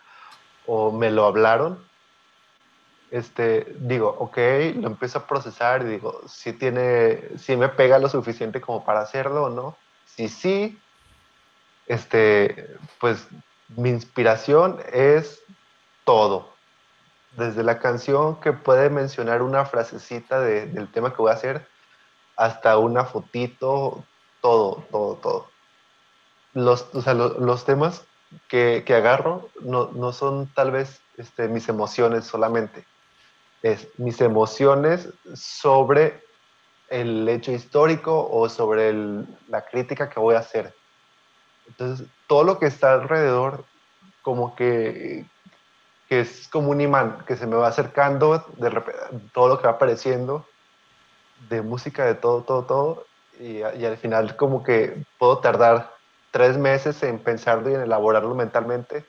o 0.66 0.90
me 0.90 1.10
lo 1.10 1.24
hablaron, 1.24 1.86
este, 3.10 3.76
digo, 3.78 4.14
ok, 4.18 4.36
lo 4.76 4.88
empiezo 4.88 5.20
a 5.20 5.26
procesar 5.26 5.82
y 5.82 5.86
digo, 5.86 6.22
si 6.26 6.52
tiene, 6.52 7.38
si 7.38 7.56
me 7.56 7.68
pega 7.68 7.98
lo 7.98 8.08
suficiente 8.08 8.60
como 8.60 8.84
para 8.84 9.00
hacerlo 9.00 9.44
o 9.44 9.50
no. 9.50 9.76
Si 10.04 10.28
sí, 10.28 10.78
este, 11.86 12.76
pues 12.98 13.28
mi 13.68 13.90
inspiración 13.90 14.80
es 14.92 15.42
todo. 16.04 16.55
Desde 17.36 17.62
la 17.62 17.78
canción 17.78 18.40
que 18.40 18.52
puede 18.52 18.90
mencionar 18.90 19.42
una 19.42 19.64
frasecita 19.66 20.40
del 20.40 20.90
tema 20.90 21.10
que 21.10 21.22
voy 21.22 21.30
a 21.30 21.34
hacer, 21.34 21.66
hasta 22.36 22.78
una 22.78 23.04
fotito, 23.04 24.04
todo, 24.40 24.84
todo, 24.90 25.16
todo. 25.16 25.48
Los, 26.54 26.88
o 26.94 27.02
sea, 27.02 27.14
los 27.14 27.64
temas 27.64 28.04
que, 28.48 28.84
agarro 28.88 29.48
no, 29.60 29.90
no, 29.92 30.12
son 30.12 30.48
tal 30.54 30.70
vez 30.70 31.00
este, 31.16 31.48
mis 31.48 31.68
emociones 31.68 32.24
solamente, 32.24 32.84
es 33.62 33.88
mis 33.98 34.20
emociones 34.20 35.08
sobre 35.34 36.22
el 36.88 37.28
hecho 37.28 37.52
histórico 37.52 38.28
o 38.30 38.48
sobre 38.48 38.92
la 39.48 39.64
crítica 39.70 40.08
que 40.08 40.20
voy 40.20 40.36
a 40.36 40.40
hacer. 40.40 40.74
Entonces, 41.66 42.06
todo 42.26 42.44
lo 42.44 42.58
que 42.58 42.66
está 42.66 42.94
alrededor, 42.94 43.64
como 44.22 44.54
que, 44.54 45.24
que 46.08 46.20
es 46.20 46.48
como 46.48 46.70
un 46.70 46.80
imán 46.80 47.24
que 47.26 47.36
se 47.36 47.46
me 47.46 47.56
va 47.56 47.68
acercando, 47.68 48.44
de 48.56 48.82
todo 49.32 49.48
lo 49.48 49.58
que 49.58 49.66
va 49.66 49.74
apareciendo, 49.74 50.46
de 51.48 51.62
música, 51.62 52.04
de 52.04 52.14
todo, 52.14 52.42
todo, 52.42 52.64
todo, 52.64 53.06
y, 53.38 53.58
y 53.58 53.84
al 53.84 53.96
final 53.96 54.36
como 54.36 54.62
que 54.62 55.04
puedo 55.18 55.38
tardar 55.38 55.92
tres 56.30 56.56
meses 56.56 57.02
en 57.02 57.18
pensarlo 57.18 57.70
y 57.70 57.74
en 57.74 57.82
elaborarlo 57.82 58.34
mentalmente 58.34 59.04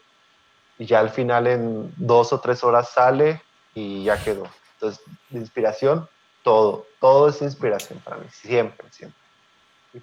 y 0.77 0.85
ya 0.85 0.99
al 0.99 1.09
final 1.09 1.47
en 1.47 1.93
dos 1.97 2.31
o 2.33 2.39
tres 2.39 2.63
horas 2.63 2.89
sale 2.91 3.41
y 3.73 4.03
ya 4.03 4.21
quedó. 4.23 4.47
Entonces, 4.73 5.03
de 5.29 5.39
inspiración, 5.39 6.07
todo, 6.43 6.85
todo 6.99 7.29
es 7.29 7.41
inspiración 7.41 7.99
para 7.99 8.17
mí, 8.17 8.27
siempre, 8.29 8.87
siempre. 8.91 9.19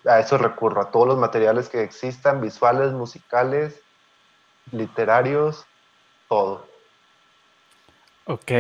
A 0.06 0.18
eso 0.18 0.36
recurro, 0.38 0.80
a 0.80 0.90
todos 0.90 1.06
los 1.06 1.18
materiales 1.18 1.68
que 1.68 1.82
existan, 1.82 2.40
visuales, 2.40 2.92
musicales, 2.92 3.80
literarios, 4.72 5.64
todo. 6.28 6.66
Ok, 8.26 8.52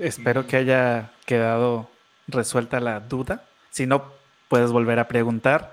espero 0.00 0.46
que 0.46 0.56
haya 0.56 1.12
quedado 1.24 1.88
resuelta 2.26 2.80
la 2.80 2.98
duda. 2.98 3.44
Si 3.70 3.86
no, 3.86 4.12
puedes 4.48 4.72
volver 4.72 4.98
a 4.98 5.06
preguntar. 5.06 5.72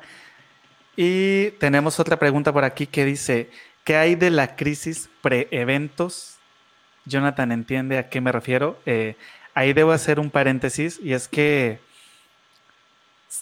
Y 0.96 1.52
tenemos 1.52 2.00
otra 2.00 2.20
pregunta 2.20 2.54
por 2.54 2.64
aquí 2.64 2.86
que 2.86 3.04
dice, 3.04 3.50
¿qué 3.84 3.96
hay 3.96 4.14
de 4.14 4.30
la 4.30 4.56
crisis 4.56 5.10
pre-eventos? 5.22 6.38
Jonathan 7.06 7.52
entiende 7.52 7.98
a 7.98 8.10
qué 8.10 8.22
me 8.22 8.32
refiero. 8.32 8.80
Eh, 8.86 9.16
ahí 9.56 9.74
debo 9.74 9.92
hacer 9.92 10.20
un 10.20 10.30
paréntesis 10.30 11.00
y 11.02 11.14
es 11.14 11.28
que 11.28 11.80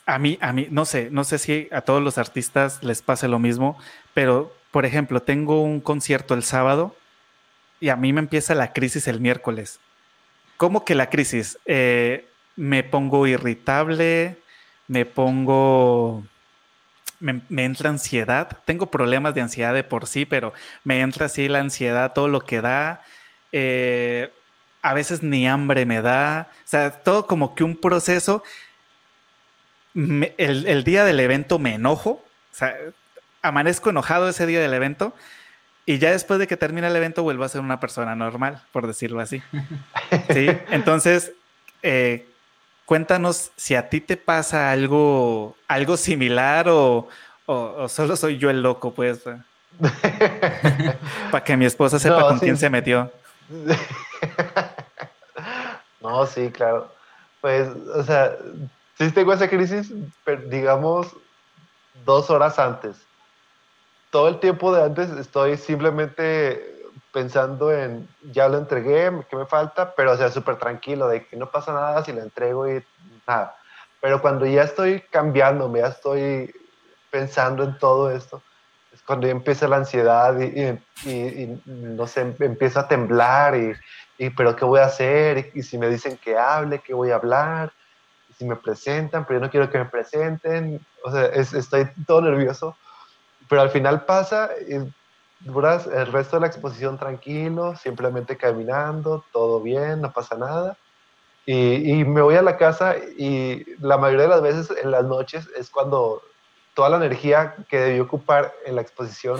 a 0.06 0.18
mí, 0.18 0.38
a 0.39 0.54
mí, 0.54 0.68
no 0.72 0.86
sé, 0.86 1.10
no 1.12 1.26
sé 1.26 1.39
si 1.39 1.68
a 1.72 1.82
todos 1.82 2.02
los 2.02 2.18
artistas 2.18 2.82
les 2.84 3.02
pase 3.02 3.28
lo 3.28 3.39
mismo, 3.39 3.78
pero 4.14 4.56
por 4.72 4.86
ejemplo, 4.86 5.22
tengo 5.22 5.62
un 5.62 5.82
concierto 5.82 6.36
el 6.36 6.43
sábado 6.43 6.95
y 7.82 7.89
a 7.89 7.97
mí 7.97 8.14
me 8.14 8.22
empieza 8.22 8.56
la 8.56 8.72
crisis 8.72 9.08
el 9.08 9.20
miércoles. 9.20 9.80
¿Cómo 10.60 10.84
que 10.84 10.93
la 10.93 11.10
crisis? 11.10 11.57
Eh, 11.66 12.28
me 12.57 12.84
pongo 12.84 13.26
irritable, 13.26 14.36
me 14.89 15.05
pongo 15.05 16.26
me, 17.22 17.64
entra 17.64 17.89
ansiedad. 17.89 18.57
Tengo 18.66 18.88
problemas 18.88 19.34
de 19.34 19.39
ansiedad 19.39 19.74
de 19.74 19.86
por 19.86 20.05
sí, 20.05 20.26
pero 20.26 20.51
me 20.84 20.99
entra 20.99 21.28
así 21.28 21.47
la 21.47 21.60
ansiedad, 21.60 22.12
todo 22.12 22.28
lo 22.28 22.41
que 22.41 22.60
da. 22.60 23.01
Eh, 23.53 24.34
a 24.82 24.93
veces 24.93 25.24
ni 25.24 25.47
hambre 25.47 25.86
me 25.86 26.01
da. 26.01 26.49
O 26.51 26.68
sea, 26.68 26.91
todo 26.91 27.26
como 27.26 27.55
que 27.55 27.64
un 27.64 27.78
proceso. 27.78 28.43
el, 29.95 30.84
día 30.84 31.05
del 31.05 31.22
evento 31.22 31.57
me 31.57 31.76
enojo. 31.76 32.10
O 32.12 32.24
sea, 32.51 32.76
amanezco 33.41 33.91
enojado 33.91 34.28
ese 34.28 34.45
día 34.45 34.60
del 34.60 34.74
evento. 34.74 35.14
Y 35.89 35.97
ya 35.97 36.11
después 36.11 36.39
de 36.39 36.45
que 36.45 36.57
termina 36.57 36.87
el 36.87 36.95
evento 36.95 37.23
vuelvo 37.23 37.43
a 37.43 37.49
ser 37.49 37.61
una 37.61 37.79
persona 37.79 38.15
normal, 38.15 38.61
por 38.71 38.85
decirlo 38.85 39.21
así. 39.21 39.41
Sí, 40.33 40.47
entonces, 40.69 41.31
eh, 41.81 42.25
Cuéntanos 42.89 43.51
si 43.55 43.75
a 43.75 43.87
ti 43.87 44.01
te 44.01 44.17
pasa 44.17 44.71
algo, 44.71 45.55
algo 45.67 45.95
similar 45.95 46.65
o, 46.69 47.07
solo 47.87 48.15
soy 48.15 48.39
yo 48.39 48.49
el 48.49 48.63
loco, 48.63 48.95
pues. 48.95 49.21
Para 51.31 51.43
que 51.43 51.55
mi 51.55 51.65
esposa 51.65 51.99
sepa 51.99 52.21
con 52.21 52.39
quién 52.39 52.57
se 52.57 52.67
metió. 52.67 53.11
no, 56.01 56.25
sí, 56.25 56.49
claro. 56.49 56.91
Pues, 57.41 57.69
o 57.93 58.03
sea, 58.03 58.35
sí 58.97 59.11
tengo 59.11 59.33
esa 59.33 59.47
crisis, 59.47 59.93
pero 60.23 60.41
digamos 60.49 61.15
dos 62.05 62.31
horas 62.31 62.57
antes. 62.57 62.97
Todo 64.10 64.28
el 64.28 64.39
tiempo 64.39 64.74
de 64.74 64.84
antes 64.84 65.10
estoy 65.12 65.57
simplemente 65.57 66.70
pensando 67.14 67.72
en, 67.72 68.07
ya 68.32 68.47
lo 68.47 68.57
entregué, 68.57 69.12
¿qué 69.30 69.36
me 69.36 69.45
falta? 69.45 69.93
Pero, 69.95 70.12
o 70.12 70.18
sea, 70.18 70.30
súper 70.30 70.57
tranquilo, 70.57 71.07
de 71.07 71.26
que 71.26 71.36
no 71.36 71.49
pasa 71.49 71.74
nada 71.74 72.03
si 72.03 72.12
lo 72.14 72.22
entrego 72.22 72.70
y 72.70 72.84
nada. 73.28 73.55
Pero 74.01 74.22
cuando 74.22 74.45
ya 74.45 74.64
estoy 74.64 75.01
cambiando, 75.10 75.74
ya 75.76 75.88
estoy 75.88 76.53
pensando 77.10 77.64
en 77.64 77.78
todo 77.78 78.12
esto, 78.12 78.41
es 78.93 79.01
cuando 79.03 79.28
ya 79.28 79.32
empieza 79.32 79.68
la 79.68 79.78
ansiedad 79.78 80.39
y, 80.39 81.62
no 81.66 82.07
sé, 82.07 82.36
empiezo 82.39 82.80
a 82.80 82.88
temblar 82.88 83.55
y, 83.55 84.30
pero 84.32 84.55
¿qué 84.55 84.66
voy 84.66 84.80
a 84.80 84.86
hacer? 84.86 85.51
Y, 85.53 85.64
si 85.64 85.78
me 85.78 85.89
dicen 85.89 86.18
que 86.18 86.38
hable, 86.38 86.80
¿qué 86.80 86.93
voy 86.93 87.12
a 87.12 87.16
hablar? 87.16 87.72
Si 88.38 88.45
me 88.45 88.55
presentan, 88.55 89.26
pero 89.26 89.39
yo 89.39 89.45
no 89.45 89.51
quiero 89.51 89.70
que 89.70 89.80
me 89.80 89.86
presenten, 89.86 90.80
o 91.03 91.12
sea, 91.12 91.26
estoy 91.26 91.89
todo 92.07 92.22
nervioso, 92.22 92.78
pero 93.50 93.62
al 93.62 93.72
final 93.72 94.06
pasa 94.06 94.52
y 94.68 94.76
duras 95.41 95.88
el 95.88 96.08
resto 96.12 96.38
de 96.38 96.41
la 96.41 96.47
exposición 96.47 96.97
tranquilo, 96.97 97.76
simplemente 97.76 98.38
caminando, 98.38 99.26
todo 99.34 99.60
bien, 99.60 100.02
no 100.02 100.12
pasa 100.14 100.38
nada. 100.38 100.78
Y, 101.45 102.04
me 102.06 102.22
voy 102.22 102.36
a 102.36 102.43
la 102.43 102.58
casa 102.58 102.95
y 103.18 103.66
la 103.80 103.97
mayoría 103.97 104.26
de 104.26 104.30
las 104.30 104.41
veces 104.43 104.70
en 104.84 104.91
las 104.91 105.04
noches 105.04 105.50
es 105.58 105.72
cuando 105.72 106.22
toda 106.76 106.89
la 106.89 106.97
energía 106.97 107.56
que 107.68 107.80
debí 107.80 108.00
ocupar 108.00 108.54
en 108.68 108.76
la 108.76 108.82
exposición, 108.82 109.39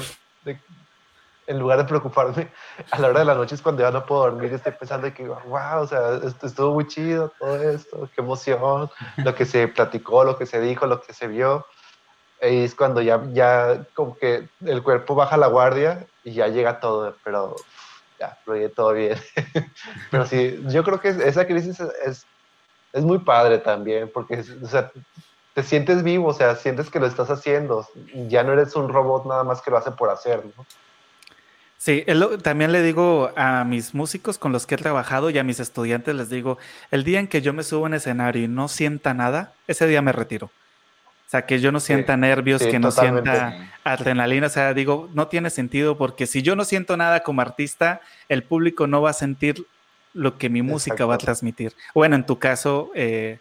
en 1.46 1.60
lugar 1.60 1.78
de 1.78 1.84
preocuparme, 1.84 2.52
a 2.92 3.00
la 3.00 3.10
hora 3.10 3.20
de 3.20 3.26
la 3.26 3.36
noche 3.36 3.54
es 3.54 3.62
cuando 3.62 3.84
ya 3.84 3.92
no 3.92 4.08
puedo 4.08 4.22
dormir 4.22 4.52
y 4.52 4.56
estoy 4.56 4.72
pensando 4.72 5.14
que, 5.14 5.28
wow, 5.28 5.82
o 5.82 5.88
sea, 5.88 6.16
esto 6.24 6.48
estuvo 6.48 6.74
muy 6.74 6.88
chido, 6.88 7.32
todo 7.38 7.62
esto, 7.70 8.10
qué 8.16 8.22
emoción, 8.22 8.90
lo 9.18 9.36
que 9.36 9.46
se 9.46 9.68
platicó, 9.68 10.24
lo 10.24 10.36
que 10.36 10.48
se 10.48 10.60
dijo, 10.60 10.88
lo 10.88 11.02
que 11.02 11.14
se 11.14 11.28
vio. 11.28 11.68
Y 12.42 12.64
es 12.64 12.76
cuando 12.76 13.02
ya, 13.02 13.22
ya 13.34 13.86
como 13.94 14.18
que 14.18 14.48
el 14.66 14.82
cuerpo 14.82 15.16
baja 15.16 15.38
la 15.38 15.48
guardia 15.48 16.08
y 16.24 16.34
ya 16.34 16.48
llega 16.48 16.80
todo, 16.80 17.16
pero 17.24 17.56
ya, 18.20 18.38
fluye 18.44 18.70
todo 18.70 18.94
bien. 18.94 19.18
Pero 20.12 20.26
sí, 20.26 20.62
yo 20.68 20.84
creo 20.84 21.00
que 21.00 21.10
esa 21.10 21.48
crisis 21.48 21.80
es, 22.06 22.26
es, 22.94 23.04
muy 23.04 23.20
padre 23.20 23.60
también, 23.60 24.12
porque 24.14 24.44
o 24.62 24.68
sea, 24.68 24.92
te 25.54 25.64
sientes 25.64 26.04
vivo, 26.04 26.28
o 26.28 26.34
sea, 26.34 26.56
sientes 26.56 26.90
que 26.90 27.00
lo 27.00 27.08
estás 27.08 27.30
haciendo, 27.30 27.88
ya 28.28 28.44
no 28.44 28.54
eres 28.54 28.76
un 28.76 28.90
robot 28.90 29.26
nada 29.26 29.44
más 29.44 29.62
que 29.62 29.72
lo 29.72 29.78
hace 29.78 29.92
por 29.92 30.10
hacer, 30.10 30.44
¿no? 30.46 30.66
Sí, 31.78 32.06
también 32.44 32.74
le 32.74 32.84
digo 32.84 33.32
a 33.38 33.64
mis 33.64 33.94
músicos 33.94 34.38
con 34.38 34.52
los 34.52 34.68
que 34.68 34.76
he 34.76 34.78
trabajado 34.78 35.30
y 35.30 35.38
a 35.38 35.46
mis 35.46 35.62
estudiantes, 35.62 36.14
les 36.14 36.30
digo, 36.30 36.58
el 36.92 37.06
día 37.06 37.22
en 37.22 37.28
que 37.30 37.42
yo 37.42 37.54
me 37.54 37.64
subo 37.64 37.88
en 37.88 37.94
escenario 37.94 38.44
y 38.44 38.48
no 38.50 38.68
sienta 38.68 39.14
nada, 39.14 39.54
ese 39.66 39.88
día 39.88 40.02
me 40.02 40.12
retiro. 40.12 40.52
O 41.30 41.32
sea, 41.32 41.46
que 41.46 41.60
yo 41.60 41.72
no 41.72 41.80
sienta 41.80 42.18
nervios, 42.18 42.60
que 42.64 42.80
no 42.80 42.90
sienta 42.90 43.56
adrenalina. 43.84 44.48
O 44.48 44.50
sea, 44.50 44.74
digo, 44.74 45.10
no 45.14 45.28
tiene 45.28 45.52
sentido 45.52 45.96
porque 45.96 46.26
si 46.26 46.42
yo 46.42 46.56
no 46.56 46.66
siento 46.66 46.98
nada 46.98 47.20
como 47.20 47.42
artista, 47.42 48.02
el 48.30 48.42
público 48.42 48.88
no 48.88 49.04
va 49.04 49.12
a 49.12 49.14
sentir 49.14 49.64
lo 50.16 50.40
que 50.40 50.50
mi 50.50 50.64
música 50.64 51.06
va 51.06 51.14
a 51.14 51.18
transmitir. 51.20 51.76
Bueno, 51.94 52.16
en 52.16 52.26
tu 52.26 52.40
caso, 52.40 52.90
eh, 52.96 53.38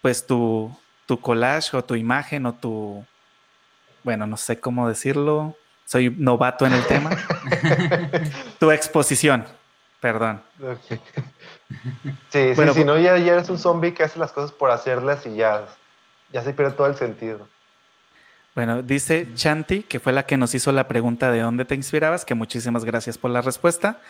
pues 0.00 0.26
tu, 0.26 0.76
tu 1.06 1.20
collage 1.20 1.76
o 1.76 1.84
tu 1.84 1.94
imagen 1.94 2.44
o 2.44 2.54
tu, 2.54 3.06
bueno, 4.02 4.26
no 4.26 4.36
sé 4.36 4.58
cómo 4.58 4.88
decirlo, 4.88 5.56
soy 5.84 6.12
novato 6.18 6.66
en 6.66 6.72
el 6.72 6.84
tema. 6.86 7.10
tu 8.58 8.72
exposición, 8.72 9.44
perdón. 10.00 10.42
Sí, 10.88 12.52
sí, 12.56 12.72
si 12.74 12.84
no, 12.84 12.98
ya, 12.98 13.16
ya 13.18 13.34
eres 13.34 13.48
un 13.48 13.60
zombie 13.60 13.94
que 13.94 14.02
hace 14.02 14.18
las 14.18 14.32
cosas 14.32 14.50
por 14.50 14.72
hacerlas 14.72 15.24
y 15.24 15.36
ya 15.36 15.68
ya 16.32 16.42
se 16.42 16.52
pierde 16.52 16.72
todo 16.72 16.86
el 16.86 16.96
sentido. 16.96 17.46
Bueno, 18.54 18.82
dice 18.82 19.28
Chanti, 19.34 19.82
que 19.82 19.98
fue 19.98 20.12
la 20.12 20.26
que 20.26 20.36
nos 20.36 20.54
hizo 20.54 20.72
la 20.72 20.86
pregunta 20.86 21.30
de 21.30 21.40
dónde 21.40 21.64
te 21.64 21.74
inspirabas, 21.74 22.24
que 22.24 22.34
muchísimas 22.34 22.84
gracias 22.84 23.16
por 23.16 23.30
la 23.30 23.40
respuesta. 23.40 24.00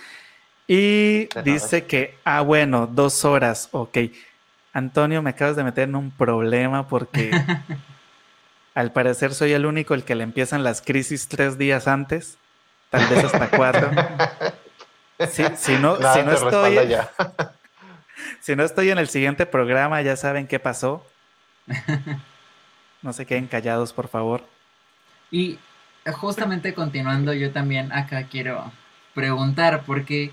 Y 0.67 1.29
dice 1.45 1.85
que, 1.85 2.17
ah, 2.25 2.41
bueno, 2.41 2.87
dos 2.87 3.25
horas, 3.25 3.69
ok. 3.73 3.99
Antonio, 4.73 5.23
me 5.23 5.31
acabas 5.31 5.57
de 5.57 5.65
meter 5.65 5.89
en 5.89 5.97
un 5.97 6.11
problema 6.11 6.89
porque 6.89 7.31
al 8.75 8.93
parecer 8.93 9.35
soy 9.35 9.53
el 9.53 9.67
único 9.67 9.95
el 9.95 10.05
que 10.05 10.15
le 10.15 10.25
empiezan 10.25 10.65
las 10.65 10.81
crisis 10.81 11.29
tres 11.29 11.59
días 11.59 11.87
antes, 11.87 12.39
tal 12.91 13.07
vez 13.09 13.25
hasta 13.25 13.51
cuatro. 13.51 13.91
si, 15.31 15.77
no, 15.79 15.97
si 15.97 16.23
no 16.23 16.33
estoy, 16.33 16.79
si 18.41 18.57
no 18.57 18.65
estoy 18.65 18.91
en 18.91 18.99
el 18.99 19.09
siguiente 19.09 19.47
programa, 19.47 20.01
ya 20.03 20.17
saben 20.17 20.47
qué 20.47 20.59
pasó. 20.59 21.05
No 23.03 23.13
se 23.13 23.27
queden 23.27 23.49
callados, 23.49 23.93
por 23.93 24.07
favor. 24.07 24.45
Y 25.33 25.59
justamente 26.07 26.73
continuando, 26.73 27.33
yo 27.33 27.51
también 27.51 27.91
acá 27.93 28.29
quiero 28.29 28.71
preguntar, 29.13 29.83
porque 29.85 30.31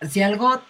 si 0.00 0.22
algo 0.22 0.62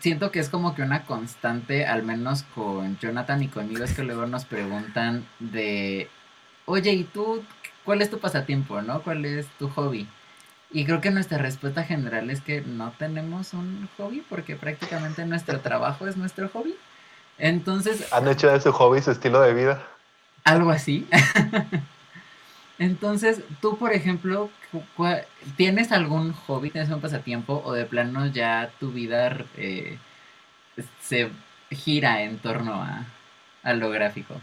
siento 0.00 0.30
que 0.30 0.38
es 0.38 0.48
como 0.48 0.74
que 0.74 0.82
una 0.82 1.04
constante, 1.04 1.86
al 1.86 2.02
menos 2.02 2.44
con 2.54 2.98
Jonathan 2.98 3.42
y 3.42 3.48
conmigo, 3.48 3.84
es 3.84 3.94
que 3.94 4.04
luego 4.04 4.26
nos 4.26 4.44
preguntan 4.44 5.26
de, 5.40 6.08
oye, 6.66 6.92
¿y 6.92 7.04
tú 7.04 7.42
cuál 7.84 8.02
es 8.02 8.10
tu 8.10 8.18
pasatiempo, 8.18 8.80
no? 8.82 9.02
¿Cuál 9.02 9.24
es 9.24 9.46
tu 9.58 9.68
hobby? 9.68 10.06
Y 10.70 10.84
creo 10.84 11.00
que 11.00 11.10
nuestra 11.10 11.38
respuesta 11.38 11.82
general 11.84 12.30
es 12.30 12.40
que 12.40 12.62
no 12.62 12.92
tenemos 12.98 13.52
un 13.52 13.88
hobby 13.96 14.24
porque 14.28 14.56
prácticamente 14.56 15.26
nuestro 15.26 15.60
trabajo 15.60 16.06
es 16.06 16.16
nuestro 16.16 16.48
hobby. 16.48 16.74
Entonces. 17.42 18.10
¿Han 18.12 18.28
hecho 18.28 18.50
de 18.52 18.60
su 18.60 18.72
hobby 18.72 19.02
su 19.02 19.10
estilo 19.10 19.40
de 19.40 19.52
vida? 19.52 19.82
Algo 20.44 20.70
así. 20.70 21.08
Entonces, 22.78 23.42
tú, 23.60 23.76
por 23.78 23.92
ejemplo, 23.92 24.48
¿tienes 25.56 25.90
algún 25.90 26.32
hobby, 26.32 26.70
tienes 26.70 26.88
un 26.90 27.00
pasatiempo 27.00 27.60
o 27.64 27.72
de 27.72 27.84
plano 27.84 28.26
ya 28.26 28.70
tu 28.78 28.92
vida 28.92 29.44
eh, 29.56 29.98
se 31.00 31.30
gira 31.70 32.22
en 32.22 32.38
torno 32.38 32.74
a, 32.74 33.06
a, 33.64 33.72
lo 33.72 33.90
gráfico? 33.90 34.36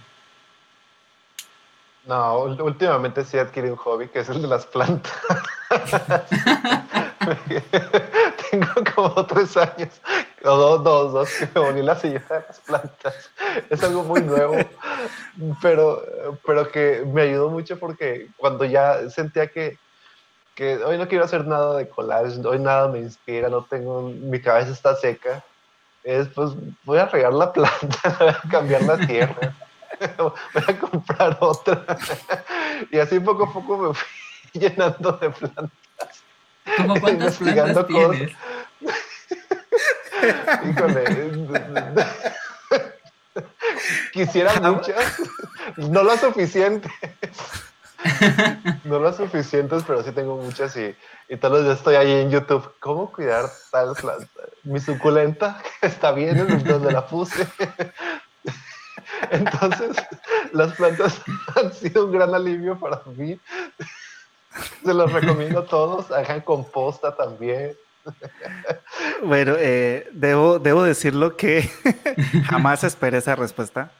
No, 2.05 2.39
últimamente 2.39 3.23
sí 3.23 3.37
adquirí 3.37 3.69
un 3.69 3.77
hobby 3.77 4.09
que 4.09 4.19
es 4.19 4.29
el 4.29 4.41
de 4.41 4.47
las 4.49 4.65
plantas. 4.65 5.13
Tengo 8.51 8.73
como 8.93 9.25
tres 9.25 9.55
años 9.55 10.01
dos, 10.43 10.83
dos, 10.83 11.13
dos, 11.13 11.29
que 11.29 11.47
me 11.53 11.65
volví 11.65 11.81
la 11.81 11.95
silla 11.95 12.23
de 12.29 12.43
las 12.47 12.59
plantas. 12.59 13.31
Es 13.69 13.83
algo 13.83 14.03
muy 14.03 14.21
nuevo, 14.21 14.55
pero, 15.61 16.03
pero 16.45 16.71
que 16.71 17.03
me 17.05 17.23
ayudó 17.23 17.49
mucho 17.49 17.77
porque 17.79 18.29
cuando 18.37 18.65
ya 18.65 19.09
sentía 19.09 19.47
que, 19.47 19.77
que 20.55 20.77
hoy 20.77 20.97
no 20.97 21.07
quiero 21.07 21.25
hacer 21.25 21.45
nada 21.45 21.77
de 21.77 21.89
collage, 21.89 22.39
hoy 22.45 22.59
nada 22.59 22.87
me 22.87 22.99
inspira, 22.99 23.49
no 23.49 23.63
tengo, 23.63 24.01
mi 24.01 24.41
cabeza 24.41 24.71
está 24.71 24.95
seca, 24.95 25.43
es 26.03 26.27
pues 26.29 26.51
voy 26.83 26.97
a 26.97 27.05
regar 27.05 27.33
la 27.33 27.51
planta, 27.51 28.15
voy 28.19 28.29
a 28.29 28.41
cambiar 28.49 28.83
la 28.83 28.97
tierra, 29.05 29.55
voy 30.17 30.63
a 30.67 30.79
comprar 30.79 31.37
otra. 31.39 31.85
Y 32.91 32.99
así 32.99 33.19
poco 33.19 33.45
a 33.45 33.53
poco 33.53 33.77
me 33.77 33.93
fui 33.93 34.07
llenando 34.53 35.13
de 35.13 35.29
plantas. 35.29 36.23
¿Cómo 36.77 36.99
cuántas 36.99 37.37
plantas 37.37 37.87
tienes? 37.87 38.31
Híjole. 40.69 41.03
Quisiera 44.13 44.59
muchas, 44.59 45.17
no 45.77 46.03
las 46.03 46.19
suficientes. 46.21 46.91
No 48.83 48.99
las 48.99 49.17
suficientes, 49.17 49.83
pero 49.85 50.03
sí 50.03 50.11
tengo 50.11 50.37
muchas 50.37 50.75
y, 50.77 50.95
y 51.27 51.37
todos 51.37 51.55
los 51.55 51.63
días 51.65 51.77
estoy 51.77 51.95
ahí 51.95 52.11
en 52.11 52.31
YouTube. 52.31 52.73
¿Cómo 52.79 53.11
cuidar 53.11 53.49
tal 53.71 53.93
planta? 53.93 54.41
Mi 54.63 54.79
suculenta 54.79 55.61
está 55.81 56.11
bien 56.11 56.39
en 56.39 56.63
donde 56.63 56.91
la 56.91 57.05
puse. 57.05 57.47
Entonces, 59.31 59.97
las 60.53 60.73
plantas 60.73 61.21
han 61.55 61.73
sido 61.73 62.05
un 62.05 62.11
gran 62.11 62.33
alivio 62.33 62.79
para 62.79 63.01
mí. 63.15 63.39
Se 64.83 64.93
los 64.93 65.11
recomiendo 65.11 65.59
a 65.59 65.65
todos. 65.65 66.11
Hagan 66.11 66.41
composta 66.41 67.15
también. 67.15 67.77
Bueno, 69.23 69.55
eh, 69.57 70.07
debo, 70.11 70.59
debo 70.59 70.83
decirlo 70.83 71.35
que 71.35 71.69
jamás 72.45 72.83
esperé 72.83 73.17
esa 73.17 73.35
respuesta. 73.35 73.91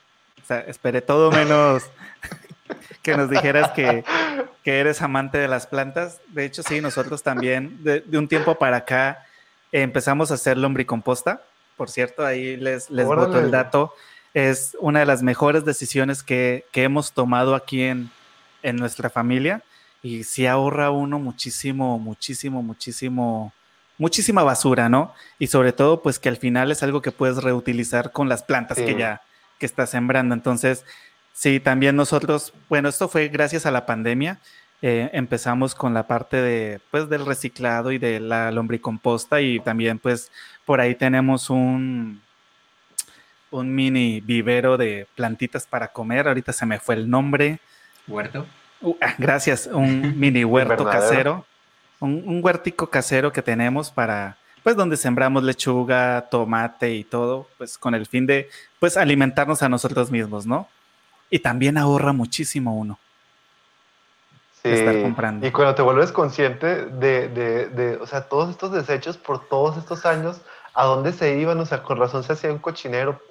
O 0.41 0.45
sea, 0.45 0.59
esperé 0.61 1.01
todo 1.01 1.31
menos 1.31 1.83
que 3.01 3.15
nos 3.15 3.29
dijeras 3.29 3.71
que, 3.71 4.03
eres 4.63 5.01
amante 5.01 5.39
de 5.39 5.47
las 5.47 5.65
plantas. 5.65 6.21
De 6.27 6.45
hecho, 6.45 6.61
sí, 6.61 6.79
nosotros 6.79 7.23
también, 7.23 7.83
de, 7.83 8.03
un 8.13 8.27
tiempo 8.27 8.55
para 8.55 8.77
acá, 8.77 9.25
empezamos 9.71 10.29
a 10.29 10.35
hacer 10.35 10.57
lombricomposta. 10.57 11.41
Por 11.75 11.89
cierto, 11.89 12.23
ahí 12.23 12.55
les, 12.55 12.89
les 12.91 13.05
boto 13.07 13.39
el 13.39 13.49
dato. 13.49 13.93
Es 14.35 14.77
una 14.79 14.99
de 14.99 15.07
las 15.07 15.23
mejores 15.23 15.65
decisiones 15.65 16.21
que, 16.21 16.65
hemos 16.73 17.13
tomado 17.13 17.55
aquí 17.55 17.81
en, 17.81 18.11
en 18.61 18.75
nuestra 18.75 19.09
familia. 19.09 19.63
Y 20.03 20.23
sí 20.23 20.45
ahorra 20.45 20.91
uno 20.91 21.17
muchísimo, 21.17 21.97
muchísimo, 21.97 22.61
muchísimo 22.61 23.51
muchísima 23.99 24.41
basura, 24.41 24.89
¿no? 24.89 25.13
Y 25.37 25.47
sobre 25.47 25.73
todo, 25.73 26.01
pues 26.01 26.17
que 26.17 26.29
al 26.29 26.37
final 26.37 26.71
es 26.71 26.81
algo 26.81 27.03
que 27.03 27.11
puedes 27.11 27.43
reutilizar 27.43 28.11
con 28.11 28.27
las 28.27 28.41
plantas 28.41 28.79
que 28.79 28.95
ya 28.95 29.21
que 29.59 29.67
estás 29.67 29.91
sembrando. 29.91 30.33
Entonces, 30.33 30.85
sí, 31.33 31.59
también 31.59 31.95
nosotros, 31.95 32.53
bueno, 32.69 32.89
esto 32.89 33.07
fue 33.09 33.27
gracias 33.27 33.67
a 33.67 33.71
la 33.71 33.85
pandemia. 33.85 34.39
Eh, 34.81 35.09
empezamos 35.11 35.75
con 35.75 35.93
la 35.93 36.07
parte 36.07 36.37
de, 36.37 36.79
pues, 36.89 37.09
del 37.09 37.25
reciclado 37.25 37.91
y 37.91 37.97
de 37.97 38.21
la 38.21 38.49
lombricomposta 38.51 39.41
y 39.41 39.59
también, 39.59 39.99
pues, 39.99 40.31
por 40.65 40.79
ahí 40.79 40.95
tenemos 40.95 41.49
un, 41.49 42.21
un 43.51 43.75
mini 43.75 44.21
vivero 44.21 44.77
de 44.77 45.07
plantitas 45.15 45.67
para 45.67 45.89
comer. 45.89 46.29
Ahorita 46.29 46.53
se 46.53 46.65
me 46.65 46.79
fue 46.79 46.95
el 46.95 47.09
nombre. 47.09 47.59
Huerto. 48.07 48.47
Uh, 48.81 48.95
ah, 49.01 49.13
gracias, 49.17 49.67
un 49.67 50.17
mini 50.17 50.43
huerto 50.45 50.85
casero 50.85 51.45
un, 51.99 52.23
un 52.25 52.43
huertico 52.43 52.89
casero 52.89 53.31
que 53.31 53.41
tenemos 53.41 53.91
para, 53.91 54.37
pues 54.63 54.75
donde 54.75 54.97
sembramos 54.97 55.43
lechuga, 55.43 56.27
tomate 56.29 56.93
y 56.93 57.03
todo, 57.03 57.47
pues 57.57 57.77
con 57.77 57.95
el 57.95 58.05
fin 58.05 58.25
de, 58.25 58.49
pues 58.79 58.97
alimentarnos 58.97 59.61
a 59.63 59.69
nosotros 59.69 60.11
mismos, 60.11 60.45
¿no? 60.45 60.67
Y 61.29 61.39
también 61.39 61.77
ahorra 61.77 62.13
muchísimo 62.13 62.75
uno. 62.75 62.97
Sí, 64.61 64.69
estar 64.69 65.01
comprando. 65.01 65.47
y 65.47 65.51
cuando 65.51 65.73
te 65.73 65.81
vuelves 65.81 66.11
consciente 66.11 66.85
de, 66.85 67.29
de, 67.29 67.69
de, 67.69 67.95
o 67.95 68.05
sea, 68.05 68.27
todos 68.27 68.49
estos 68.49 68.73
desechos 68.73 69.17
por 69.17 69.47
todos 69.47 69.77
estos 69.77 70.05
años 70.05 70.41
¿a 70.73 70.85
dónde 70.85 71.11
se 71.13 71.37
iban? 71.37 71.59
O 71.59 71.65
sea, 71.65 71.83
con 71.83 71.97
razón 71.97 72.23
se 72.23 72.33
hacía 72.33 72.51
un 72.51 72.59
cochinero. 72.59 73.21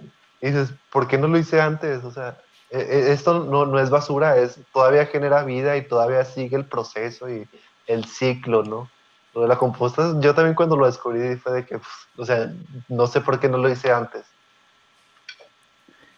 Y 0.40 0.48
dices, 0.48 0.72
¿por 0.90 1.08
qué 1.08 1.18
no 1.18 1.28
lo 1.28 1.38
hice 1.38 1.60
antes? 1.60 2.04
O 2.04 2.10
sea, 2.10 2.38
e, 2.70 2.78
e, 2.78 3.12
esto 3.12 3.44
no, 3.44 3.66
no 3.66 3.80
es 3.80 3.90
basura, 3.90 4.36
es, 4.36 4.60
todavía 4.72 5.06
genera 5.06 5.42
vida 5.42 5.76
y 5.76 5.86
todavía 5.86 6.24
sigue 6.24 6.56
el 6.56 6.66
proceso 6.66 7.28
y 7.28 7.48
el 7.88 8.04
ciclo, 8.04 8.62
¿no? 8.62 8.88
Lo 9.34 9.42
de 9.42 9.48
la 9.48 9.56
composta, 9.56 10.14
yo 10.20 10.34
también 10.34 10.54
cuando 10.54 10.76
lo 10.76 10.86
descubrí 10.86 11.36
fue 11.36 11.52
de 11.52 11.66
que, 11.66 11.80
o 12.16 12.24
sea, 12.24 12.52
no 12.88 13.06
sé 13.06 13.20
por 13.20 13.40
qué 13.40 13.48
no 13.48 13.58
lo 13.58 13.68
hice 13.68 13.90
antes. 13.90 14.24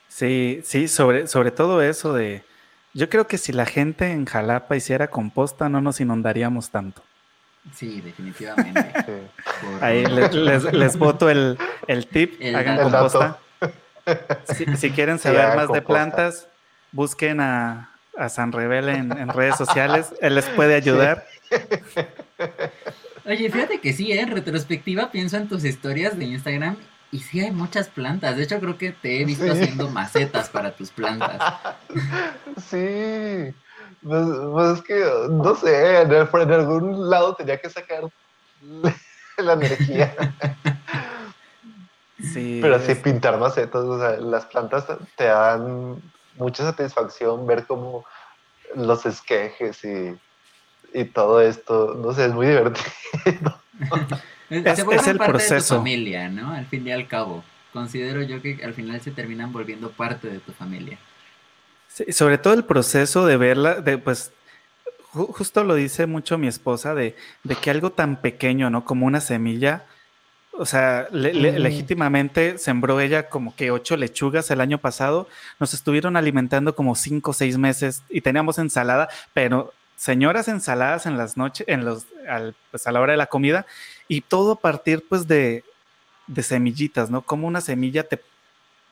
Sí, 0.09 0.61
sí, 0.65 0.89
sobre, 0.89 1.27
sobre 1.27 1.51
todo 1.51 1.81
eso 1.83 2.13
de, 2.13 2.45
yo 2.93 3.09
creo 3.09 3.27
que 3.27 3.39
si 3.39 3.53
la 3.53 3.67
gente 3.67 4.11
en 4.11 4.27
Jalapa 4.27 4.77
hiciera 4.77 5.09
composta 5.09 5.69
no 5.69 5.81
nos 5.81 6.01
inundaríamos 6.01 6.71
tanto. 6.71 7.03
Sí, 7.75 8.01
definitivamente. 8.01 9.31
Ahí 9.81 10.05
les, 10.07 10.73
les, 10.73 10.97
voto 10.97 11.31
el, 11.31 11.59
el 11.87 12.07
tip, 12.07 12.41
hagan 12.55 12.79
composta. 12.83 13.39
Si, 14.77 14.91
quieren 14.91 15.21
saber 15.21 15.55
más 15.55 15.71
de 15.71 15.83
plantas, 15.83 16.49
busquen 16.91 17.39
a, 17.41 17.91
a 18.17 18.29
San 18.29 18.53
Rebel 18.53 18.89
en, 18.89 19.29
redes 19.29 19.57
sociales, 19.57 20.13
él 20.21 20.35
les 20.35 20.47
puede 20.51 20.75
ayudar. 20.75 21.27
Oye, 23.27 23.51
fíjate 23.51 23.81
que 23.81 23.93
sí, 23.93 24.13
¿eh? 24.13 24.21
en 24.21 24.31
retrospectiva 24.31 25.11
pienso 25.11 25.37
en 25.37 25.49
tus 25.49 25.65
historias 25.65 26.19
de 26.19 26.25
Instagram 26.25 26.77
y 27.13 27.21
sí 27.21 27.41
hay 27.41 27.51
muchas 27.51 27.89
plantas. 27.89 28.37
De 28.37 28.45
hecho, 28.45 28.59
creo 28.61 28.79
que 28.79 28.93
te 28.93 29.21
he 29.21 29.25
visto 29.25 29.51
haciendo 29.51 29.89
macetas 29.89 30.49
para 30.49 30.73
tus 30.73 30.91
plantas. 30.91 31.41
Sí. 32.69 33.53
Pues, 34.03 34.27
pues, 34.53 34.79
es 34.79 34.83
que, 34.83 35.05
no 35.31 35.55
sé, 35.57 36.03
en, 36.03 36.13
algún 36.13 37.11
lado 37.11 37.35
tenía 37.35 37.61
que 37.61 37.69
sacar 37.69 38.05
la 39.39 39.53
energía. 39.53 40.15
Sí. 42.33 42.59
Pero 42.63 42.77
así 42.77 42.95
pintar 42.95 43.39
macetas, 43.39 43.83
o 43.83 43.99
sea, 43.99 44.17
las 44.19 44.47
plantas 44.47 44.87
te 45.17 45.25
dan 45.25 46.01
mucha 46.37 46.65
satisfacción 46.65 47.47
ver 47.47 47.67
cómo 47.67 48.05
los 48.75 49.07
esquejes 49.07 49.85
y, 49.85 50.19
y 50.93 51.05
todo 51.05 51.41
esto, 51.41 51.95
no 51.95 52.13
sé, 52.13 52.27
es 52.27 52.33
muy 52.33 52.47
divertido. 52.47 53.61
es, 54.51 54.79
es 54.79 55.07
el 55.07 55.19
parte 55.19 55.33
proceso. 55.33 55.55
de 55.55 55.61
tu 55.61 55.77
familia, 55.77 56.29
¿no? 56.29 56.53
Al 56.53 56.67
fin 56.67 56.87
y 56.87 56.93
al 56.93 57.07
cabo. 57.09 57.45
Considero 57.73 58.23
yo 58.23 58.43
que 58.43 58.61
al 58.65 58.75
final 58.75 59.01
se 59.01 59.11
terminan 59.13 59.53
volviendo 59.53 59.91
parte 59.91 60.29
de 60.29 60.41
tu 60.41 60.53
familia. 60.53 60.99
Sí, 61.89 62.13
sobre 62.13 62.39
todo 62.39 62.55
el 62.55 62.65
proceso 62.65 63.27
de 63.27 63.37
verla, 63.37 63.81
de 63.81 63.99
pues 63.99 64.33
justo 65.13 65.65
lo 65.65 65.75
dice 65.75 66.07
mucho 66.07 66.39
mi 66.39 66.47
esposa, 66.47 66.95
de, 66.95 67.17
de, 67.43 67.57
que 67.57 67.71
algo 67.71 67.91
tan 67.91 68.21
pequeño, 68.21 68.71
¿no? 68.71 68.85
Como 68.85 69.07
una 69.07 69.21
semilla, 69.21 69.87
o 70.61 70.67
sea, 70.67 71.09
legítimamente 71.11 72.59
sembró 72.59 73.01
ella 73.01 73.31
como 73.31 73.57
que 73.57 73.71
ocho 73.71 73.97
lechugas 73.97 74.51
el 74.51 74.61
año 74.61 74.77
pasado, 74.77 75.27
nos 75.59 75.73
estuvieron 75.73 76.19
alimentando 76.19 76.75
como 76.75 76.95
cinco 76.97 77.31
o 77.31 77.35
seis 77.35 77.57
meses 77.57 78.03
y 78.11 78.21
teníamos 78.21 78.59
ensalada, 78.59 79.09
pero 79.33 79.73
señoras 79.97 80.49
ensaladas 80.49 81.07
en 81.07 81.17
las 81.17 81.39
noches, 81.39 81.67
en 81.67 81.87
los, 81.87 82.05
pues 82.71 82.87
a 82.87 82.93
la 82.93 83.01
hora 83.01 83.13
de 83.13 83.17
la 83.17 83.29
comida, 83.29 83.65
y 84.07 84.21
todo 84.21 84.53
a 84.53 84.61
partir 84.61 85.03
pues 85.09 85.27
de, 85.27 85.65
de 86.27 86.43
semillitas, 86.43 87.09
¿no? 87.09 87.23
Como 87.23 87.47
una 87.47 87.63
semilla 87.63 88.07
te 88.07 88.21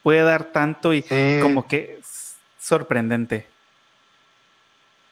puede 0.03 0.23
dar 0.23 0.45
tanto 0.45 0.95
y 0.95 1.05
como 1.43 1.69
que 1.69 2.01
sorprendente. 2.59 3.47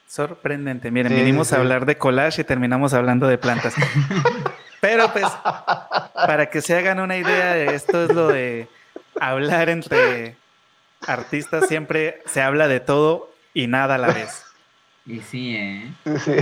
Sorprendente. 0.09 0.91
Miren, 0.91 1.15
vinimos 1.15 1.53
a 1.53 1.57
hablar 1.57 1.85
de 1.85 1.99
collage 1.99 2.41
y 2.41 2.45
terminamos 2.45 2.95
hablando 2.95 3.27
de 3.27 3.37
plantas. 3.37 3.75
Pero 4.87 5.13
pues, 5.13 5.27
para 6.15 6.49
que 6.49 6.63
se 6.63 6.77
hagan 6.77 7.01
una 7.01 7.17
idea, 7.17 7.57
esto 7.57 8.05
es 8.05 8.15
lo 8.15 8.29
de 8.29 8.69
hablar 9.21 9.69
entre 9.69 10.37
artistas, 11.05 11.67
siempre 11.67 12.23
se 12.27 12.41
habla 12.41 12.69
de 12.69 12.79
todo 12.79 13.33
y 13.53 13.67
nada 13.67 13.97
a 13.97 13.99
la 13.99 14.13
vez. 14.13 14.45
Y 15.05 15.19
sí, 15.23 15.57
¿eh? 15.57 15.93
Sí. 16.25 16.37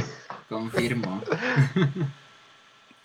Confirmo. 0.50 1.22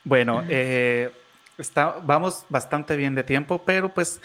Bueno, 0.03 0.43
eh, 0.49 1.09
está, 1.57 1.95
vamos 2.03 2.45
bastante 2.49 2.97
bien 2.97 3.15
de 3.15 3.23
tiempo, 3.23 3.63
pero 3.63 3.87
pues 3.87 4.19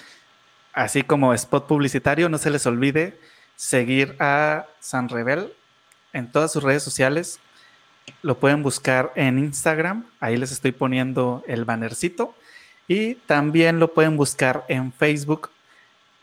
así 0.73 1.03
como 1.03 1.33
spot 1.33 1.69
publicitario, 1.69 2.29
no 2.29 2.39
se 2.39 2.51
les 2.51 2.67
olvide 2.67 3.21
seguir 3.55 4.17
a 4.19 4.67
San 4.81 5.09
Rebel 5.09 5.53
en 6.13 6.33
todas 6.33 6.51
sus 6.51 6.65
redes 6.65 6.83
sociales. 6.83 7.39
Lo 8.23 8.39
pueden 8.39 8.63
buscar 8.63 9.13
en 9.15 9.39
Instagram, 9.39 10.07
ahí 10.21 10.37
les 10.37 10.53
estoy 10.53 10.73
poniendo 10.73 11.43
el 11.47 11.65
bannercito. 11.65 12.35
Y 12.87 13.15
también 13.27 13.79
lo 13.79 13.95
pueden 13.95 14.17
buscar 14.17 14.65
en 14.69 14.93
Facebook 14.93 15.51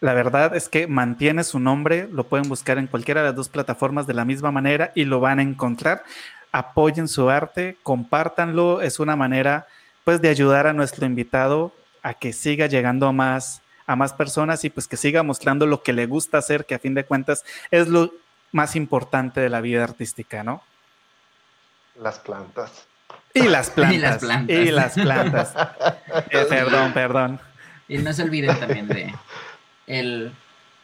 la 0.01 0.15
verdad 0.15 0.55
es 0.55 0.67
que 0.67 0.87
mantiene 0.87 1.43
su 1.43 1.59
nombre, 1.59 2.09
lo 2.11 2.23
pueden 2.23 2.49
buscar 2.49 2.79
en 2.79 2.87
cualquiera 2.87 3.21
de 3.21 3.27
las 3.27 3.35
dos 3.35 3.49
plataformas 3.49 4.07
de 4.07 4.15
la 4.15 4.25
misma 4.25 4.51
manera 4.51 4.91
y 4.95 5.05
lo 5.05 5.19
van 5.19 5.37
a 5.37 5.43
encontrar. 5.43 6.03
Apoyen 6.51 7.07
su 7.07 7.29
arte, 7.29 7.77
compártanlo, 7.83 8.81
es 8.81 8.99
una 8.99 9.15
manera 9.15 9.67
pues 10.03 10.19
de 10.19 10.29
ayudar 10.29 10.65
a 10.65 10.73
nuestro 10.73 11.05
invitado 11.05 11.71
a 12.01 12.15
que 12.15 12.33
siga 12.33 12.65
llegando 12.65 13.07
a 13.07 13.11
más 13.11 13.61
a 13.85 13.95
más 13.95 14.13
personas 14.13 14.63
y 14.65 14.69
pues 14.71 14.87
que 14.87 14.97
siga 14.97 15.21
mostrando 15.21 15.67
lo 15.67 15.83
que 15.83 15.93
le 15.93 16.07
gusta 16.07 16.39
hacer, 16.39 16.65
que 16.65 16.73
a 16.73 16.79
fin 16.79 16.95
de 16.95 17.05
cuentas 17.05 17.43
es 17.69 17.87
lo 17.87 18.11
más 18.51 18.75
importante 18.75 19.39
de 19.39 19.49
la 19.49 19.61
vida 19.61 19.83
artística, 19.83 20.43
¿no? 20.43 20.63
Las 21.95 22.19
plantas. 22.19 22.87
Y 23.33 23.43
las 23.43 23.69
plantas. 23.71 23.95
y 23.95 23.99
las 23.99 24.17
plantas. 24.19 24.57
Y 24.57 24.71
las 24.71 24.93
plantas. 24.95 25.53
Eh, 26.29 26.45
perdón, 26.49 26.93
perdón. 26.93 27.39
Y 27.87 27.97
no 27.97 28.13
se 28.13 28.23
olviden 28.23 28.57
también 28.59 28.87
de 28.87 29.13
el 29.87 30.31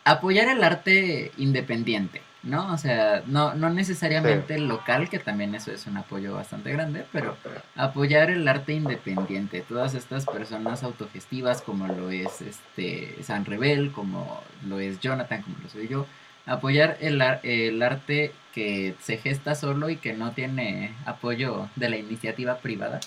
apoyar 0.03 0.47
el 0.49 0.63
arte 0.63 1.31
independiente, 1.37 2.21
¿no? 2.43 2.73
O 2.73 2.77
sea, 2.77 3.23
no, 3.25 3.53
no 3.53 3.69
necesariamente 3.69 4.55
el 4.55 4.67
local, 4.67 5.09
que 5.09 5.19
también 5.19 5.53
eso 5.55 5.71
es 5.71 5.85
un 5.87 5.97
apoyo 5.97 6.33
bastante 6.35 6.71
grande, 6.71 7.05
pero 7.11 7.37
apoyar 7.75 8.29
el 8.29 8.47
arte 8.47 8.73
independiente, 8.73 9.61
todas 9.61 9.93
estas 9.93 10.25
personas 10.25 10.83
autogestivas 10.83 11.61
como 11.61 11.87
lo 11.87 12.09
es 12.09 12.41
este 12.41 13.17
San 13.23 13.45
Rebel, 13.45 13.91
como 13.91 14.41
lo 14.65 14.79
es 14.79 14.99
Jonathan, 14.99 15.41
como 15.41 15.57
lo 15.61 15.69
soy 15.69 15.87
yo, 15.87 16.05
apoyar 16.47 16.97
el, 17.01 17.21
el 17.43 17.83
arte 17.83 18.31
que 18.53 18.95
se 19.03 19.17
gesta 19.17 19.53
solo 19.53 19.89
y 19.89 19.97
que 19.97 20.13
no 20.13 20.31
tiene 20.31 20.95
apoyo 21.05 21.69
de 21.75 21.89
la 21.89 21.97
iniciativa 21.97 22.57
privada. 22.57 22.99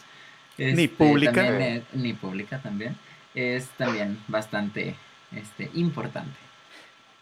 ni 0.56 0.84
este, 0.84 0.88
pública. 0.88 1.82
ni 1.92 2.12
pública 2.12 2.60
también. 2.62 2.96
Es 3.34 3.68
también 3.70 4.18
bastante 4.28 4.94
este, 5.34 5.70
importante. 5.74 6.36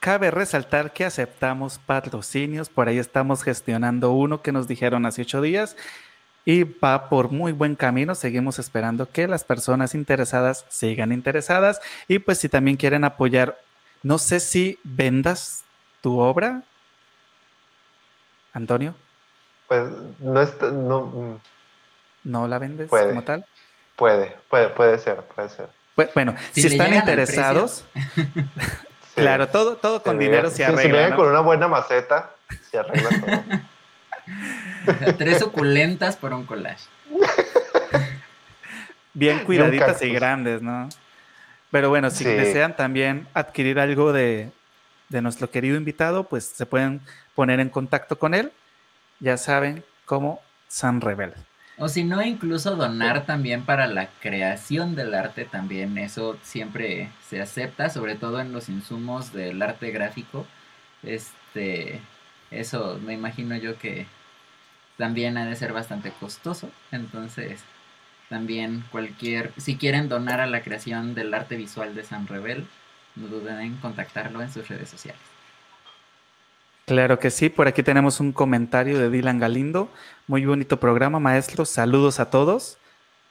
Cabe 0.01 0.31
resaltar 0.31 0.93
que 0.93 1.05
aceptamos 1.05 1.79
patrocinios, 1.79 2.69
por 2.69 2.89
ahí 2.89 2.99
estamos 2.99 3.43
gestionando 3.43 4.13
uno 4.13 4.43
que 4.43 4.53
nos 4.53 4.69
dijeron 4.69 5.07
hace 5.07 5.23
ocho 5.23 5.41
días 5.41 5.77
y 6.45 6.65
va 6.65 7.09
por 7.09 7.31
muy 7.31 7.53
buen 7.53 7.75
camino. 7.75 8.15
Seguimos 8.15 8.59
esperando 8.59 9.11
que 9.11 9.27
las 9.27 9.45
personas 9.45 9.95
interesadas 9.95 10.67
sigan 10.69 11.13
interesadas 11.13 11.81
y 12.07 12.21
pues 12.21 12.39
si 12.39 12.49
también 12.49 12.77
quieren 12.77 13.05
apoyar, 13.05 13.59
no 14.03 14.19
sé 14.19 14.41
si 14.41 14.79
vendas 14.85 15.65
tu 16.01 16.19
obra, 16.19 16.63
Antonio. 18.53 18.95
Pues 19.67 19.83
no 20.21 20.45
no, 20.73 21.01
mm. 21.03 21.41
no 22.25 22.49
la 22.49 22.59
vendes 22.59 22.89
como 22.89 23.23
tal. 23.23 23.45
Puede, 23.97 24.37
puede, 24.49 24.69
puede 24.69 24.99
ser, 24.99 25.17
puede 25.23 25.49
ser. 25.49 25.69
Bueno, 26.15 26.35
si, 26.53 26.67
están 26.67 26.95
interesados, 26.95 27.85
claro, 29.17 29.49
todo, 29.49 29.77
todo 29.77 30.03
con 30.03 30.19
dinero 30.19 30.49
se 30.49 30.65
arregla. 30.65 30.83
Si 30.83 30.89
vienen 30.89 31.15
con 31.15 31.29
una 31.29 31.41
buena 31.41 31.67
maceta, 31.67 32.31
se 32.71 32.79
arregla 32.79 33.09
todo. 33.09 35.15
tres 35.19 35.41
suculentas 35.41 36.17
por 36.17 36.33
un 36.33 36.47
collage. 36.47 36.85
Bien 39.15 39.45
cuidaditas 39.45 40.01
y 40.03 40.13
grandes, 40.13 40.63
¿no? 40.63 40.89
Pero 41.73 41.89
bueno, 41.89 42.11
si 42.11 42.25
desean 42.25 42.77
también 42.77 43.27
adquirir 43.35 43.81
algo 43.81 44.13
de, 44.13 44.53
de 45.09 45.23
nuestro 45.23 45.51
querido 45.51 45.77
invitado, 45.77 46.25
pues 46.25 46.45
se 46.45 46.67
pueden 46.67 47.01
poner 47.35 47.61
en 47.61 47.69
contacto 47.69 48.19
con 48.19 48.35
él. 48.35 48.53
Ya 49.21 49.37
saben, 49.37 49.85
como 50.05 50.41
San 50.69 51.01
Rebel. 51.01 51.35
O 51.79 51.89
si 51.89 52.03
no, 52.03 52.21
incluso 52.23 52.75
donar 52.75 53.25
también 53.25 53.65
para 53.65 53.87
la 53.87 54.09
creación 54.21 54.97
del 54.97 55.15
arte 55.15 55.45
también, 55.45 55.97
eso 55.97 56.37
siempre 56.43 57.11
se 57.29 57.41
acepta, 57.41 57.89
sobre 57.89 58.17
todo 58.17 58.41
en 58.41 58.53
los 58.53 58.69
insumos 58.69 59.33
del 59.33 59.63
arte 59.63 59.93
gráfico. 59.93 60.45
Este, 61.05 62.01
eso 62.51 62.99
me 63.05 63.15
imagino 63.15 63.57
yo 63.57 63.79
que 63.79 64.07
también 64.97 65.39
ha 65.39 65.47
de 65.47 65.55
ser 65.55 65.73
bastante 65.73 66.11
costoso, 66.11 66.69
entonces 66.91 67.63
también 68.29 68.85
cualquier, 68.91 69.53
si 69.57 69.77
quieren 69.77 70.09
donar 70.09 70.41
a 70.41 70.47
la 70.47 70.63
creación 70.63 71.15
del 71.15 71.33
arte 71.33 71.57
visual 71.57 71.95
de 71.95 72.03
San 72.03 72.27
Rebel, 72.27 72.67
no 73.19 73.29
duden 73.29 73.61
en 73.61 73.77
contactarlo 73.77 74.41
en 74.41 74.51
sus 74.51 74.69
redes 74.69 74.89
sociales. 74.89 75.21
Claro 76.87 77.19
que 77.19 77.31
sí, 77.31 77.51
por 77.51 77.69
aquí 77.69 77.83
tenemos 77.83 78.19
un 78.19 78.33
comentario 78.33 78.99
de 78.99 79.11
Dylan 79.11 79.39
Galindo. 79.39 79.91
Muy 80.27 80.47
bonito 80.47 80.81
programa, 80.81 81.21
maestro. 81.21 81.67
Saludos 81.67 82.19
a 82.19 82.31
todos. 82.31 82.79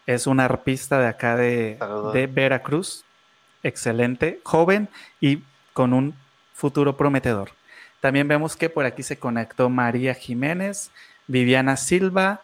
Es 0.06 0.28
una 0.28 0.46
arpista 0.46 1.00
de 1.00 1.08
acá 1.08 1.36
de, 1.36 1.80
de 2.14 2.28
Veracruz. 2.28 3.04
Excelente, 3.64 4.40
joven 4.44 4.90
y 5.20 5.42
con 5.74 5.94
un 5.94 6.14
futuro 6.54 6.98
prometedor. 6.98 7.50
También 8.00 8.28
vemos 8.28 8.56
que 8.56 8.70
por 8.70 8.86
aquí 8.86 9.02
se 9.02 9.18
conectó 9.18 9.70
María 9.70 10.14
Jiménez, 10.14 10.92
Viviana 11.26 11.78
Silva 11.78 12.42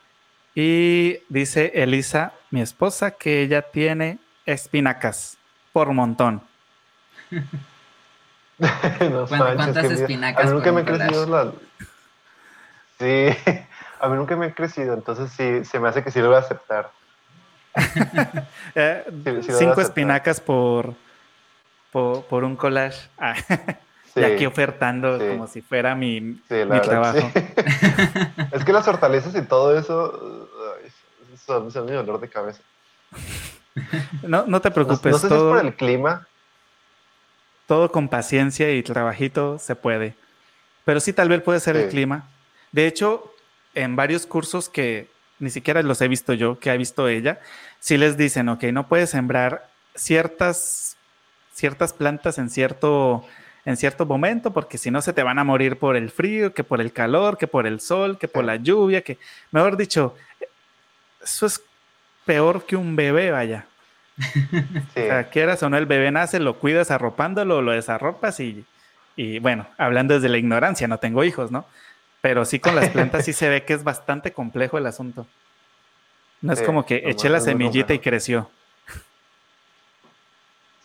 y 0.56 1.18
dice 1.30 1.72
Elisa, 1.76 2.34
mi 2.50 2.62
esposa, 2.62 3.12
que 3.12 3.44
ella 3.44 3.62
tiene 3.62 4.18
espinacas 4.46 5.38
por 5.72 5.94
montón. 5.94 6.42
¿Cuántas 9.28 9.92
espinacas? 9.92 10.46
A 10.46 10.48
mí 10.48 10.54
nunca 10.54 10.72
me 10.72 10.80
han 10.82 10.86
crecido 10.86 11.26
las... 11.26 11.48
Sí, 13.00 13.30
a 14.00 14.10
mí 14.10 14.16
nunca 14.16 14.36
me 14.36 14.46
han 14.46 14.52
crecido, 14.52 14.94
entonces 14.94 15.32
sí, 15.32 15.66
se 15.66 15.80
me 15.80 15.90
hace 15.90 16.04
que 16.04 16.12
sí 16.12 16.20
lo 16.20 16.28
voy 16.28 16.36
a 16.38 16.40
aceptar. 16.40 16.90
Eh, 18.76 19.06
cinco 19.42 19.82
espinacas 19.82 20.42
por, 20.42 20.96
por, 21.92 22.44
un 22.44 22.56
collage. 22.56 23.08
Ah, 23.20 23.36
y 24.16 24.24
aquí 24.24 24.48
ofertando 24.48 25.20
como 25.20 25.46
si 25.46 25.62
fuera 25.62 25.94
mi, 25.94 26.22
mi 26.22 26.82
trabajo. 26.82 27.32
es 28.52 28.66
que 28.66 28.74
las 28.74 28.88
hortalizas 28.88 29.36
y 29.36 29.44
todo 29.44 29.78
eso 29.78 30.50
son, 31.46 31.72
son 31.72 31.86
mi 31.86 31.92
dolor 31.92 32.20
de 32.20 32.30
cabeza. 32.30 32.64
No, 34.24 34.46
no 34.48 34.62
te 34.62 34.72
preocupes. 34.72 35.12
No, 35.12 35.20
sé 35.20 35.28
todo, 35.28 35.40
si 35.40 35.46
es 35.46 35.62
por 35.62 35.66
el 35.66 35.76
clima. 35.76 36.28
Todo 37.68 37.92
con 37.92 38.10
paciencia 38.10 38.72
y 38.74 38.84
trabajito 38.84 39.58
se 39.60 39.76
puede. 39.76 40.16
Pero 40.86 41.00
sí, 41.00 41.14
tal 41.14 41.30
vez 41.30 41.42
puede 41.42 41.60
ser 41.60 41.78
el 41.78 41.90
clima. 41.90 42.30
De 42.72 42.88
hecho, 42.88 43.34
en 43.74 43.96
varios 43.96 44.26
cursos 44.26 44.70
que 44.70 45.08
ni 45.40 45.50
siquiera 45.50 45.82
los 45.82 46.02
he 46.02 46.08
visto 46.08 46.34
yo, 46.34 46.60
que 46.60 46.70
ha 46.70 46.78
visto 46.78 47.08
ella, 47.08 47.40
sí 47.80 47.98
les 47.98 48.18
dicen, 48.18 48.50
ok, 48.50 48.64
no 48.66 48.88
puedes 48.88 49.10
sembrar 49.10 49.70
ciertas, 49.96 50.98
ciertas 51.54 51.94
plantas 51.94 52.38
en 52.38 52.50
cierto, 52.50 53.26
en 53.66 53.78
cierto 53.78 54.06
momento, 54.06 54.54
porque 54.54 54.78
si 54.78 54.92
no 54.92 55.02
se 55.02 55.14
te 55.14 55.24
van 55.24 55.40
a 55.40 55.44
morir 55.44 55.78
por 55.78 55.96
el 55.96 56.10
frío, 56.12 56.54
que 56.54 56.64
por 56.64 56.82
el 56.82 56.94
calor, 56.94 57.38
que 57.38 57.48
por 57.48 57.68
el 57.68 57.80
sol, 57.80 58.18
que 58.18 58.28
por 58.28 58.44
la 58.46 58.56
lluvia, 58.56 59.02
que, 59.02 59.18
mejor 59.52 59.78
dicho, 59.78 60.16
eso 61.22 61.46
es 61.46 61.62
peor 62.26 62.66
que 62.66 62.76
un 62.76 62.96
bebé, 62.96 63.32
vaya. 63.32 63.66
O 64.90 64.94
sea, 64.94 65.30
quieras 65.30 65.64
o 65.64 65.70
no, 65.70 65.78
el 65.78 65.86
bebé 65.86 66.12
nace, 66.12 66.40
lo 66.40 66.56
cuidas 66.56 66.92
arropándolo, 66.92 67.62
lo 67.62 67.72
desarropas 67.72 68.40
y, 68.40 68.66
y 69.16 69.40
bueno, 69.40 69.66
hablando 69.78 70.14
desde 70.14 70.30
la 70.30 70.38
ignorancia, 70.38 70.88
no 70.88 70.98
tengo 71.00 71.24
hijos, 71.24 71.52
¿no? 71.52 71.66
Pero 72.22 72.46
sí 72.46 72.60
con 72.60 72.76
las 72.76 72.90
plantas 72.90 73.26
sí 73.26 73.34
se 73.34 73.50
ve 73.50 73.64
que 73.64 73.74
es 73.74 73.84
bastante 73.84 74.32
complejo 74.32 74.78
el 74.78 74.86
asunto. 74.86 75.26
No 76.42 76.54
es 76.54 76.62
como 76.62 76.86
que 76.86 77.04
eché 77.06 77.30
la 77.30 77.40
semillita 77.40 77.94
y 77.94 78.00
creció. 78.00 78.50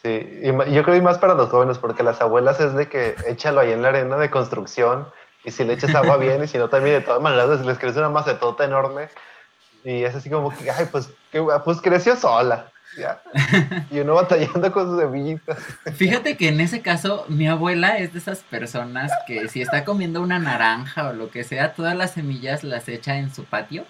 Sí, 0.03 0.41
y 0.43 0.47
yo 0.47 0.85
creo 0.85 0.95
que 0.95 1.03
más 1.03 1.19
para 1.19 1.35
los 1.35 1.51
jóvenes, 1.51 1.79
porque 1.79 2.05
las 2.05 2.21
abuelas 2.21 2.61
es 2.61 2.75
de 2.75 2.89
que 2.89 3.17
échalo 3.27 3.61
ahí 3.61 3.73
en 3.73 3.83
la 3.83 3.89
arena 3.89 4.17
de 4.17 4.31
construcción 4.31 5.09
y 5.45 5.51
si 5.51 5.65
le 5.65 5.73
echas 5.73 5.95
agua 5.95 6.17
bien 6.17 6.43
y 6.43 6.47
si 6.47 6.59
no 6.59 6.69
también 6.69 7.01
de 7.01 7.05
todas 7.05 7.21
maneras 7.21 7.65
les 7.65 7.79
crece 7.79 7.99
una 7.99 8.09
macetota 8.09 8.65
enorme 8.65 9.09
y 9.85 10.03
es 10.03 10.15
así 10.15 10.29
como 10.29 10.51
que, 10.57 10.71
ay, 10.71 10.87
pues, 10.91 11.11
pues 11.65 11.81
creció 11.81 12.17
sola. 12.17 12.71
Y 13.91 14.01
uno 14.01 14.15
batallando 14.15 14.73
con 14.73 14.89
sus 14.89 15.01
semillitas. 15.01 15.59
Fíjate 15.95 16.37
que 16.37 16.49
en 16.49 16.61
ese 16.61 16.81
caso, 16.81 17.25
mi 17.29 17.49
abuela 17.49 17.99
es 17.99 18.13
de 18.13 18.19
esas 18.19 18.41
personas 18.41 19.13
que 19.27 19.49
si 19.49 19.63
está 19.63 19.85
comiendo 19.85 20.21
una 20.21 20.39
naranja 20.39 21.09
o 21.09 21.13
lo 21.13 21.31
que 21.31 21.45
sea, 21.45 21.75
todas 21.75 21.97
las 21.97 22.13
semillas 22.13 22.65
las 22.65 22.89
echa 22.89 23.19
en 23.19 23.33
su 23.35 23.45
patio. 23.45 23.85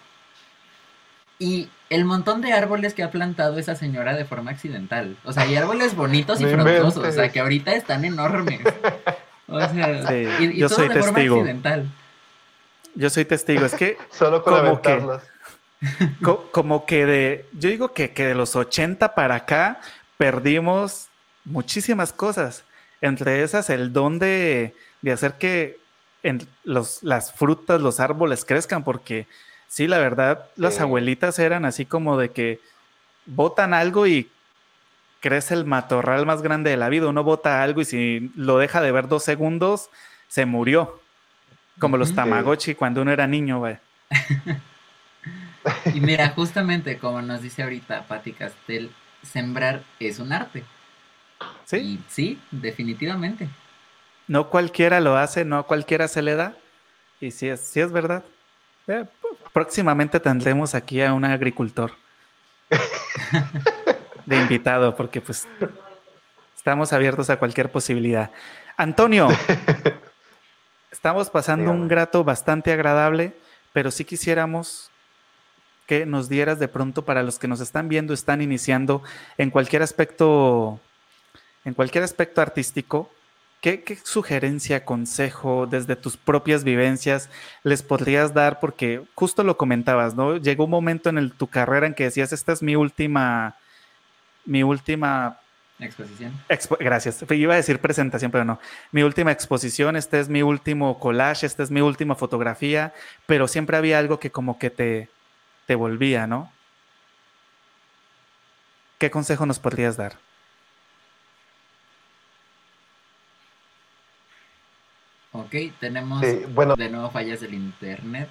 Y 1.38 1.70
el 1.88 2.04
montón 2.04 2.40
de 2.40 2.52
árboles 2.52 2.94
que 2.94 3.02
ha 3.02 3.10
plantado 3.10 3.58
esa 3.58 3.76
señora 3.76 4.14
de 4.14 4.24
forma 4.24 4.50
accidental. 4.50 5.16
O 5.24 5.32
sea, 5.32 5.44
hay 5.44 5.54
árboles 5.54 5.94
bonitos 5.94 6.40
y 6.40 6.46
frondosos, 6.46 7.04
o 7.04 7.12
sea, 7.12 7.28
que 7.30 7.40
ahorita 7.40 7.72
están 7.74 8.04
enormes. 8.04 8.60
O 9.46 9.60
sea, 9.60 10.12
y, 10.40 10.58
yo 10.58 10.68
soy 10.68 10.88
de 10.88 10.94
testigo. 10.94 11.36
forma 11.36 11.50
accidental. 11.50 11.88
Yo 12.94 13.10
soy 13.10 13.24
testigo, 13.24 13.64
es 13.64 13.74
que 13.74 13.96
solo 14.10 14.42
con 14.42 14.54
como 14.54 14.82
que 14.82 15.00
como 16.52 16.86
que 16.86 17.06
de, 17.06 17.48
yo 17.52 17.70
digo 17.70 17.92
que, 17.92 18.12
que 18.12 18.26
de 18.26 18.34
los 18.34 18.56
80 18.56 19.14
para 19.14 19.36
acá 19.36 19.80
perdimos 20.16 21.08
muchísimas 21.44 22.12
cosas. 22.12 22.64
Entre 23.00 23.42
esas, 23.42 23.70
el 23.70 23.92
don 23.92 24.18
de, 24.18 24.74
de 25.02 25.12
hacer 25.12 25.34
que 25.34 25.78
en 26.22 26.46
los, 26.64 27.02
las 27.02 27.32
frutas, 27.32 27.80
los 27.80 28.00
árboles 28.00 28.44
crezcan, 28.44 28.82
porque 28.82 29.26
sí, 29.68 29.86
la 29.86 29.98
verdad, 29.98 30.46
las 30.56 30.80
abuelitas 30.80 31.38
eran 31.38 31.64
así 31.64 31.86
como 31.86 32.18
de 32.18 32.30
que 32.30 32.60
botan 33.26 33.72
algo 33.72 34.06
y 34.06 34.28
crece 35.20 35.54
el 35.54 35.64
matorral 35.64 36.26
más 36.26 36.42
grande 36.42 36.70
de 36.70 36.76
la 36.76 36.88
vida. 36.88 37.08
Uno 37.08 37.22
bota 37.22 37.62
algo 37.62 37.80
y 37.80 37.84
si 37.84 38.32
lo 38.34 38.58
deja 38.58 38.80
de 38.80 38.92
ver 38.92 39.08
dos 39.08 39.24
segundos, 39.24 39.90
se 40.28 40.46
murió. 40.46 41.00
Como 41.78 41.96
los 41.96 42.12
Tamagotchi 42.12 42.74
cuando 42.74 43.02
uno 43.02 43.12
era 43.12 43.28
niño. 43.28 43.62
Y 45.94 46.00
mira, 46.00 46.28
justamente 46.30 46.98
como 46.98 47.22
nos 47.22 47.42
dice 47.42 47.62
ahorita 47.62 48.04
Patti 48.06 48.32
Castel, 48.32 48.90
sembrar 49.22 49.82
es 49.98 50.18
un 50.18 50.32
arte. 50.32 50.64
Sí. 51.64 52.02
sí, 52.08 52.40
definitivamente. 52.50 53.48
No 54.26 54.48
cualquiera 54.50 55.00
lo 55.00 55.16
hace, 55.16 55.44
no 55.44 55.66
cualquiera 55.66 56.08
se 56.08 56.22
le 56.22 56.34
da. 56.34 56.54
Y 57.20 57.30
sí 57.30 57.48
es, 57.48 57.60
sí 57.60 57.80
es 57.80 57.92
verdad. 57.92 58.24
Eh, 58.86 59.04
próximamente 59.52 60.18
tendremos 60.20 60.74
aquí 60.74 61.02
a 61.02 61.12
un 61.12 61.24
agricultor 61.24 61.92
de 64.26 64.36
invitado, 64.36 64.94
porque 64.96 65.20
pues 65.20 65.46
estamos 66.56 66.92
abiertos 66.92 67.30
a 67.30 67.38
cualquier 67.38 67.70
posibilidad. 67.70 68.30
Antonio, 68.76 69.28
estamos 70.90 71.30
pasando 71.30 71.70
un 71.70 71.88
grato 71.88 72.24
bastante 72.24 72.72
agradable, 72.72 73.34
pero 73.72 73.90
sí 73.90 74.04
quisiéramos 74.04 74.90
que 75.88 76.04
nos 76.04 76.28
dieras 76.28 76.58
de 76.58 76.68
pronto 76.68 77.06
para 77.06 77.22
los 77.22 77.38
que 77.38 77.48
nos 77.48 77.60
están 77.60 77.88
viendo, 77.88 78.12
están 78.12 78.42
iniciando 78.42 79.02
en 79.38 79.50
cualquier 79.50 79.82
aspecto, 79.82 80.78
en 81.64 81.72
cualquier 81.72 82.04
aspecto 82.04 82.42
artístico, 82.42 83.10
¿qué, 83.62 83.98
sugerencia, 84.04 84.84
consejo 84.84 85.66
desde 85.66 85.96
tus 85.96 86.18
propias 86.18 86.62
vivencias 86.62 87.30
les 87.64 87.82
podrías 87.82 88.34
dar? 88.34 88.60
Porque 88.60 89.00
justo 89.14 89.42
lo 89.42 89.56
comentabas, 89.56 90.14
¿no? 90.14 90.36
Llegó 90.36 90.64
un 90.64 90.70
momento 90.70 91.08
en 91.08 91.30
tu 91.30 91.46
carrera 91.46 91.86
en 91.86 91.94
que 91.94 92.04
decías, 92.04 92.34
esta 92.34 92.52
es 92.52 92.62
mi 92.62 92.76
última, 92.76 93.56
mi 94.44 94.62
última 94.62 95.40
Exposición. 95.80 96.32
gracias. 96.80 97.24
Iba 97.30 97.54
a 97.54 97.56
decir 97.56 97.78
presentación, 97.78 98.30
pero 98.30 98.44
no. 98.44 98.58
Mi 98.90 99.04
última 99.04 99.30
exposición, 99.30 99.96
este 99.96 100.18
es 100.18 100.28
mi 100.28 100.42
último 100.42 100.98
collage, 100.98 101.46
esta 101.46 101.62
es 101.62 101.70
mi 101.70 101.80
última 101.80 102.14
fotografía, 102.14 102.92
pero 103.26 103.46
siempre 103.48 103.76
había 103.76 103.98
algo 104.00 104.18
que 104.18 104.32
como 104.32 104.58
que 104.58 104.70
te, 104.70 105.08
te 105.68 105.74
volvía, 105.74 106.26
¿no? 106.26 106.50
¿Qué 108.98 109.10
consejo 109.10 109.44
nos 109.44 109.58
podrías 109.58 109.98
dar? 109.98 110.16
Ok, 115.32 115.54
tenemos 115.78 116.22
de 116.22 116.88
nuevo 116.90 117.10
fallas 117.10 117.40
del 117.40 117.52
internet. 117.52 118.30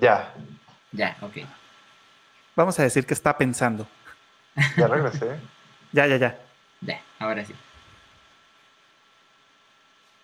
Ya. 0.00 0.32
Ya, 0.90 1.18
ok. 1.20 1.36
Vamos 2.56 2.80
a 2.80 2.82
decir 2.82 3.04
que 3.04 3.12
está 3.12 3.36
pensando. 3.36 3.86
Ya 4.74 4.88
regresé. 4.88 5.38
ya, 5.92 6.06
ya, 6.06 6.16
ya. 6.16 6.38
Ya, 6.80 7.02
ahora 7.18 7.44
sí. 7.44 7.54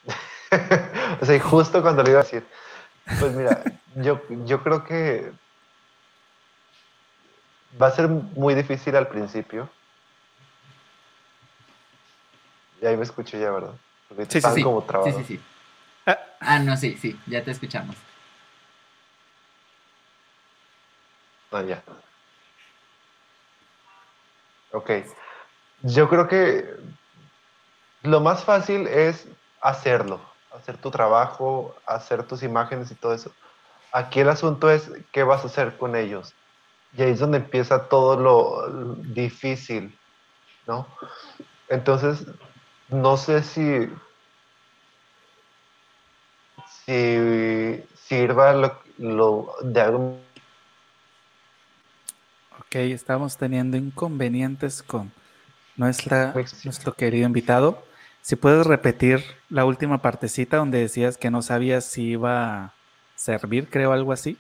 o 1.21 1.25
sea, 1.27 1.39
justo 1.41 1.83
cuando 1.83 2.03
le 2.03 2.13
iba 2.13 2.21
a 2.21 2.23
decir. 2.23 2.47
Pues 3.21 3.35
mira, 3.35 3.63
yo, 3.97 4.23
yo 4.47 4.63
creo 4.63 4.85
que 4.85 5.44
Va 7.81 7.89
a 7.89 7.91
ser 7.91 8.09
muy 8.09 8.55
difícil 8.55 8.95
al 8.97 9.09
principio. 9.09 9.69
Y 12.81 12.87
ahí 12.87 12.97
me 12.97 13.05
escucho 13.05 13.37
ya, 13.39 13.51
¿verdad? 13.51 13.75
Porque 14.09 14.27
sí, 14.27 14.39
están 14.39 14.63
como. 14.63 14.85
Sí, 15.05 15.13
sí, 15.13 15.25
sí. 15.25 15.41
Ah. 16.07 16.19
ah, 16.41 16.59
no, 16.59 16.77
sí, 16.77 16.97
sí, 17.01 17.19
ya 17.27 17.43
te 17.43 17.51
escuchamos. 17.51 17.97
Ah, 21.51 21.63
ya. 21.63 21.83
Ok. 24.73 24.91
Yo 25.83 26.09
creo 26.09 26.29
que 26.29 26.69
lo 28.03 28.21
más 28.21 28.45
fácil 28.45 28.87
es 28.87 29.27
hacerlo, 29.61 30.21
hacer 30.53 30.77
tu 30.77 30.91
trabajo, 30.91 31.75
hacer 31.87 32.27
tus 32.27 32.43
imágenes 32.43 32.91
y 32.91 32.95
todo 32.95 33.15
eso. 33.15 33.33
Aquí 33.93 34.21
el 34.21 34.29
asunto 34.29 34.71
es 34.71 34.91
qué 35.13 35.23
vas 35.23 35.45
a 35.45 35.47
hacer 35.47 35.79
con 35.79 35.97
ellos. 35.97 36.35
Y 36.97 37.03
ahí 37.03 37.11
es 37.11 37.19
donde 37.19 37.39
empieza 37.39 37.89
todo 37.89 38.17
lo 38.17 38.97
difícil, 39.13 39.99
¿no? 40.67 40.87
Entonces, 41.69 42.27
no 42.89 43.17
sé 43.17 43.43
si, 43.43 43.89
si 46.87 47.83
sirva 47.95 48.53
lo, 48.99 49.55
de 49.63 49.81
algo. 49.81 50.21
Ok, 52.59 52.75
Ok, 52.75 52.77
estamos 52.77 53.37
teniendo 53.37 53.77
inconvenientes 53.77 54.83
con 54.83 55.13
nuestra, 55.77 56.33
nuestro 56.65 56.95
querido 56.95 57.27
invitado. 57.27 57.85
Si 58.23 58.37
puedes 58.37 58.67
repetir 58.67 59.23
la 59.49 59.65
última 59.65 60.01
partecita 60.01 60.59
donde 60.59 60.79
decías 60.79 61.19
que 61.19 61.31
no 61.31 61.43
sabías 61.43 61.85
si 61.85 62.11
iba 62.11 62.65
a 62.65 62.75
servir, 63.17 63.69
creo, 63.69 63.93
algo 63.93 64.13
así. 64.13 64.39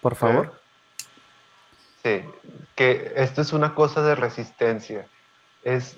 Por 0.00 0.16
favor. 0.16 0.63
Sí, 2.04 2.22
que 2.76 3.14
esto 3.16 3.40
es 3.40 3.54
una 3.54 3.74
cosa 3.74 4.02
de 4.02 4.14
resistencia. 4.14 5.06
Es, 5.62 5.96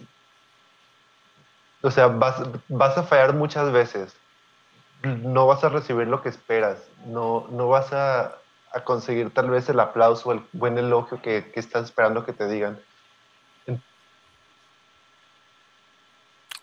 o 1.83 1.91
sea, 1.91 2.07
vas, 2.07 2.43
vas 2.69 2.97
a 2.97 3.03
fallar 3.03 3.35
muchas 3.35 3.73
veces. 3.73 4.15
No 5.03 5.47
vas 5.47 5.65
a 5.65 5.69
recibir 5.69 6.07
lo 6.07 6.23
que 6.23 6.29
esperas. 6.29 6.79
No, 7.07 7.49
no 7.51 7.69
vas 7.69 7.93
a, 7.93 8.39
conseguir 8.85 9.31
tal 9.31 9.51
vez 9.51 9.69
el 9.69 9.81
aplauso, 9.81 10.31
el 10.33 10.43
buen 10.53 10.79
elogio 10.79 11.21
que, 11.23 11.51
que 11.51 11.61
estás 11.61 11.85
esperando 11.85 12.25
que 12.25 12.33
te 12.33 12.47
digan. 12.47 12.79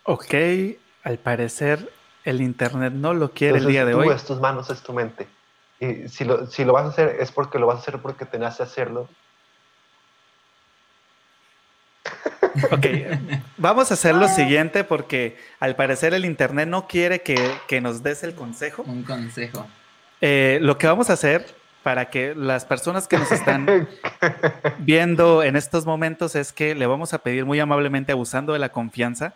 Ok, 0.04 0.36
al 1.04 1.18
parecer 1.18 1.92
el 2.24 2.42
Internet 2.42 2.94
no 2.94 3.14
lo 3.14 3.32
quiere 3.32 3.58
el 3.58 3.66
día 3.66 3.84
de 3.84 3.94
hoy. 3.94 4.08
Es 4.10 4.24
tus 4.24 4.40
manos, 4.40 4.70
es 4.70 4.82
tu 4.84 4.94
mente. 4.94 5.28
Y 5.80 6.08
si 6.08 6.24
lo, 6.24 6.46
si 6.48 6.64
lo 6.64 6.74
vas 6.74 6.86
a 6.86 6.90
hacer 6.90 7.18
es 7.20 7.32
porque 7.32 7.60
lo 7.60 7.68
vas 7.68 7.78
a 7.78 7.80
hacer 7.80 8.02
porque 8.02 8.26
te 8.26 8.40
nace 8.40 8.64
hacerlo 8.64 9.10
Ok, 12.72 12.86
vamos 13.58 13.92
a 13.92 13.96
hacer 13.96 14.16
lo 14.16 14.28
siguiente 14.28 14.84
porque 14.84 15.38
al 15.60 15.76
parecer 15.76 16.14
el 16.14 16.26
Internet 16.26 16.68
no 16.68 16.88
quiere 16.88 17.22
que, 17.22 17.82
nos 17.82 18.04
des 18.04 18.24
el 18.24 18.36
consejo. 18.36 18.84
Un 18.84 19.04
consejo. 19.04 19.68
Eh, 20.22 20.60
lo 20.62 20.78
que 20.78 20.88
vamos 20.88 21.10
a 21.10 21.14
hacer 21.14 21.46
para 21.84 22.10
que 22.10 22.34
las 22.34 22.66
personas 22.66 23.08
que 23.08 23.18
nos 23.18 23.32
están 23.32 23.88
viendo 24.80 25.44
en 25.44 25.56
estos 25.56 25.86
momentos 25.86 26.36
es 26.36 26.54
que 26.54 26.76
le 26.76 26.88
vamos 26.88 27.14
a 27.14 27.20
pedir 27.20 27.46
muy 27.46 27.60
amablemente, 27.60 28.14
abusando 28.14 28.54
de 28.54 28.60
la 28.60 28.70
confianza, 28.70 29.36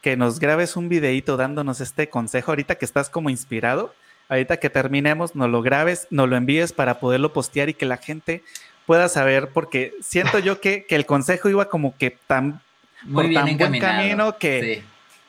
que 0.00 0.16
nos 0.16 0.40
grabes 0.40 0.76
un 0.76 0.88
videito 0.88 1.36
dándonos 1.36 1.80
este 1.80 2.08
consejo 2.08 2.50
ahorita 2.50 2.74
que 2.74 2.84
estás 2.84 3.08
como 3.08 3.30
inspirado. 3.30 3.94
Ahorita 4.28 4.56
que 4.56 4.70
terminemos, 4.70 5.36
nos 5.36 5.50
lo 5.50 5.60
grabes, 5.60 6.06
nos 6.10 6.28
lo 6.28 6.36
envíes 6.36 6.72
para 6.72 6.98
poderlo 6.98 7.34
postear 7.34 7.68
y 7.68 7.74
que 7.74 7.84
la 7.84 7.98
gente 7.98 8.42
pueda 8.86 9.08
saber, 9.08 9.48
porque 9.48 9.94
siento 10.00 10.38
yo 10.38 10.60
que, 10.60 10.86
el 10.88 11.06
consejo 11.06 11.48
iba 11.48 11.68
como 11.68 11.96
que 11.96 12.10
tan, 12.26 12.60
Muy 13.02 13.34
por 13.34 13.34
tan 13.34 13.56
buen 13.56 13.80
camino 13.80 14.38
que 14.38 14.82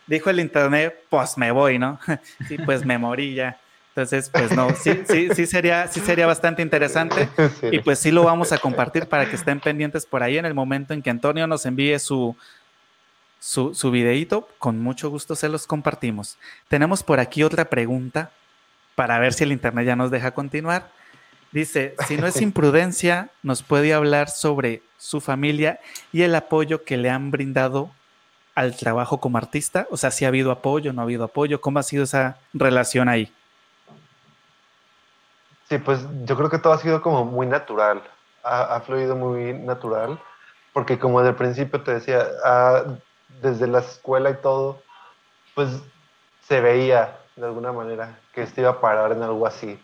dijo 0.08 0.30
el 0.30 0.39
internet, 0.39 1.03
pues 1.10 1.38
me 1.38 1.51
voy, 1.51 1.80
¿no? 1.80 1.99
sí, 2.47 2.58
pues 2.58 2.86
me 2.86 2.97
morí 2.97 3.36
ya. 3.36 3.60
Entonces, 3.89 4.30
pues 4.30 4.51
no, 4.51 4.76
sí, 4.76 5.03
sí, 5.08 5.30
sí 5.34 5.45
sería, 5.45 5.88
sí 5.88 6.01
sería 6.01 6.28
bastante 6.28 6.62
interesante. 6.62 7.30
Y 7.72 7.80
pues 7.80 7.99
sí 7.99 8.12
lo 8.12 8.24
vamos 8.24 8.51
a 8.51 8.58
compartir 8.58 9.08
para 9.08 9.30
que 9.30 9.38
estén 9.38 9.60
pendientes 9.62 10.06
por 10.06 10.22
ahí 10.22 10.38
en 10.38 10.45
el 10.45 10.53
momento 10.53 10.93
en 10.93 11.01
que 11.01 11.10
Antonio 11.10 11.47
nos 11.47 11.66
envíe 11.66 11.97
su, 11.99 12.36
su, 13.39 13.74
su 13.74 13.91
videíto. 13.91 14.49
Con 14.60 14.82
mucho 14.82 15.10
gusto 15.10 15.36
se 15.36 15.47
los 15.47 15.66
compartimos. 15.66 16.38
Tenemos 16.68 17.03
por 17.03 17.22
aquí 17.22 17.43
otra 17.43 17.66
pregunta 17.66 18.32
para 18.95 19.18
ver 19.18 19.32
si 19.32 19.45
el 19.45 19.53
internet 19.53 19.86
ya 19.86 19.95
nos 19.95 20.12
deja 20.12 20.32
continuar. 20.32 20.89
Dice, 21.52 21.96
si 22.08 22.18
no 22.18 22.28
es 22.28 22.41
imprudencia, 22.41 23.30
nos 23.43 23.64
puede 23.64 23.93
hablar 23.93 24.30
sobre 24.30 24.82
su 24.98 25.22
familia 25.22 25.80
y 26.12 26.24
el 26.24 26.36
apoyo 26.36 26.84
que 26.84 26.98
le 26.98 27.10
han 27.10 27.32
brindado 27.32 27.91
al 28.56 28.76
trabajo 28.76 29.20
como 29.20 29.38
artista. 29.38 29.88
O 29.91 29.98
sea, 29.98 30.12
si 30.12 30.26
ha 30.26 30.30
habido 30.30 30.52
apoyo, 30.52 30.93
no 30.93 31.02
ha 31.02 31.04
habido 31.04 31.26
apoyo, 31.26 31.62
¿cómo 31.62 31.80
ha 31.80 31.84
sido 31.84 32.04
esa 32.06 32.38
relación 32.54 33.10
ahí? 33.10 33.32
Sí, 35.70 35.78
pues 35.80 36.06
yo 36.26 36.38
creo 36.38 36.50
que 36.50 36.60
todo 36.60 36.74
ha 36.74 36.78
sido 36.78 37.02
como 37.02 37.26
muy 37.26 37.48
natural, 37.48 38.02
ha, 38.43 38.80
fluido 38.82 39.16
muy 39.16 39.54
natural, 39.54 40.20
porque 40.74 41.00
como 41.00 41.20
desde 41.20 41.32
el 41.32 41.36
principio 41.36 41.82
te 41.82 41.96
decía, 41.96 42.28
ah, 42.43 42.84
desde 43.41 43.66
la 43.66 43.80
escuela 43.80 44.30
y 44.30 44.36
todo, 44.36 44.82
pues 45.56 45.70
se 46.48 46.62
veía 46.62 47.18
de 47.36 47.46
alguna 47.46 47.72
manera 47.72 48.20
que 48.34 48.43
esto 48.43 48.62
iba 48.62 48.70
a 48.72 48.82
parar 48.82 49.12
en 49.12 49.24
algo 49.24 49.48
así. 49.48 49.80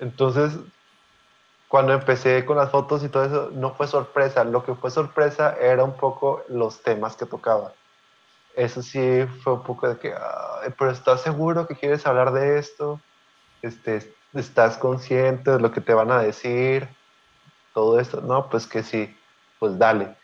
Entonces, 0.00 0.58
cuando 1.68 1.92
empecé 1.92 2.44
con 2.44 2.56
las 2.56 2.70
fotos 2.70 3.04
y 3.04 3.08
todo 3.08 3.24
eso, 3.24 3.50
no 3.52 3.74
fue 3.74 3.86
sorpresa. 3.86 4.42
Lo 4.44 4.64
que 4.64 4.74
fue 4.74 4.90
sorpresa 4.90 5.56
era 5.60 5.84
un 5.84 5.96
poco 5.96 6.42
los 6.48 6.82
temas 6.82 7.16
que 7.16 7.26
tocaba. 7.26 7.72
Eso 8.56 8.82
sí 8.82 9.24
fue 9.44 9.54
un 9.54 9.62
poco 9.62 9.88
de 9.88 9.98
que, 9.98 10.12
pero 10.78 10.90
¿estás 10.90 11.20
seguro 11.22 11.68
que 11.68 11.76
quieres 11.76 12.06
hablar 12.06 12.32
de 12.32 12.58
esto? 12.58 13.00
Este, 13.62 14.14
¿Estás 14.34 14.78
consciente 14.78 15.52
de 15.52 15.60
lo 15.60 15.70
que 15.70 15.80
te 15.80 15.94
van 15.94 16.10
a 16.10 16.20
decir? 16.20 16.88
Todo 17.74 18.00
esto. 18.00 18.20
No, 18.20 18.48
pues 18.48 18.66
que 18.66 18.82
sí, 18.82 19.16
pues 19.58 19.78
dale. 19.78 20.16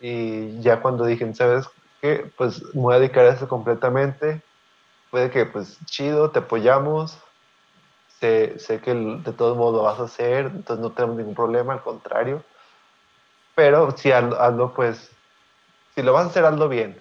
Y 0.00 0.60
ya 0.62 0.80
cuando 0.80 1.04
dije, 1.04 1.32
¿sabes 1.34 1.68
qué? 2.00 2.32
Pues 2.36 2.62
me 2.74 2.80
voy 2.82 2.94
a 2.94 2.98
dedicar 2.98 3.26
a 3.26 3.34
eso 3.34 3.48
completamente. 3.48 4.42
Puede 5.10 5.30
que, 5.30 5.44
pues 5.46 5.78
chido, 5.86 6.30
te 6.30 6.40
apoyamos, 6.40 7.22
sé, 8.58 8.80
que 8.80 8.94
de 8.94 9.32
todos 9.32 9.56
modos 9.56 9.76
lo 9.76 9.82
vas 9.82 10.00
a 10.00 10.04
hacer, 10.04 10.46
entonces 10.46 10.82
no 10.82 10.92
tenemos 10.92 11.16
ningún 11.16 11.34
problema, 11.34 11.74
al 11.74 11.82
contrario. 11.82 12.42
Pero 13.54 13.96
si 13.96 14.10
hazlo, 14.12 14.72
pues, 14.74 15.10
si 15.94 16.02
lo 16.02 16.12
vas 16.12 16.26
a 16.26 16.28
hacer, 16.28 16.44
hazlo 16.44 16.68
bien. 16.68 17.00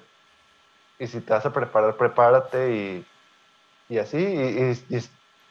Y 1.00 1.08
si 1.08 1.22
te 1.22 1.34
vas 1.34 1.46
a 1.46 1.54
preparar, 1.54 1.96
prepárate 1.98 2.76
y, 2.76 3.06
y 3.90 3.98
así, 3.98 4.18
y, 4.18 5.00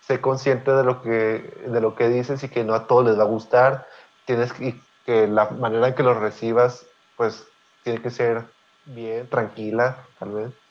sé 0.00 0.20
consciente 0.20 0.72
de 0.72 0.82
lo, 0.82 1.00
que, 1.00 1.62
de 1.66 1.80
lo 1.80 1.94
que 1.94 2.08
dices 2.08 2.42
y 2.42 2.48
que 2.48 2.64
no 2.64 2.74
a 2.74 2.86
todos 2.86 3.06
les 3.06 3.18
va 3.18 3.22
a 3.22 3.26
gustar. 3.26 3.88
Tienes 4.24 4.52
que, 4.52 4.80
que 5.06 5.26
la 5.26 5.50
manera 5.50 5.88
en 5.88 5.94
que 5.94 6.02
lo 6.02 6.14
recibas, 6.14 6.86
pues, 7.16 7.46
tiene 7.84 8.00
que 8.02 8.10
ser 8.10 8.44
bien, 8.86 9.28
tranquila, 9.28 9.96
tal 10.18 10.30
vez. 10.32 10.61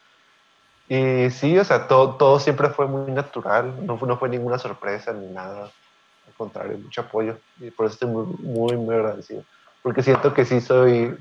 Y 0.93 1.29
sí, 1.29 1.57
o 1.57 1.63
sea, 1.63 1.87
todo, 1.87 2.15
todo 2.15 2.37
siempre 2.37 2.67
fue 2.67 2.85
muy 2.85 3.13
natural, 3.13 3.85
no, 3.85 3.97
no 3.97 4.17
fue 4.17 4.27
ninguna 4.27 4.57
sorpresa 4.57 5.13
ni 5.13 5.27
nada. 5.27 5.71
Al 6.27 6.33
contrario, 6.35 6.77
mucho 6.79 6.99
apoyo. 6.99 7.37
Y 7.61 7.71
por 7.71 7.85
eso 7.85 7.93
estoy 7.93 8.09
muy, 8.09 8.25
muy, 8.39 8.75
muy 8.75 8.95
agradecido. 8.95 9.45
Porque 9.81 10.03
siento 10.03 10.33
que 10.33 10.43
sí 10.43 10.59
soy 10.59 11.15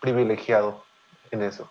privilegiado 0.00 0.82
en 1.30 1.42
eso. 1.42 1.70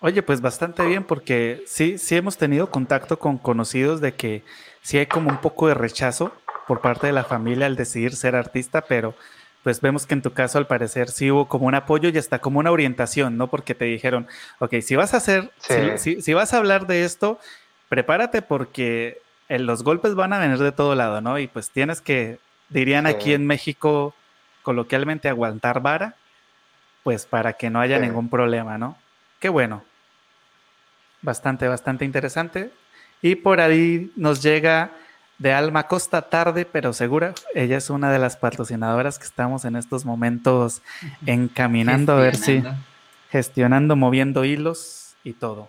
Oye, 0.00 0.22
pues 0.22 0.40
bastante 0.40 0.82
bien, 0.86 1.04
porque 1.04 1.62
sí, 1.66 1.98
sí 1.98 2.16
hemos 2.16 2.38
tenido 2.38 2.70
contacto 2.70 3.18
con 3.18 3.36
conocidos 3.36 4.00
de 4.00 4.14
que 4.14 4.44
sí 4.80 4.96
hay 4.96 5.04
como 5.04 5.28
un 5.28 5.42
poco 5.42 5.68
de 5.68 5.74
rechazo 5.74 6.32
por 6.66 6.80
parte 6.80 7.08
de 7.08 7.12
la 7.12 7.24
familia 7.24 7.66
al 7.66 7.76
decidir 7.76 8.16
ser 8.16 8.34
artista, 8.34 8.80
pero 8.80 9.14
pues 9.62 9.80
vemos 9.80 10.06
que 10.06 10.14
en 10.14 10.22
tu 10.22 10.32
caso 10.32 10.58
al 10.58 10.66
parecer 10.66 11.08
sí 11.08 11.30
hubo 11.30 11.48
como 11.48 11.66
un 11.66 11.74
apoyo 11.74 12.08
y 12.08 12.18
hasta 12.18 12.40
como 12.40 12.58
una 12.58 12.72
orientación, 12.72 13.36
¿no? 13.36 13.48
Porque 13.48 13.74
te 13.74 13.84
dijeron, 13.84 14.26
ok, 14.58 14.76
si 14.82 14.96
vas 14.96 15.14
a 15.14 15.18
hacer, 15.18 15.52
si, 15.98 16.34
vas 16.34 16.52
a 16.52 16.56
hablar 16.56 16.86
de 16.86 17.04
esto, 17.04 17.38
prepárate 17.88 18.42
porque 18.42 19.20
los 19.48 19.84
golpes 19.84 20.14
van 20.14 20.32
a 20.32 20.38
venir 20.38 20.58
de 20.58 20.72
todo 20.72 20.94
lado, 20.94 21.20
¿no? 21.20 21.38
Y 21.38 21.46
pues 21.46 21.70
tienes 21.70 22.00
que, 22.00 22.38
dirían 22.70 23.06
aquí 23.06 23.34
en 23.34 23.46
México 23.46 24.14
coloquialmente, 24.62 25.28
aguantar 25.28 25.80
vara, 25.80 26.16
pues 27.04 27.26
para 27.26 27.52
que 27.52 27.70
no 27.70 27.80
haya 27.80 27.98
ningún 27.98 28.28
problema, 28.28 28.78
¿no? 28.78 28.96
Qué 29.38 29.48
bueno. 29.48 29.84
Bastante, 31.20 31.68
bastante 31.68 32.04
interesante. 32.04 32.72
Y 33.20 33.36
por 33.36 33.60
ahí 33.60 34.10
nos 34.16 34.42
llega 34.42 34.90
de 35.38 35.52
Alma 35.52 35.88
Costa 35.88 36.22
tarde, 36.22 36.64
pero 36.64 36.92
segura. 36.92 37.34
Ella 37.54 37.76
es 37.76 37.90
una 37.90 38.12
de 38.12 38.18
las 38.18 38.36
patrocinadoras 38.36 39.18
que 39.18 39.24
estamos 39.24 39.64
en 39.64 39.76
estos 39.76 40.04
momentos 40.04 40.82
encaminando 41.26 42.12
a 42.12 42.16
ver 42.16 42.36
si 42.36 42.62
gestionando, 43.30 43.96
moviendo 43.96 44.44
hilos 44.44 45.14
y 45.24 45.32
todo. 45.32 45.68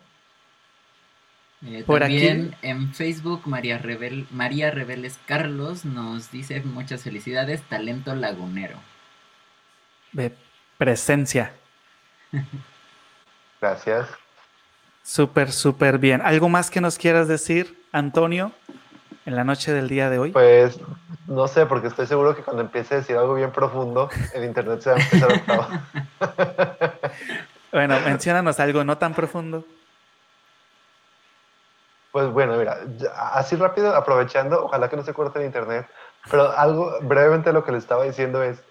Eh, 1.66 1.84
Por 1.86 2.02
también 2.02 2.56
aquí, 2.58 2.68
en 2.68 2.94
Facebook 2.94 3.44
María, 3.46 3.78
Rebel, 3.78 4.28
María 4.32 4.70
Rebeles 4.70 5.18
Carlos 5.26 5.86
nos 5.86 6.30
dice 6.30 6.62
muchas 6.62 7.04
felicidades, 7.04 7.62
talento 7.64 8.14
lagunero. 8.16 8.78
De 10.12 10.36
presencia. 10.78 11.54
Gracias. 13.62 14.10
Súper, 15.04 15.52
súper 15.52 16.00
bien. 16.00 16.22
¿Algo 16.22 16.50
más 16.50 16.70
que 16.70 16.82
nos 16.82 16.98
quieras 16.98 17.30
decir, 17.30 17.82
Antonio? 17.94 18.52
En 19.26 19.36
la 19.36 19.44
noche 19.44 19.72
del 19.72 19.88
día 19.88 20.10
de 20.10 20.20
hoy? 20.20 20.32
Pues 20.32 20.80
no 21.28 21.48
sé, 21.48 21.66
porque 21.66 21.88
estoy 21.88 22.08
seguro 22.08 22.36
que 22.36 22.44
cuando 22.44 22.62
empiece 22.62 22.96
a 22.96 22.98
decir 22.98 23.18
algo 23.18 23.36
bien 23.36 23.52
profundo, 23.52 24.10
el 24.34 24.44
internet 24.44 24.82
se 24.82 24.90
va 24.92 24.98
a 24.98 25.00
empezar 25.00 25.44
a 25.48 27.02
bueno, 27.72 28.00
menciónanos 28.02 28.60
algo 28.60 28.84
no 28.84 28.98
tan 28.98 29.14
profundo. 29.14 29.66
Pues 32.12 32.30
bueno, 32.30 32.58
mira, 32.58 32.78
así 33.34 33.56
rápido, 33.56 33.96
aprovechando, 33.96 34.66
ojalá 34.66 34.88
que 34.88 34.96
no 34.96 35.04
se 35.04 35.14
corte 35.14 35.40
el 35.40 35.46
internet, 35.46 35.88
pero 36.30 36.52
algo 36.52 37.00
brevemente 37.02 37.52
lo 37.52 37.64
que 37.64 37.72
le 37.72 37.80
estaba 37.80 38.04
diciendo 38.04 38.44
es, 38.44 38.62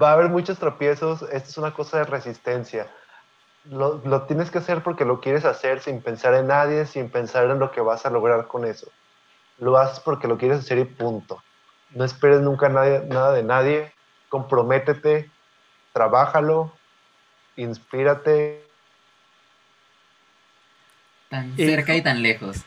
va 0.00 0.10
a 0.10 0.12
haber 0.14 0.30
muchos 0.30 0.58
tropiezos, 0.58 1.22
esto 1.22 1.48
es 1.48 1.58
una 1.58 1.72
cosa 1.72 1.98
de 1.98 2.04
resistencia. 2.04 2.88
Lo, 3.64 4.00
lo 4.04 4.22
tienes 4.22 4.50
que 4.50 4.58
hacer 4.58 4.82
porque 4.82 5.04
lo 5.04 5.20
quieres 5.20 5.44
hacer 5.44 5.80
sin 5.80 6.00
pensar 6.00 6.34
en 6.34 6.48
nadie, 6.48 6.86
sin 6.86 7.10
pensar 7.10 7.44
en 7.44 7.58
lo 7.60 7.70
que 7.70 7.82
vas 7.82 8.04
a 8.04 8.10
lograr 8.10 8.46
con 8.48 8.64
eso 8.64 8.90
lo 9.60 9.76
haces 9.78 10.00
porque 10.00 10.26
lo 10.26 10.38
quieres 10.38 10.60
hacer 10.60 10.78
y 10.78 10.84
punto. 10.84 11.42
no 11.90 12.04
esperes 12.04 12.40
nunca 12.40 12.68
nada 12.68 13.32
de 13.32 13.42
nadie, 13.42 13.92
comprométete, 14.28 15.30
trabájalo, 15.92 16.72
inspírate. 17.56 18.64
Tan 21.28 21.54
cerca 21.56 21.94
y 21.94 22.02
tan 22.02 22.22
lejos. 22.22 22.64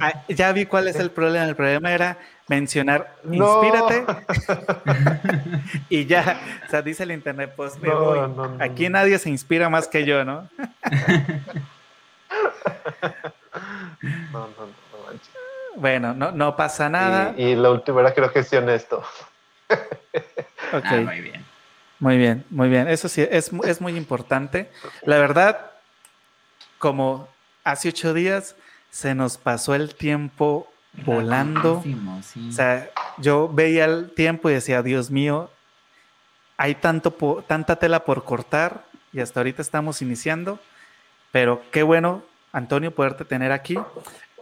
Ah, 0.00 0.24
ya 0.28 0.50
vi 0.52 0.64
cuál 0.64 0.88
es 0.88 0.96
el 0.96 1.10
problema. 1.10 1.44
El 1.44 1.54
problema 1.54 1.92
era 1.92 2.16
mencionar 2.48 3.16
inspírate 3.30 4.06
y 5.90 6.06
ya, 6.06 6.40
o 6.66 6.70
sea, 6.70 6.80
dice 6.80 7.02
el 7.02 7.12
internet, 7.12 7.52
pues 7.54 7.74
Aquí 8.58 8.88
nadie 8.88 9.18
se 9.18 9.28
inspira 9.28 9.68
más 9.68 9.88
que 9.88 10.06
yo, 10.06 10.24
¿no? 10.24 10.48
Bueno, 15.80 16.14
no, 16.14 16.30
no 16.30 16.56
pasa 16.56 16.88
nada. 16.90 17.34
Y, 17.36 17.54
la 17.54 17.70
última 17.70 18.02
era 18.02 18.12
creo 18.14 18.30
que 18.32 18.42
sí 18.44 18.56
honesto. 18.56 19.02
Ah, 20.72 21.00
muy 21.04 21.20
bien. 21.20 21.44
Muy 21.98 22.16
bien, 22.16 22.44
muy 22.48 22.68
bien. 22.68 22.86
Eso 22.86 23.08
sí, 23.08 23.26
es, 23.28 23.50
es 23.64 23.80
muy 23.80 23.96
importante. 23.96 24.70
La 25.02 25.18
verdad, 25.18 25.72
como 26.78 27.28
hace 27.64 27.88
ocho 27.88 28.14
días 28.14 28.54
se 28.88 29.16
nos 29.16 29.36
pasó 29.36 29.74
el 29.74 29.96
tiempo 29.96 30.70
volando. 31.04 31.82
O 32.48 32.52
sea, 32.52 32.88
yo 33.18 33.48
veía 33.48 33.84
el 33.86 34.12
tiempo 34.12 34.48
y 34.48 34.52
decía, 34.52 34.82
Dios 34.82 35.10
mío, 35.10 35.50
hay 36.56 36.76
tanto 36.76 37.12
tanta 37.46 37.76
tela 37.76 38.04
por 38.04 38.24
cortar 38.24 38.84
y 39.12 39.20
hasta 39.20 39.40
ahorita 39.40 39.62
estamos 39.62 40.02
iniciando, 40.02 40.60
pero 41.32 41.62
qué 41.72 41.82
bueno, 41.82 42.22
Antonio, 42.52 42.94
poderte 42.94 43.24
tener 43.24 43.50
aquí. 43.52 43.78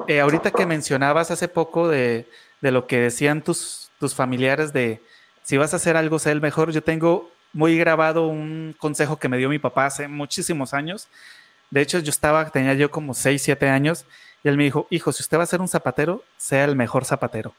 Eh, 0.07 0.21
ahorita 0.21 0.51
que 0.51 0.67
mencionabas 0.67 1.31
hace 1.31 1.49
poco 1.49 1.89
de, 1.89 2.29
de, 2.61 2.71
lo 2.71 2.87
que 2.87 2.99
decían 2.99 3.43
tus, 3.43 3.91
tus 3.99 4.15
familiares 4.15 4.73
de 4.73 5.03
si 5.43 5.57
vas 5.57 5.73
a 5.73 5.77
hacer 5.77 5.97
algo, 5.97 6.19
sé 6.19 6.31
el 6.31 6.41
mejor, 6.41 6.73
yo 6.73 6.83
tengo 6.83 7.31
muy 7.53 7.77
grabado 7.79 8.29
un 8.29 8.75
consejo 8.79 9.19
que 9.19 9.29
me 9.29 9.39
dio 9.39 9.49
mi 9.49 9.59
papá 9.59 9.87
hace 9.87 10.09
muchísimos 10.09 10.75
años. 10.75 11.09
De 11.71 11.81
hecho, 11.81 11.99
yo 11.99 12.11
estaba, 12.11 12.49
tenía 12.51 12.75
yo 12.75 12.91
como 12.91 13.15
6, 13.15 13.43
7 13.43 13.69
años 13.69 14.05
y 14.45 14.49
él 14.49 14.57
me 14.57 14.65
dijo, 14.65 14.87
hijo, 14.91 15.13
si 15.13 15.23
usted 15.23 15.39
va 15.39 15.43
a 15.43 15.47
ser 15.47 15.61
un 15.61 15.69
zapatero, 15.69 16.23
sea 16.37 16.65
el 16.65 16.77
mejor 16.77 17.05
zapatero. 17.05 17.55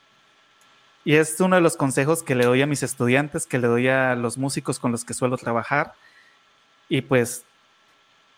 Y 1.03 1.15
es 1.15 1.39
uno 1.39 1.55
de 1.55 1.61
los 1.61 1.77
consejos 1.77 2.23
que 2.23 2.35
le 2.35 2.45
doy 2.45 2.61
a 2.61 2.67
mis 2.67 2.83
estudiantes, 2.83 3.45
que 3.45 3.57
le 3.57 3.67
doy 3.67 3.87
a 3.87 4.15
los 4.15 4.37
músicos 4.37 4.79
con 4.79 4.91
los 4.91 5.05
que 5.05 5.13
suelo 5.13 5.37
trabajar. 5.37 5.93
Y 6.87 7.01
pues 7.01 7.43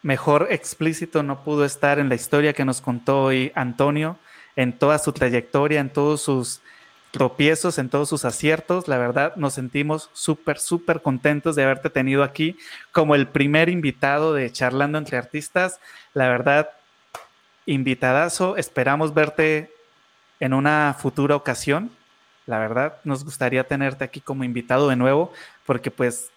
mejor 0.04 0.47
explícito 0.49 1.24
no 1.24 1.43
pudo 1.43 1.66
estar 1.66 1.99
en 1.99 2.10
la 2.10 2.16
historia 2.16 2.54
que 2.54 2.66
nos 2.66 2.82
contó 2.82 3.24
hoy 3.24 3.52
Antonio, 3.56 4.18
en 4.56 4.78
toda 4.78 4.99
su 4.99 5.14
trayectoria, 5.14 5.80
en 5.80 5.89
todos 5.89 6.22
sus 6.22 6.62
tropiezos, 7.12 7.78
en 7.78 7.89
todos 7.89 8.10
sus 8.10 8.26
aciertos. 8.26 8.88
La 8.88 8.97
verdad, 8.97 9.36
nos 9.36 9.54
sentimos 9.54 10.10
súper, 10.14 10.60
súper 10.60 11.02
contentos 11.02 11.56
de 11.56 11.64
haberte 11.64 11.89
tenido 11.89 12.24
aquí 12.24 12.58
como 12.91 13.16
el 13.16 13.28
primer 13.28 13.70
invitado 13.70 14.34
de 14.34 14.52
Charlando 14.52 14.97
entre 14.97 15.18
Artistas. 15.18 15.80
La 16.14 16.30
verdad, 16.30 16.70
invitadazo. 17.66 18.58
Esperamos 18.58 19.14
verte 19.14 19.72
en 20.39 20.54
una 20.54 20.95
futura 20.97 21.36
ocasión. 21.36 21.91
La 22.47 22.60
verdad, 22.60 22.97
nos 23.04 23.24
gustaría 23.24 23.66
tenerte 23.66 24.04
aquí 24.04 24.20
como 24.20 24.43
invitado 24.43 24.89
de 24.89 24.95
nuevo, 24.95 25.32
porque 25.66 25.91
pues 25.91 26.32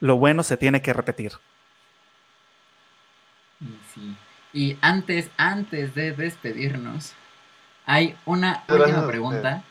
lo 0.00 0.16
bueno 0.16 0.42
se 0.42 0.56
tiene 0.56 0.80
que 0.80 0.92
repetir. 0.92 1.32
Y 4.52 4.78
antes, 4.80 5.30
antes 5.36 5.94
de 5.94 6.12
despedirnos, 6.12 7.12
hay 7.86 8.16
una 8.24 8.64
última 8.68 9.06
pregunta. 9.06 9.64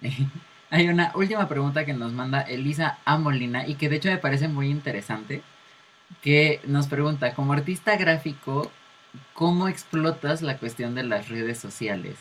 hay 0.70 0.88
una 0.88 1.12
última 1.14 1.48
pregunta 1.48 1.84
que 1.84 1.92
nos 1.92 2.12
manda 2.12 2.42
Elisa 2.42 2.98
Amolina 3.04 3.66
y 3.66 3.74
que 3.74 3.88
de 3.88 3.96
hecho 3.96 4.08
me 4.08 4.18
parece 4.18 4.48
muy 4.48 4.70
interesante. 4.70 5.42
Que 6.22 6.60
nos 6.64 6.86
pregunta, 6.86 7.34
como 7.34 7.52
artista 7.52 7.96
gráfico, 7.96 8.70
¿cómo 9.34 9.68
explotas 9.68 10.42
la 10.42 10.58
cuestión 10.58 10.94
de 10.94 11.02
las 11.02 11.28
redes 11.28 11.58
sociales? 11.58 12.16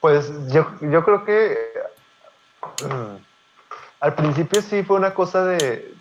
Pues 0.00 0.32
yo, 0.52 0.66
yo 0.80 1.04
creo 1.04 1.24
que 1.24 1.56
mm, 2.84 3.16
al 4.02 4.16
principio 4.16 4.60
sí 4.62 4.82
fue 4.82 4.96
una 4.96 5.14
cosa 5.14 5.44
de, 5.44 5.94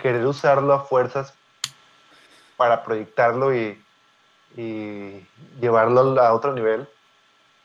querer 0.00 0.24
usarlo 0.24 0.72
a 0.72 0.84
fuerzas 0.84 1.34
para 2.56 2.82
proyectarlo 2.82 3.54
y, 3.54 3.78
y 4.56 5.26
llevarlo 5.60 6.18
a 6.18 6.32
otro 6.32 6.54
nivel. 6.54 6.88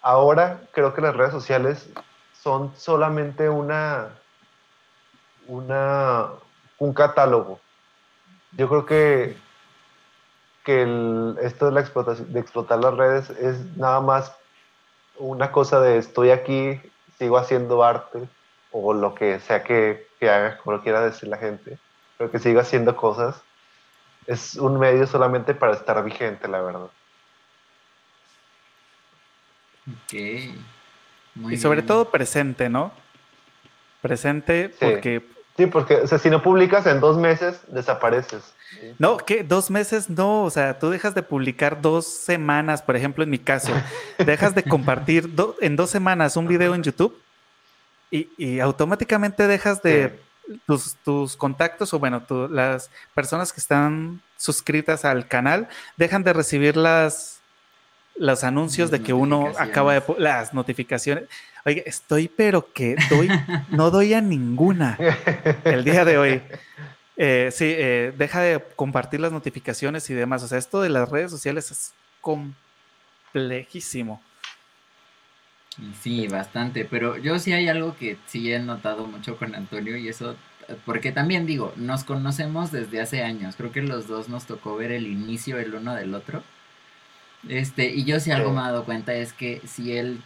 Ahora 0.02 0.60
creo 0.74 0.94
que 0.94 1.00
las 1.00 1.16
redes 1.16 1.32
sociales 1.32 1.90
son 2.34 2.76
solamente 2.76 3.48
una, 3.48 4.10
una, 5.48 6.32
un 6.78 6.94
catálogo. 6.94 7.62
Yo 8.52 8.68
creo 8.68 8.86
que, 8.86 9.38
que 10.66 10.82
esto 11.44 11.68
de, 11.68 11.72
la 11.72 11.80
explotación, 11.80 12.34
de 12.34 12.42
explotar 12.42 12.80
las 12.80 12.94
redes 12.94 13.30
es 13.30 13.78
nada 13.78 14.02
más 14.02 14.36
una 15.18 15.54
cosa 15.54 15.80
de 15.80 15.98
estoy 15.98 16.32
aquí, 16.32 16.82
sigo 17.18 17.38
haciendo 17.38 17.82
arte 17.86 18.28
o 18.78 18.94
lo 18.94 19.16
que 19.16 19.40
sea 19.40 19.64
que, 19.64 20.10
que 20.20 20.30
haga, 20.30 20.58
como 20.58 20.76
lo 20.76 20.84
quiera 20.84 21.02
decir 21.02 21.30
la 21.30 21.38
gente, 21.38 21.78
pero 22.18 22.30
que 22.30 22.40
siga 22.40 22.62
haciendo 22.62 22.96
cosas. 22.98 23.42
Es 24.28 24.56
un 24.56 24.78
medio 24.78 25.08
solamente 25.08 25.54
para 25.54 25.74
estar 25.74 26.04
vigente, 26.04 26.48
la 26.50 26.62
verdad. 26.62 26.90
Ok. 29.88 30.14
y 31.52 31.58
sobre 31.58 31.84
todo 31.84 32.10
presente, 32.10 32.70
¿no? 32.70 32.92
Presente 34.02 34.74
porque 34.80 35.24
Sí, 35.56 35.68
porque 35.68 35.96
o 35.96 36.08
sea, 36.08 36.18
si 36.18 36.30
no 36.30 36.44
publicas 36.44 36.86
en 36.86 37.00
dos 37.00 37.18
meses, 37.18 37.62
desapareces. 37.70 38.54
No, 39.00 39.16
que 39.16 39.42
dos 39.42 39.72
meses 39.72 40.10
no, 40.10 40.44
o 40.44 40.50
sea, 40.50 40.80
tú 40.80 40.90
dejas 40.90 41.16
de 41.16 41.24
publicar 41.24 41.82
dos 41.82 42.06
semanas, 42.06 42.82
por 42.82 42.98
ejemplo, 42.98 43.24
en 43.24 43.30
mi 43.30 43.40
caso, 43.40 43.72
dejas 44.26 44.54
de 44.54 44.64
compartir 44.64 45.34
en 45.62 45.76
dos 45.78 45.90
semanas 45.90 46.36
un 46.36 46.48
video 46.48 46.76
en 46.76 46.84
YouTube 46.84 47.18
y, 48.38 48.60
automáticamente 48.60 49.48
dejas 49.48 49.82
de 49.82 50.20
tus, 50.66 50.96
tus, 51.04 51.36
contactos 51.36 51.94
o 51.94 52.00
bueno, 52.00 52.24
las 52.50 52.90
personas 53.14 53.52
que 53.52 53.60
están 53.60 54.22
suscritas 54.38 55.06
al 55.06 55.28
canal 55.28 55.68
dejan 55.98 56.24
de 56.24 56.34
recibir 56.34 56.78
las 56.78 57.36
los 58.18 58.44
anuncios 58.44 58.92
de 58.92 59.02
que 59.02 59.14
uno 59.14 59.52
acaba 59.58 59.94
de 59.94 60.04
las 60.18 60.54
notificaciones. 60.54 61.26
Oye, 61.66 61.84
estoy 61.86 62.30
pero 62.30 62.72
que 62.72 62.96
doy, 63.10 63.28
no 63.70 63.92
doy 63.92 64.14
a 64.14 64.22
ninguna 64.22 64.98
el 65.64 65.84
día 65.84 66.06
de 66.06 66.18
hoy. 66.18 66.42
Eh, 67.18 67.50
sí, 67.54 67.74
eh, 67.78 68.14
deja 68.18 68.42
de 68.42 68.62
compartir 68.76 69.22
las 69.22 69.32
notificaciones 69.32 70.10
y 70.10 70.14
demás. 70.14 70.44
O 70.44 70.50
sea, 70.50 70.58
esto 70.58 70.82
de 70.82 70.90
las 70.90 71.08
redes 71.08 71.32
sociales 71.32 71.72
es 71.72 71.94
complejísimo. 72.20 74.22
Sí, 76.02 76.28
bastante, 76.28 76.86
pero 76.86 77.18
yo 77.18 77.38
sí 77.38 77.52
hay 77.52 77.68
algo 77.68 77.98
que 77.98 78.18
sí 78.28 78.52
he 78.52 78.60
notado 78.60 79.08
mucho 79.08 79.38
con 79.38 79.56
Antonio 79.56 79.98
y 79.98 80.08
eso, 80.08 80.36
porque 80.86 81.12
también 81.12 81.46
digo, 81.46 81.74
nos 81.76 82.06
conocemos 82.06 82.72
desde 82.72 83.02
hace 83.02 83.24
años, 83.24 83.56
creo 83.58 83.72
que 83.74 83.82
los 83.82 84.08
dos 84.08 84.30
nos 84.30 84.46
tocó 84.46 84.78
ver 84.78 84.92
el 84.94 85.06
inicio 85.08 85.60
el 85.60 85.76
uno 85.76 85.94
del 85.94 86.14
otro. 86.14 86.44
Este, 87.48 87.94
y 87.94 88.06
yo 88.06 88.20
sí 88.20 88.32
algo 88.32 88.52
me 88.52 88.60
he 88.62 88.64
dado 88.64 88.86
cuenta 88.86 89.14
es 89.14 89.34
que 89.34 89.62
si 89.68 89.96
él 89.98 90.22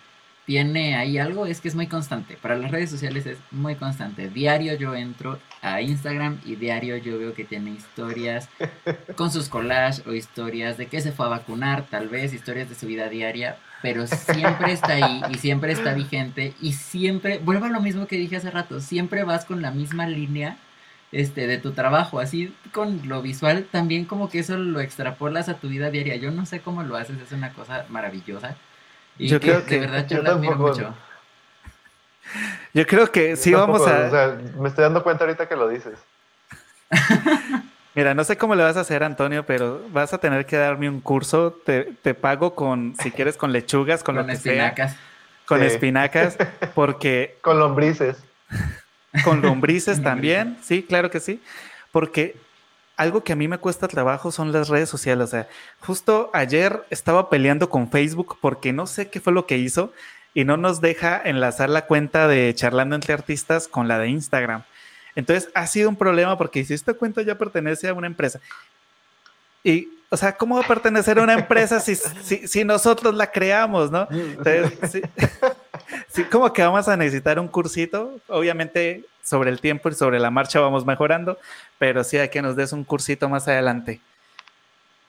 tiene 0.46 0.96
ahí 0.96 1.18
algo, 1.18 1.46
es 1.46 1.62
que 1.62 1.68
es 1.68 1.76
muy 1.76 1.88
constante. 1.88 2.38
Para 2.38 2.56
las 2.58 2.72
redes 2.72 2.90
sociales 2.90 3.26
es 3.26 3.38
muy 3.52 3.76
constante. 3.76 4.30
Diario 4.30 4.74
yo 4.76 4.96
entro 4.96 5.40
a 5.62 5.82
Instagram 5.82 6.40
y 6.46 6.56
diario 6.56 6.98
yo 6.98 7.20
veo 7.20 7.34
que 7.34 7.46
tiene 7.46 7.72
historias 7.72 8.50
con 9.16 9.32
sus 9.32 9.50
collages 9.50 10.06
o 10.08 10.14
historias 10.14 10.78
de 10.78 10.88
que 10.88 11.02
se 11.02 11.12
fue 11.12 11.26
a 11.28 11.30
vacunar, 11.30 11.86
tal 11.90 12.08
vez, 12.10 12.34
historias 12.34 12.70
de 12.70 12.76
su 12.76 12.88
vida 12.88 13.10
diaria, 13.10 13.58
pero 13.82 14.08
siempre 14.08 14.72
está 14.74 14.94
ahí 14.94 15.22
y 15.30 15.38
siempre 15.38 15.72
está 15.72 15.94
vigente 15.94 16.54
y 16.62 16.74
siempre, 16.74 17.40
vuelvo 17.40 17.66
a 17.66 17.70
lo 17.70 17.82
mismo 17.82 18.08
que 18.08 18.18
dije 18.18 18.38
hace 18.38 18.52
rato, 18.52 18.80
siempre 18.82 19.24
vas 19.24 19.46
con 19.46 19.62
la 19.62 19.72
misma 19.72 20.08
línea 20.08 20.58
este, 21.12 21.48
de 21.48 21.58
tu 21.58 21.72
trabajo, 21.72 22.20
así 22.20 22.54
con 22.72 23.08
lo 23.08 23.22
visual, 23.22 23.66
también 23.72 24.06
como 24.06 24.30
que 24.30 24.40
eso 24.40 24.58
lo 24.58 24.80
extrapolas 24.80 25.50
a 25.50 25.56
tu 25.56 25.68
vida 25.68 25.90
diaria. 25.90 26.16
Yo 26.18 26.32
no 26.32 26.46
sé 26.46 26.60
cómo 26.60 26.84
lo 26.84 26.98
haces, 26.98 27.18
es 27.20 27.32
una 27.32 27.54
cosa 27.54 27.86
maravillosa 27.90 28.56
yo 29.28 29.40
creo 29.40 29.66
que 29.66 29.76
de 29.76 29.82
verdad 29.82 30.08
yo, 30.08 30.22
la 30.22 30.32
admiro 30.32 30.56
mucho. 30.56 30.94
Yo 32.74 32.88
creo 32.88 33.12
que 33.12 33.36
sí 33.36 33.54
vamos 33.54 33.86
a. 33.86 34.08
O 34.08 34.10
sea, 34.10 34.38
me 34.58 34.70
estoy 34.70 34.84
dando 34.84 35.04
cuenta 35.04 35.26
ahorita 35.26 35.48
que 35.48 35.56
lo 35.56 35.68
dices. 35.68 36.00
Mira, 38.00 38.14
no 38.14 38.24
sé 38.24 38.38
cómo 38.38 38.56
le 38.56 38.64
vas 38.64 38.78
a 38.78 38.80
hacer, 38.80 39.04
Antonio, 39.04 39.46
pero 39.46 39.82
vas 39.90 40.14
a 40.14 40.20
tener 40.20 40.46
que 40.46 40.56
darme 40.56 40.88
un 40.88 41.02
curso. 41.02 41.52
Te, 41.66 41.84
te 42.02 42.14
pago 42.14 42.56
con, 42.56 42.96
si 42.96 43.12
quieres, 43.12 43.36
con 43.36 43.52
lechugas, 43.52 44.04
con, 44.04 44.16
lo 44.16 44.26
que 44.26 44.32
espinacas. 44.32 44.96
Con 45.46 45.62
espinacas, 45.62 46.38
porque. 46.76 47.38
con 47.42 47.60
lombrices. 47.60 48.24
Con 49.26 49.42
lombrices 49.42 50.02
también, 50.02 50.58
sí, 50.64 50.82
claro 50.82 51.12
que 51.12 51.20
sí. 51.20 51.42
Porque 51.92 52.38
algo 52.96 53.26
que 53.26 53.34
a 53.34 53.36
mí 53.36 53.50
me 53.50 53.58
cuesta 53.58 53.90
trabajo 53.90 54.32
son 54.32 54.54
las 54.54 54.70
redes 54.70 54.88
sociales. 54.88 55.26
O 55.26 55.32
sea, 55.32 55.50
justo 55.82 56.32
ayer 56.34 56.82
estaba 56.92 57.30
peleando 57.30 57.70
con 57.70 57.92
Facebook 57.92 58.38
porque 58.40 58.72
no 58.72 58.88
sé 58.88 59.10
qué 59.10 59.20
fue 59.20 59.34
lo 59.34 59.46
que 59.46 59.58
hizo 59.58 59.92
y 60.34 60.46
no 60.46 60.56
nos 60.56 60.80
deja 60.80 61.22
enlazar 61.22 61.70
la 61.70 61.86
cuenta 61.86 62.30
de 62.30 62.56
charlando 62.56 62.96
entre 62.96 63.14
artistas 63.14 63.68
con 63.68 63.90
la 63.90 64.00
de 64.00 64.08
Instagram. 64.08 64.64
Entonces 65.16 65.50
ha 65.54 65.68
sido 65.68 65.90
un 65.90 65.96
problema 65.96 66.38
porque 66.38 66.64
si 66.64 66.74
esta 66.74 66.94
cuenta 66.94 67.22
ya 67.22 67.38
pertenece 67.38 67.88
a 67.88 67.94
una 67.94 68.08
empresa 68.08 68.40
y 69.64 69.90
o 70.12 70.18
sea, 70.18 70.36
¿cómo 70.36 70.56
va 70.56 70.62
a 70.62 70.68
pertenecer 70.68 71.20
a 71.20 71.24
una 71.24 71.34
empresa 71.34 71.80
si, 71.80 71.96
si, 71.96 72.64
nosotros 72.64 73.14
la 73.14 73.32
creamos, 73.32 73.92
no? 73.92 74.08
Entonces, 74.10 75.04
sí, 76.08 76.24
como 76.24 76.52
que 76.52 76.64
vamos 76.64 76.88
a 76.88 76.98
necesitar 76.98 77.40
un 77.40 77.48
cursito, 77.48 78.20
obviamente 78.28 79.06
sobre 79.24 79.52
el 79.52 79.62
tiempo 79.62 79.90
y 79.90 79.94
sobre 79.94 80.20
la 80.20 80.32
marcha 80.32 80.60
vamos 80.60 80.84
mejorando, 80.84 81.38
pero 81.78 82.04
sí 82.04 82.18
hay 82.18 82.30
que 82.30 82.42
nos 82.42 82.56
des 82.56 82.74
un 82.74 82.84
cursito 82.84 83.30
más 83.30 83.48
adelante. 83.48 84.02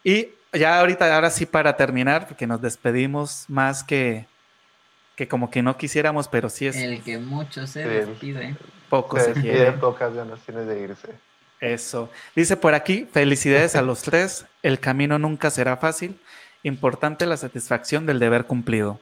Y 0.05 0.29
ya 0.53 0.79
ahorita, 0.79 1.15
ahora 1.15 1.31
sí 1.31 1.47
para 1.47 1.77
terminar, 1.77 2.27
porque 2.29 2.47
nos 2.47 2.61
despedimos 2.61 3.47
más 3.49 3.83
que, 3.83 4.27
que 5.21 5.29
como 5.29 5.51
que 5.51 5.63
no 5.63 5.77
quisiéramos, 5.77 6.29
pero 6.29 6.49
sí 6.49 6.67
es... 6.67 6.77
El 6.77 7.03
que 7.03 7.19
mucho 7.19 7.67
se 7.67 7.87
despide. 7.87 8.57
Poco 8.89 9.21
se, 9.21 9.35
se 9.35 9.41
quiere. 9.43 9.73
pocas 9.73 10.15
ganas 10.15 10.41
tiene 10.47 10.63
de 10.63 10.81
irse. 10.81 11.09
Eso. 11.61 12.09
Dice 12.35 12.57
por 12.57 12.73
aquí, 12.73 13.07
felicidades 13.13 13.77
a 13.77 13.83
los 13.83 14.01
tres. 14.01 14.47
El 14.63 14.81
camino 14.81 15.19
nunca 15.19 15.51
será 15.51 15.77
fácil. 15.77 16.19
Importante 16.63 17.27
la 17.27 17.37
satisfacción 17.37 18.07
del 18.07 18.19
deber 18.19 18.47
cumplido. 18.47 18.99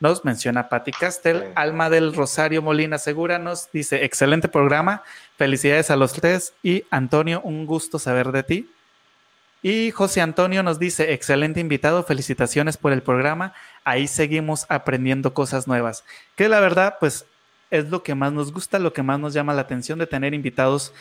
Nos 0.00 0.24
menciona 0.24 0.70
Patti 0.70 0.90
Castel, 0.90 1.52
Alma 1.54 1.90
del 1.90 2.14
Rosario 2.14 2.62
Molina 2.62 2.96
Segura 2.96 3.38
nos 3.38 3.70
dice, 3.72 4.06
excelente 4.06 4.48
programa, 4.48 5.02
felicidades 5.36 5.90
a 5.90 5.96
los 5.96 6.14
tres 6.14 6.54
y 6.62 6.84
Antonio, 6.90 7.42
un 7.44 7.66
gusto 7.66 7.98
saber 7.98 8.32
de 8.32 8.42
ti. 8.42 8.70
Y 9.62 9.92
José 9.92 10.20
Antonio 10.20 10.64
nos 10.64 10.80
dice, 10.80 11.12
excelente 11.12 11.60
invitado, 11.60 12.02
felicitaciones 12.02 12.76
por 12.76 12.92
el 12.92 13.02
programa, 13.02 13.54
ahí 13.84 14.08
seguimos 14.08 14.66
aprendiendo 14.68 15.34
cosas 15.34 15.68
nuevas. 15.68 16.04
Que 16.34 16.48
la 16.48 16.58
verdad, 16.58 16.96
pues 16.98 17.26
es 17.70 17.88
lo 17.88 18.02
que 18.02 18.16
más 18.16 18.32
nos 18.32 18.52
gusta, 18.52 18.80
lo 18.80 18.92
que 18.92 19.04
más 19.04 19.20
nos 19.20 19.32
llama 19.32 19.54
la 19.54 19.62
atención 19.62 19.98
de 20.00 20.08
tener 20.08 20.34
invitados 20.34 20.92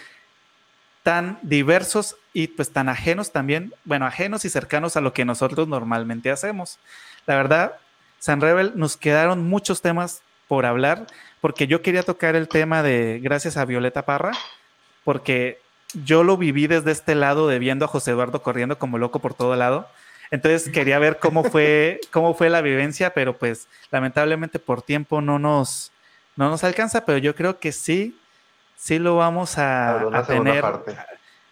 tan 1.04 1.40
diversos 1.42 2.16
y 2.34 2.48
pues 2.48 2.72
tan 2.72 2.88
ajenos 2.88 3.32
también, 3.32 3.74
bueno, 3.84 4.06
ajenos 4.06 4.46
y 4.46 4.50
cercanos 4.50 4.96
a 4.96 5.02
lo 5.02 5.14
que 5.14 5.26
nosotros 5.26 5.68
normalmente 5.68 6.30
hacemos. 6.30 6.78
La 7.26 7.36
verdad, 7.36 7.74
San 8.20 8.40
Rebel 8.40 8.74
nos 8.76 8.96
quedaron 8.96 9.44
muchos 9.44 9.82
temas 9.82 10.22
por 10.48 10.66
hablar, 10.66 11.08
porque 11.40 11.66
yo 11.66 11.82
quería 11.82 12.04
tocar 12.04 12.36
el 12.36 12.48
tema 12.48 12.84
de 12.84 13.20
gracias 13.24 13.58
a 13.58 13.66
Violeta 13.66 14.06
Parra, 14.06 14.34
porque 15.04 15.60
yo 15.94 16.24
lo 16.24 16.38
viví 16.38 16.68
desde 16.68 16.92
este 16.92 17.16
lado 17.16 17.48
de 17.48 17.60
viendo 17.60 17.86
a 17.86 17.88
José 17.88 18.12
Eduardo 18.12 18.42
corriendo 18.42 18.78
como 18.78 18.98
loco 18.98 19.20
por 19.20 19.34
todo 19.34 19.56
lado. 19.56 19.88
Entonces 20.32 20.70
quería 20.70 21.00
ver 21.00 21.20
cómo 21.20 21.44
fue, 21.52 22.00
cómo 22.12 22.34
fue 22.34 22.50
la 22.50 22.62
vivencia, 22.62 23.14
pero 23.14 23.38
pues 23.38 23.68
lamentablemente 23.92 24.60
por 24.60 24.82
tiempo 24.82 25.22
no 25.22 25.40
nos, 25.40 25.92
no 26.36 26.50
nos 26.50 26.64
alcanza, 26.64 27.06
pero 27.06 27.18
yo 27.18 27.36
creo 27.36 27.60
que 27.60 27.72
sí 27.72 28.18
sí 28.82 28.98
lo 28.98 29.16
vamos 29.16 29.58
a, 29.58 30.26
tener. 30.28 30.64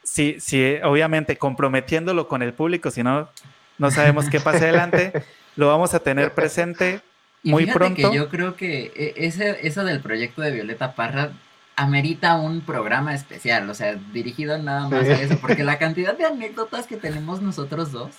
Sí, 0.03 0.37
sí, 0.39 0.77
obviamente 0.83 1.37
comprometiéndolo 1.37 2.27
con 2.27 2.41
el 2.41 2.53
público, 2.53 2.89
si 2.89 3.03
no, 3.03 3.29
no 3.77 3.91
sabemos 3.91 4.29
qué 4.29 4.39
pasa 4.39 4.57
adelante. 4.59 5.13
lo 5.55 5.67
vamos 5.67 5.93
a 5.93 5.99
tener 5.99 6.33
presente 6.33 7.01
muy 7.43 7.67
pronto. 7.67 8.09
Que 8.09 8.15
yo 8.15 8.29
creo 8.29 8.55
que 8.55 8.91
e, 8.95 9.27
ese, 9.27 9.59
eso 9.61 9.83
del 9.83 9.99
proyecto 9.99 10.41
de 10.41 10.51
Violeta 10.51 10.95
Parra 10.95 11.31
amerita 11.79 12.35
un 12.37 12.61
programa 12.61 13.13
especial, 13.13 13.69
o 13.69 13.73
sea, 13.73 13.95
dirigido 14.13 14.57
nada 14.57 14.89
más 14.89 15.07
a 15.07 15.21
eso, 15.21 15.37
porque 15.39 15.63
la 15.63 15.77
cantidad 15.77 16.17
de 16.17 16.25
anécdotas 16.25 16.87
que 16.87 16.97
tenemos 16.97 17.41
nosotros 17.41 17.91
dos 17.91 18.11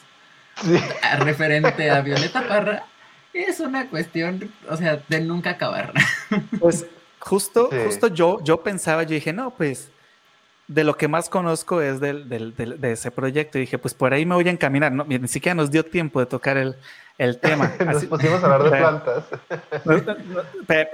referente 1.19 1.91
a 1.91 2.01
Violeta 2.01 2.47
Parra 2.49 2.85
es 3.33 3.61
una 3.61 3.89
cuestión, 3.89 4.51
o 4.69 4.77
sea, 4.77 5.03
de 5.09 5.21
nunca 5.21 5.51
acabar. 5.51 5.93
Pues 6.59 6.87
Justo, 7.21 7.69
justo 7.85 8.09
yo, 8.09 8.43
yo 8.43 8.63
pensaba, 8.63 9.03
yo 9.03 9.15
dije, 9.15 9.33
no, 9.33 9.51
pues 9.51 9.91
de 10.69 10.85
lo 10.85 10.97
que 10.97 11.07
más 11.07 11.29
conozco 11.29 11.83
es 11.83 12.01
del, 12.01 12.29
del, 12.29 12.55
de 12.57 12.93
ese 12.93 13.11
proyecto. 13.11 13.59
Y 13.59 13.63
dije, 13.63 13.77
pues 13.77 13.93
por 13.93 14.15
ahí 14.15 14.25
me 14.25 14.35
voy 14.35 14.49
a 14.49 14.51
encaminar. 14.51 14.91
No, 14.91 15.05
ni 15.05 15.29
siquiera 15.29 15.55
nos 15.55 15.71
dio 15.71 15.85
tiempo 15.85 16.21
de 16.21 16.27
tocar 16.27 16.57
el, 16.57 16.77
el 17.21 17.39
tema. 17.39 17.71
nos 17.85 18.07
pusimos 18.07 18.43
a 18.43 18.47
hablar 18.47 18.63
de 18.63 18.71
plantas. 18.79 19.25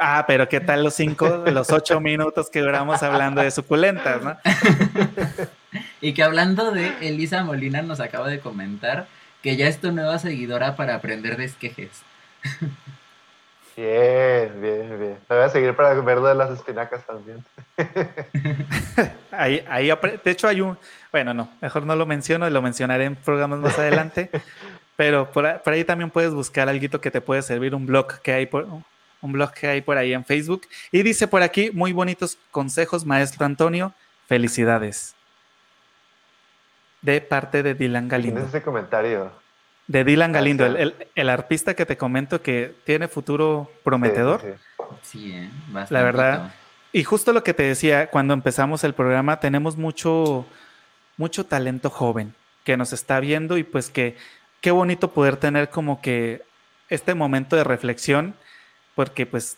ah, 0.01 0.24
pero 0.27 0.49
¿qué 0.49 0.61
tal 0.61 0.83
los 0.83 0.95
cinco, 0.95 1.45
los 1.47 1.70
ocho 1.70 2.01
minutos 2.01 2.51
que 2.51 2.61
duramos 2.61 3.01
hablando 3.05 3.41
de 3.43 3.51
suculentas, 3.53 4.22
no? 4.22 4.37
y 6.01 6.14
que 6.14 6.24
hablando 6.24 6.72
de 6.72 6.93
Elisa 7.01 7.45
Molina 7.45 7.83
nos 7.83 8.01
acaba 8.01 8.29
de 8.29 8.41
comentar 8.41 9.07
que 9.41 9.57
ya 9.57 9.68
es 9.68 9.79
tu 9.81 9.93
nueva 9.93 10.18
seguidora 10.18 10.74
para 10.74 10.97
aprender 10.97 11.37
de 11.37 11.45
esquejes. 11.45 12.03
Bien, 13.77 14.61
bien, 14.61 14.99
bien. 14.99 15.18
Me 15.29 15.37
voy 15.37 15.45
a 15.45 15.49
seguir 15.49 15.77
para 15.77 15.95
ver 15.95 16.20
de 16.20 16.35
las 16.35 16.51
espinacas 16.51 17.07
también. 17.07 17.45
ahí, 19.31 19.64
ahí, 19.68 19.93
de 20.24 20.31
hecho 20.31 20.49
hay 20.49 20.61
un, 20.61 20.77
bueno, 21.12 21.35
no, 21.35 21.51
mejor 21.61 21.85
no 21.85 21.95
lo 21.95 22.05
menciono, 22.05 22.51
lo 22.51 22.62
mencionaré 22.62 23.05
en 23.05 23.14
programas 23.14 23.61
más 23.61 23.79
adelante, 23.79 24.31
pero 24.97 25.30
por, 25.30 25.47
ahí 25.47 25.84
también 25.84 26.11
puedes 26.11 26.32
buscar 26.32 26.68
algo 26.68 27.01
que 27.01 27.11
te 27.11 27.20
puede 27.20 27.42
servir, 27.42 27.74
un 27.74 27.86
blog 27.86 28.20
que 28.20 28.32
hay 28.32 28.47
por, 28.47 28.66
un 29.20 29.32
blog 29.32 29.53
que 29.53 29.68
hay 29.68 29.82
por 29.82 29.99
ahí 29.99 30.14
en 30.14 30.24
Facebook. 30.24 30.66
Y 30.90 31.03
dice 31.03 31.28
por 31.28 31.42
aquí, 31.42 31.70
muy 31.72 31.92
bonitos 31.92 32.38
consejos, 32.51 33.05
maestro 33.05 33.44
Antonio, 33.44 33.92
felicidades. 34.26 35.14
De 37.03 37.20
parte 37.20 37.62
de 37.62 37.74
Dylan 37.74 38.09
Galindo. 38.09 38.40
ese 38.40 38.62
comentario? 38.62 39.30
De 39.86 40.03
Dylan 40.03 40.32
Galindo, 40.32 40.64
el, 40.66 41.28
artista 41.28 41.74
que 41.74 41.86
te 41.86 41.97
comento 41.97 42.42
que 42.42 42.74
tiene 42.84 43.07
futuro 43.07 43.70
prometedor. 43.84 44.59
Sí, 45.03 45.32
¿eh? 45.32 45.51
La 45.90 46.03
verdad. 46.03 46.55
Y 46.92 47.05
justo 47.05 47.32
lo 47.32 47.44
que 47.44 47.55
te 47.55 47.64
decía, 47.64 48.09
cuando 48.09 48.34
empezamos 48.34 48.82
el 48.82 48.94
programa, 48.94 49.38
tenemos 49.38 49.76
mucho, 49.76 50.47
mucho 51.16 51.44
talento 51.44 51.90
joven 51.90 52.34
que 52.64 52.76
nos 52.76 52.92
está 52.92 53.20
viendo 53.20 53.59
y 53.59 53.62
pues 53.62 53.90
que 53.90 54.16
qué 54.61 54.70
bonito 54.70 55.12
poder 55.12 55.36
tener 55.36 55.70
como 55.70 56.00
que 56.00 56.42
este 56.88 57.14
momento 57.14 57.57
de 57.57 57.64
reflexión, 57.64 58.34
porque 58.94 59.26
pues 59.26 59.57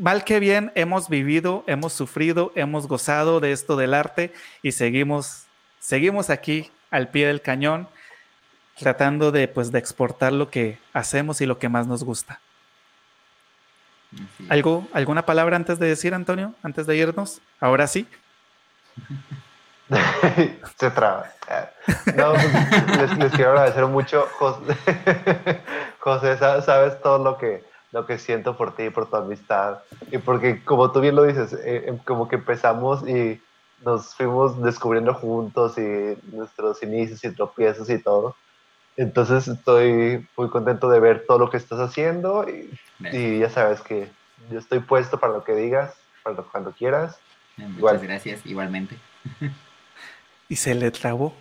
mal 0.00 0.24
que 0.24 0.40
bien 0.40 0.72
hemos 0.74 1.08
vivido, 1.08 1.64
hemos 1.66 1.92
sufrido, 1.92 2.52
hemos 2.54 2.86
gozado 2.86 3.40
de 3.40 3.52
esto 3.52 3.76
del 3.76 3.94
arte 3.94 4.32
y 4.62 4.72
seguimos, 4.72 5.44
seguimos 5.78 6.30
aquí 6.30 6.70
al 6.90 7.08
pie 7.08 7.26
del 7.26 7.40
cañón 7.40 7.88
tratando 8.78 9.30
de, 9.30 9.46
pues, 9.46 9.70
de 9.72 9.78
exportar 9.78 10.32
lo 10.32 10.50
que 10.50 10.78
hacemos 10.92 11.40
y 11.40 11.46
lo 11.46 11.58
que 11.58 11.68
más 11.68 11.86
nos 11.86 12.02
gusta. 12.02 12.40
¿Algo, 14.48 14.88
¿Alguna 14.92 15.26
palabra 15.26 15.56
antes 15.56 15.78
de 15.78 15.86
decir, 15.86 16.14
Antonio? 16.14 16.54
Antes 16.62 16.86
de 16.86 16.96
irnos. 16.96 17.40
Ahora 17.60 17.86
sí. 17.86 18.06
Se 20.78 20.90
traba. 20.90 21.26
No, 22.16 22.32
pues, 22.32 23.18
les, 23.18 23.32
quiero 23.32 23.50
agradecer 23.50 23.86
mucho, 23.86 24.26
José. 24.38 24.76
José, 25.98 26.38
sabes 26.38 27.00
todo 27.02 27.18
lo 27.18 27.38
que, 27.38 27.64
lo 27.92 28.06
que 28.06 28.18
siento 28.18 28.56
por 28.56 28.74
ti, 28.74 28.84
y 28.84 28.90
por 28.90 29.10
tu 29.10 29.16
amistad. 29.16 29.80
Y 30.10 30.18
porque, 30.18 30.64
como 30.64 30.92
tú 30.92 31.00
bien 31.00 31.16
lo 31.16 31.24
dices, 31.24 31.52
eh, 31.52 31.84
em, 31.86 31.98
como 31.98 32.28
que 32.28 32.36
empezamos 32.36 33.06
y 33.08 33.42
nos 33.84 34.14
fuimos 34.14 34.62
descubriendo 34.62 35.14
juntos 35.14 35.76
y 35.78 36.16
nuestros 36.34 36.82
inicios 36.82 37.24
y 37.24 37.34
tropiezos 37.34 37.90
y 37.90 37.98
todo. 37.98 38.36
Entonces 38.96 39.48
estoy 39.48 40.26
muy 40.36 40.50
contento 40.50 40.90
de 40.90 41.00
ver 41.00 41.24
todo 41.26 41.38
lo 41.38 41.50
que 41.50 41.56
estás 41.56 41.80
haciendo 41.80 42.46
y, 42.48 43.38
ya 43.38 43.48
sabes 43.48 43.80
que 43.80 44.10
yo 44.50 44.58
estoy 44.58 44.80
puesto 44.80 45.18
para 45.18 45.32
lo 45.32 45.42
que 45.42 45.54
digas, 45.54 45.94
para 46.22 46.36
cuando 46.42 46.72
quieras. 46.72 47.18
Muchas 47.56 48.02
gracias, 48.02 48.44
igualmente. 48.44 48.98
¿Y 50.50 50.56
se 50.56 50.74
le 50.74 50.90
trabó? 50.90 51.32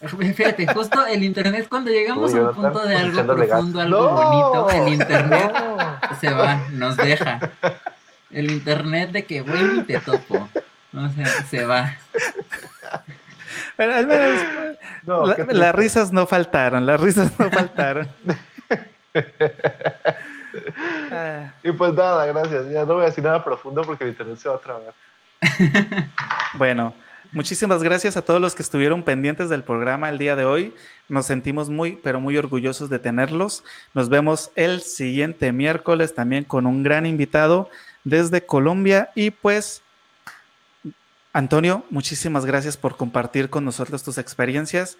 Fíjate, 0.34 0.66
justo 0.66 1.06
el 1.06 1.22
internet, 1.22 1.66
cuando 1.68 1.90
llegamos 1.90 2.34
a 2.34 2.40
un 2.40 2.54
punto 2.54 2.80
de 2.80 2.96
algo 2.96 3.34
profundo, 3.34 3.80
algo 3.80 4.08
bonito, 4.08 4.70
el 4.70 4.94
internet 4.94 5.52
se 6.20 6.30
va, 6.30 6.62
nos 6.72 6.96
deja. 6.96 7.38
El 8.30 8.50
internet 8.50 9.10
de 9.10 9.24
que 9.24 9.42
voy 9.42 9.80
y 9.80 9.82
te 9.82 10.00
topo. 10.00 10.48
O 10.94 11.08
sea, 11.10 11.26
se 11.50 11.66
va. 11.66 11.98
Pero 13.76 13.94
al 13.94 14.06
menos 14.06 15.48
las 15.52 15.74
risas 15.74 16.10
no 16.10 16.26
faltaron, 16.26 16.86
las 16.86 16.98
risas 17.00 17.38
no 17.38 17.50
faltaron. 17.50 18.08
Y 21.62 21.72
pues 21.72 21.94
nada, 21.94 22.26
gracias. 22.26 22.70
Ya 22.70 22.84
no 22.84 22.94
voy 22.94 23.02
a 23.02 23.06
decir 23.06 23.22
nada 23.22 23.44
profundo 23.44 23.82
porque 23.82 24.04
mi 24.04 24.10
internet 24.10 24.38
se 24.38 24.48
va 24.48 24.56
a 24.56 24.58
trabar. 24.58 24.94
Bueno, 26.54 26.94
muchísimas 27.32 27.82
gracias 27.82 28.16
a 28.16 28.22
todos 28.22 28.40
los 28.40 28.54
que 28.54 28.62
estuvieron 28.62 29.02
pendientes 29.02 29.48
del 29.48 29.62
programa 29.62 30.08
el 30.08 30.18
día 30.18 30.36
de 30.36 30.44
hoy. 30.44 30.74
Nos 31.08 31.26
sentimos 31.26 31.68
muy, 31.70 31.98
pero 32.02 32.20
muy 32.20 32.36
orgullosos 32.36 32.90
de 32.90 32.98
tenerlos. 32.98 33.64
Nos 33.94 34.08
vemos 34.08 34.50
el 34.54 34.82
siguiente 34.82 35.52
miércoles 35.52 36.14
también 36.14 36.44
con 36.44 36.66
un 36.66 36.82
gran 36.82 37.06
invitado 37.06 37.70
desde 38.04 38.44
Colombia 38.44 39.10
y 39.14 39.30
pues 39.30 39.82
Antonio, 41.32 41.84
muchísimas 41.90 42.46
gracias 42.46 42.76
por 42.76 42.96
compartir 42.96 43.50
con 43.50 43.64
nosotros 43.64 44.02
tus 44.02 44.18
experiencias. 44.18 44.96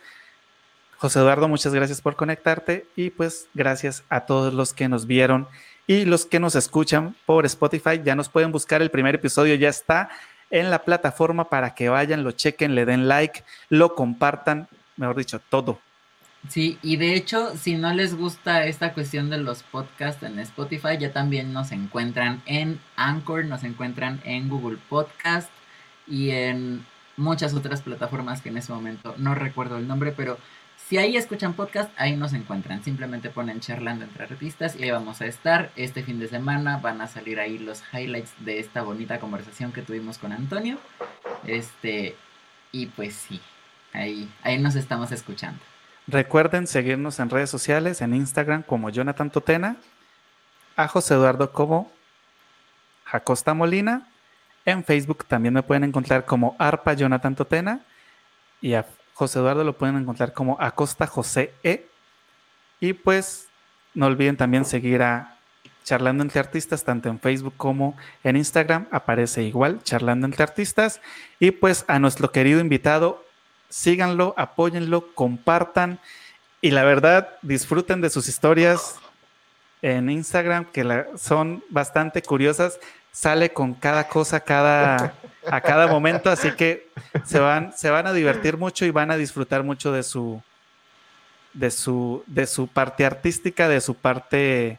José 0.98 1.20
Eduardo, 1.20 1.48
muchas 1.48 1.72
gracias 1.72 2.00
por 2.00 2.16
conectarte 2.16 2.86
y 2.96 3.10
pues 3.10 3.48
gracias 3.54 4.04
a 4.08 4.26
todos 4.26 4.52
los 4.52 4.72
que 4.72 4.88
nos 4.88 5.06
vieron 5.06 5.48
y 5.86 6.04
los 6.04 6.26
que 6.26 6.38
nos 6.38 6.54
escuchan 6.54 7.16
por 7.24 7.46
Spotify. 7.46 8.00
Ya 8.04 8.14
nos 8.14 8.28
pueden 8.28 8.52
buscar, 8.52 8.82
el 8.82 8.90
primer 8.90 9.14
episodio 9.14 9.54
ya 9.54 9.68
está 9.68 10.10
en 10.50 10.70
la 10.70 10.84
plataforma 10.84 11.48
para 11.48 11.74
que 11.74 11.88
vayan, 11.88 12.24
lo 12.24 12.32
chequen, 12.32 12.74
le 12.74 12.84
den 12.84 13.08
like, 13.08 13.44
lo 13.68 13.94
compartan, 13.94 14.68
mejor 14.96 15.16
dicho, 15.16 15.40
todo. 15.48 15.78
Sí, 16.48 16.78
y 16.82 16.96
de 16.96 17.14
hecho, 17.14 17.56
si 17.56 17.74
no 17.74 17.92
les 17.92 18.14
gusta 18.14 18.64
esta 18.64 18.94
cuestión 18.94 19.28
de 19.28 19.38
los 19.38 19.62
podcasts 19.64 20.22
en 20.22 20.38
Spotify, 20.38 20.96
ya 20.98 21.12
también 21.12 21.52
nos 21.52 21.72
encuentran 21.72 22.42
en 22.46 22.80
Anchor, 22.96 23.44
nos 23.44 23.64
encuentran 23.64 24.20
en 24.24 24.48
Google 24.48 24.78
Podcast 24.88 25.50
y 26.06 26.30
en 26.30 26.86
muchas 27.16 27.52
otras 27.54 27.82
plataformas 27.82 28.40
que 28.40 28.48
en 28.48 28.56
ese 28.56 28.72
momento 28.72 29.14
no 29.18 29.34
recuerdo 29.34 29.76
el 29.76 29.88
nombre, 29.88 30.12
pero 30.12 30.38
si 30.88 30.96
ahí 30.96 31.18
escuchan 31.18 31.52
podcast, 31.52 31.90
ahí 31.98 32.16
nos 32.16 32.32
encuentran. 32.32 32.82
Simplemente 32.82 33.28
ponen 33.28 33.60
charlando 33.60 34.06
entre 34.06 34.24
artistas 34.24 34.74
y 34.74 34.84
ahí 34.84 34.90
vamos 34.90 35.20
a 35.20 35.26
estar. 35.26 35.70
Este 35.76 36.02
fin 36.02 36.18
de 36.18 36.28
semana 36.28 36.78
van 36.78 37.02
a 37.02 37.06
salir 37.08 37.40
ahí 37.40 37.58
los 37.58 37.82
highlights 37.92 38.32
de 38.38 38.58
esta 38.58 38.80
bonita 38.80 39.20
conversación 39.20 39.70
que 39.70 39.82
tuvimos 39.82 40.16
con 40.16 40.32
Antonio. 40.32 40.78
Este, 41.46 42.16
y 42.72 42.86
pues 42.86 43.14
sí, 43.14 43.38
ahí, 43.92 44.32
ahí 44.42 44.58
nos 44.58 44.76
estamos 44.76 45.12
escuchando. 45.12 45.60
Recuerden 46.06 46.66
seguirnos 46.66 47.20
en 47.20 47.28
redes 47.28 47.50
sociales, 47.50 48.00
en 48.00 48.14
Instagram 48.14 48.62
como 48.62 48.88
Jonathan 48.88 49.28
Totena, 49.28 49.76
a 50.74 50.88
José 50.88 51.12
Eduardo 51.12 51.52
como 51.52 51.92
Jacosta 53.04 53.52
Molina, 53.52 54.08
en 54.64 54.84
Facebook 54.84 55.26
también 55.26 55.52
me 55.52 55.62
pueden 55.62 55.84
encontrar 55.84 56.24
como 56.24 56.56
Arpa 56.58 56.94
Jonathan 56.94 57.34
Totena 57.34 57.80
y 58.62 58.72
a 58.72 58.86
José 59.18 59.40
Eduardo 59.40 59.64
lo 59.64 59.76
pueden 59.76 59.96
encontrar 59.96 60.32
como 60.32 60.56
Acosta 60.60 61.08
José 61.08 61.52
E. 61.64 61.88
Y 62.78 62.92
pues 62.92 63.48
no 63.92 64.06
olviden 64.06 64.36
también 64.36 64.64
seguir 64.64 65.02
a 65.02 65.36
Charlando 65.82 66.22
entre 66.22 66.38
Artistas, 66.38 66.84
tanto 66.84 67.08
en 67.08 67.18
Facebook 67.18 67.54
como 67.56 67.96
en 68.22 68.36
Instagram, 68.36 68.86
aparece 68.92 69.42
igual, 69.42 69.82
Charlando 69.82 70.24
entre 70.24 70.44
Artistas. 70.44 71.00
Y 71.40 71.50
pues 71.50 71.84
a 71.88 71.98
nuestro 71.98 72.30
querido 72.30 72.60
invitado, 72.60 73.24
síganlo, 73.68 74.34
apóyenlo, 74.36 75.12
compartan 75.14 75.98
y 76.60 76.70
la 76.70 76.84
verdad 76.84 77.28
disfruten 77.42 78.00
de 78.00 78.10
sus 78.10 78.28
historias 78.28 79.00
en 79.82 80.10
Instagram 80.10 80.66
que 80.66 81.06
son 81.16 81.64
bastante 81.70 82.22
curiosas. 82.22 82.78
Sale 83.10 83.52
con 83.52 83.74
cada 83.74 84.06
cosa, 84.06 84.38
cada, 84.38 85.12
a 85.50 85.60
cada 85.60 85.86
momento, 85.86 86.30
así 86.30 86.52
que 86.52 86.88
se 87.24 87.38
van, 87.38 87.72
se 87.76 87.90
van 87.90 88.06
a 88.06 88.12
divertir 88.12 88.56
mucho 88.56 88.84
y 88.84 88.90
van 88.90 89.10
a 89.10 89.16
disfrutar 89.16 89.62
mucho 89.62 89.92
de 89.92 90.02
su, 90.02 90.42
de 91.52 91.70
su, 91.70 92.22
de 92.26 92.46
su 92.46 92.68
parte 92.68 93.04
artística, 93.04 93.68
de 93.68 93.80
su 93.80 93.94
parte 93.94 94.78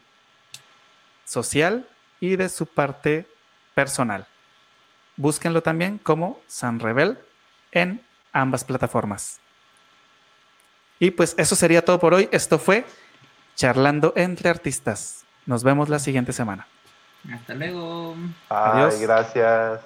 social 1.24 1.86
y 2.20 2.36
de 2.36 2.48
su 2.48 2.66
parte 2.66 3.26
personal. 3.74 4.26
Búsquenlo 5.16 5.62
también 5.62 5.98
como 5.98 6.40
San 6.46 6.80
Rebel 6.80 7.18
en 7.72 8.02
ambas 8.32 8.64
plataformas. 8.64 9.38
Y 10.98 11.10
pues 11.10 11.34
eso 11.38 11.56
sería 11.56 11.84
todo 11.84 11.98
por 11.98 12.14
hoy. 12.14 12.28
Esto 12.30 12.58
fue 12.58 12.84
Charlando 13.56 14.12
entre 14.16 14.50
Artistas. 14.50 15.24
Nos 15.46 15.64
vemos 15.64 15.88
la 15.88 15.98
siguiente 15.98 16.32
semana. 16.32 16.66
Hasta 17.32 17.54
luego. 17.54 18.16
Adiós. 18.48 19.00
gracias. 19.00 19.80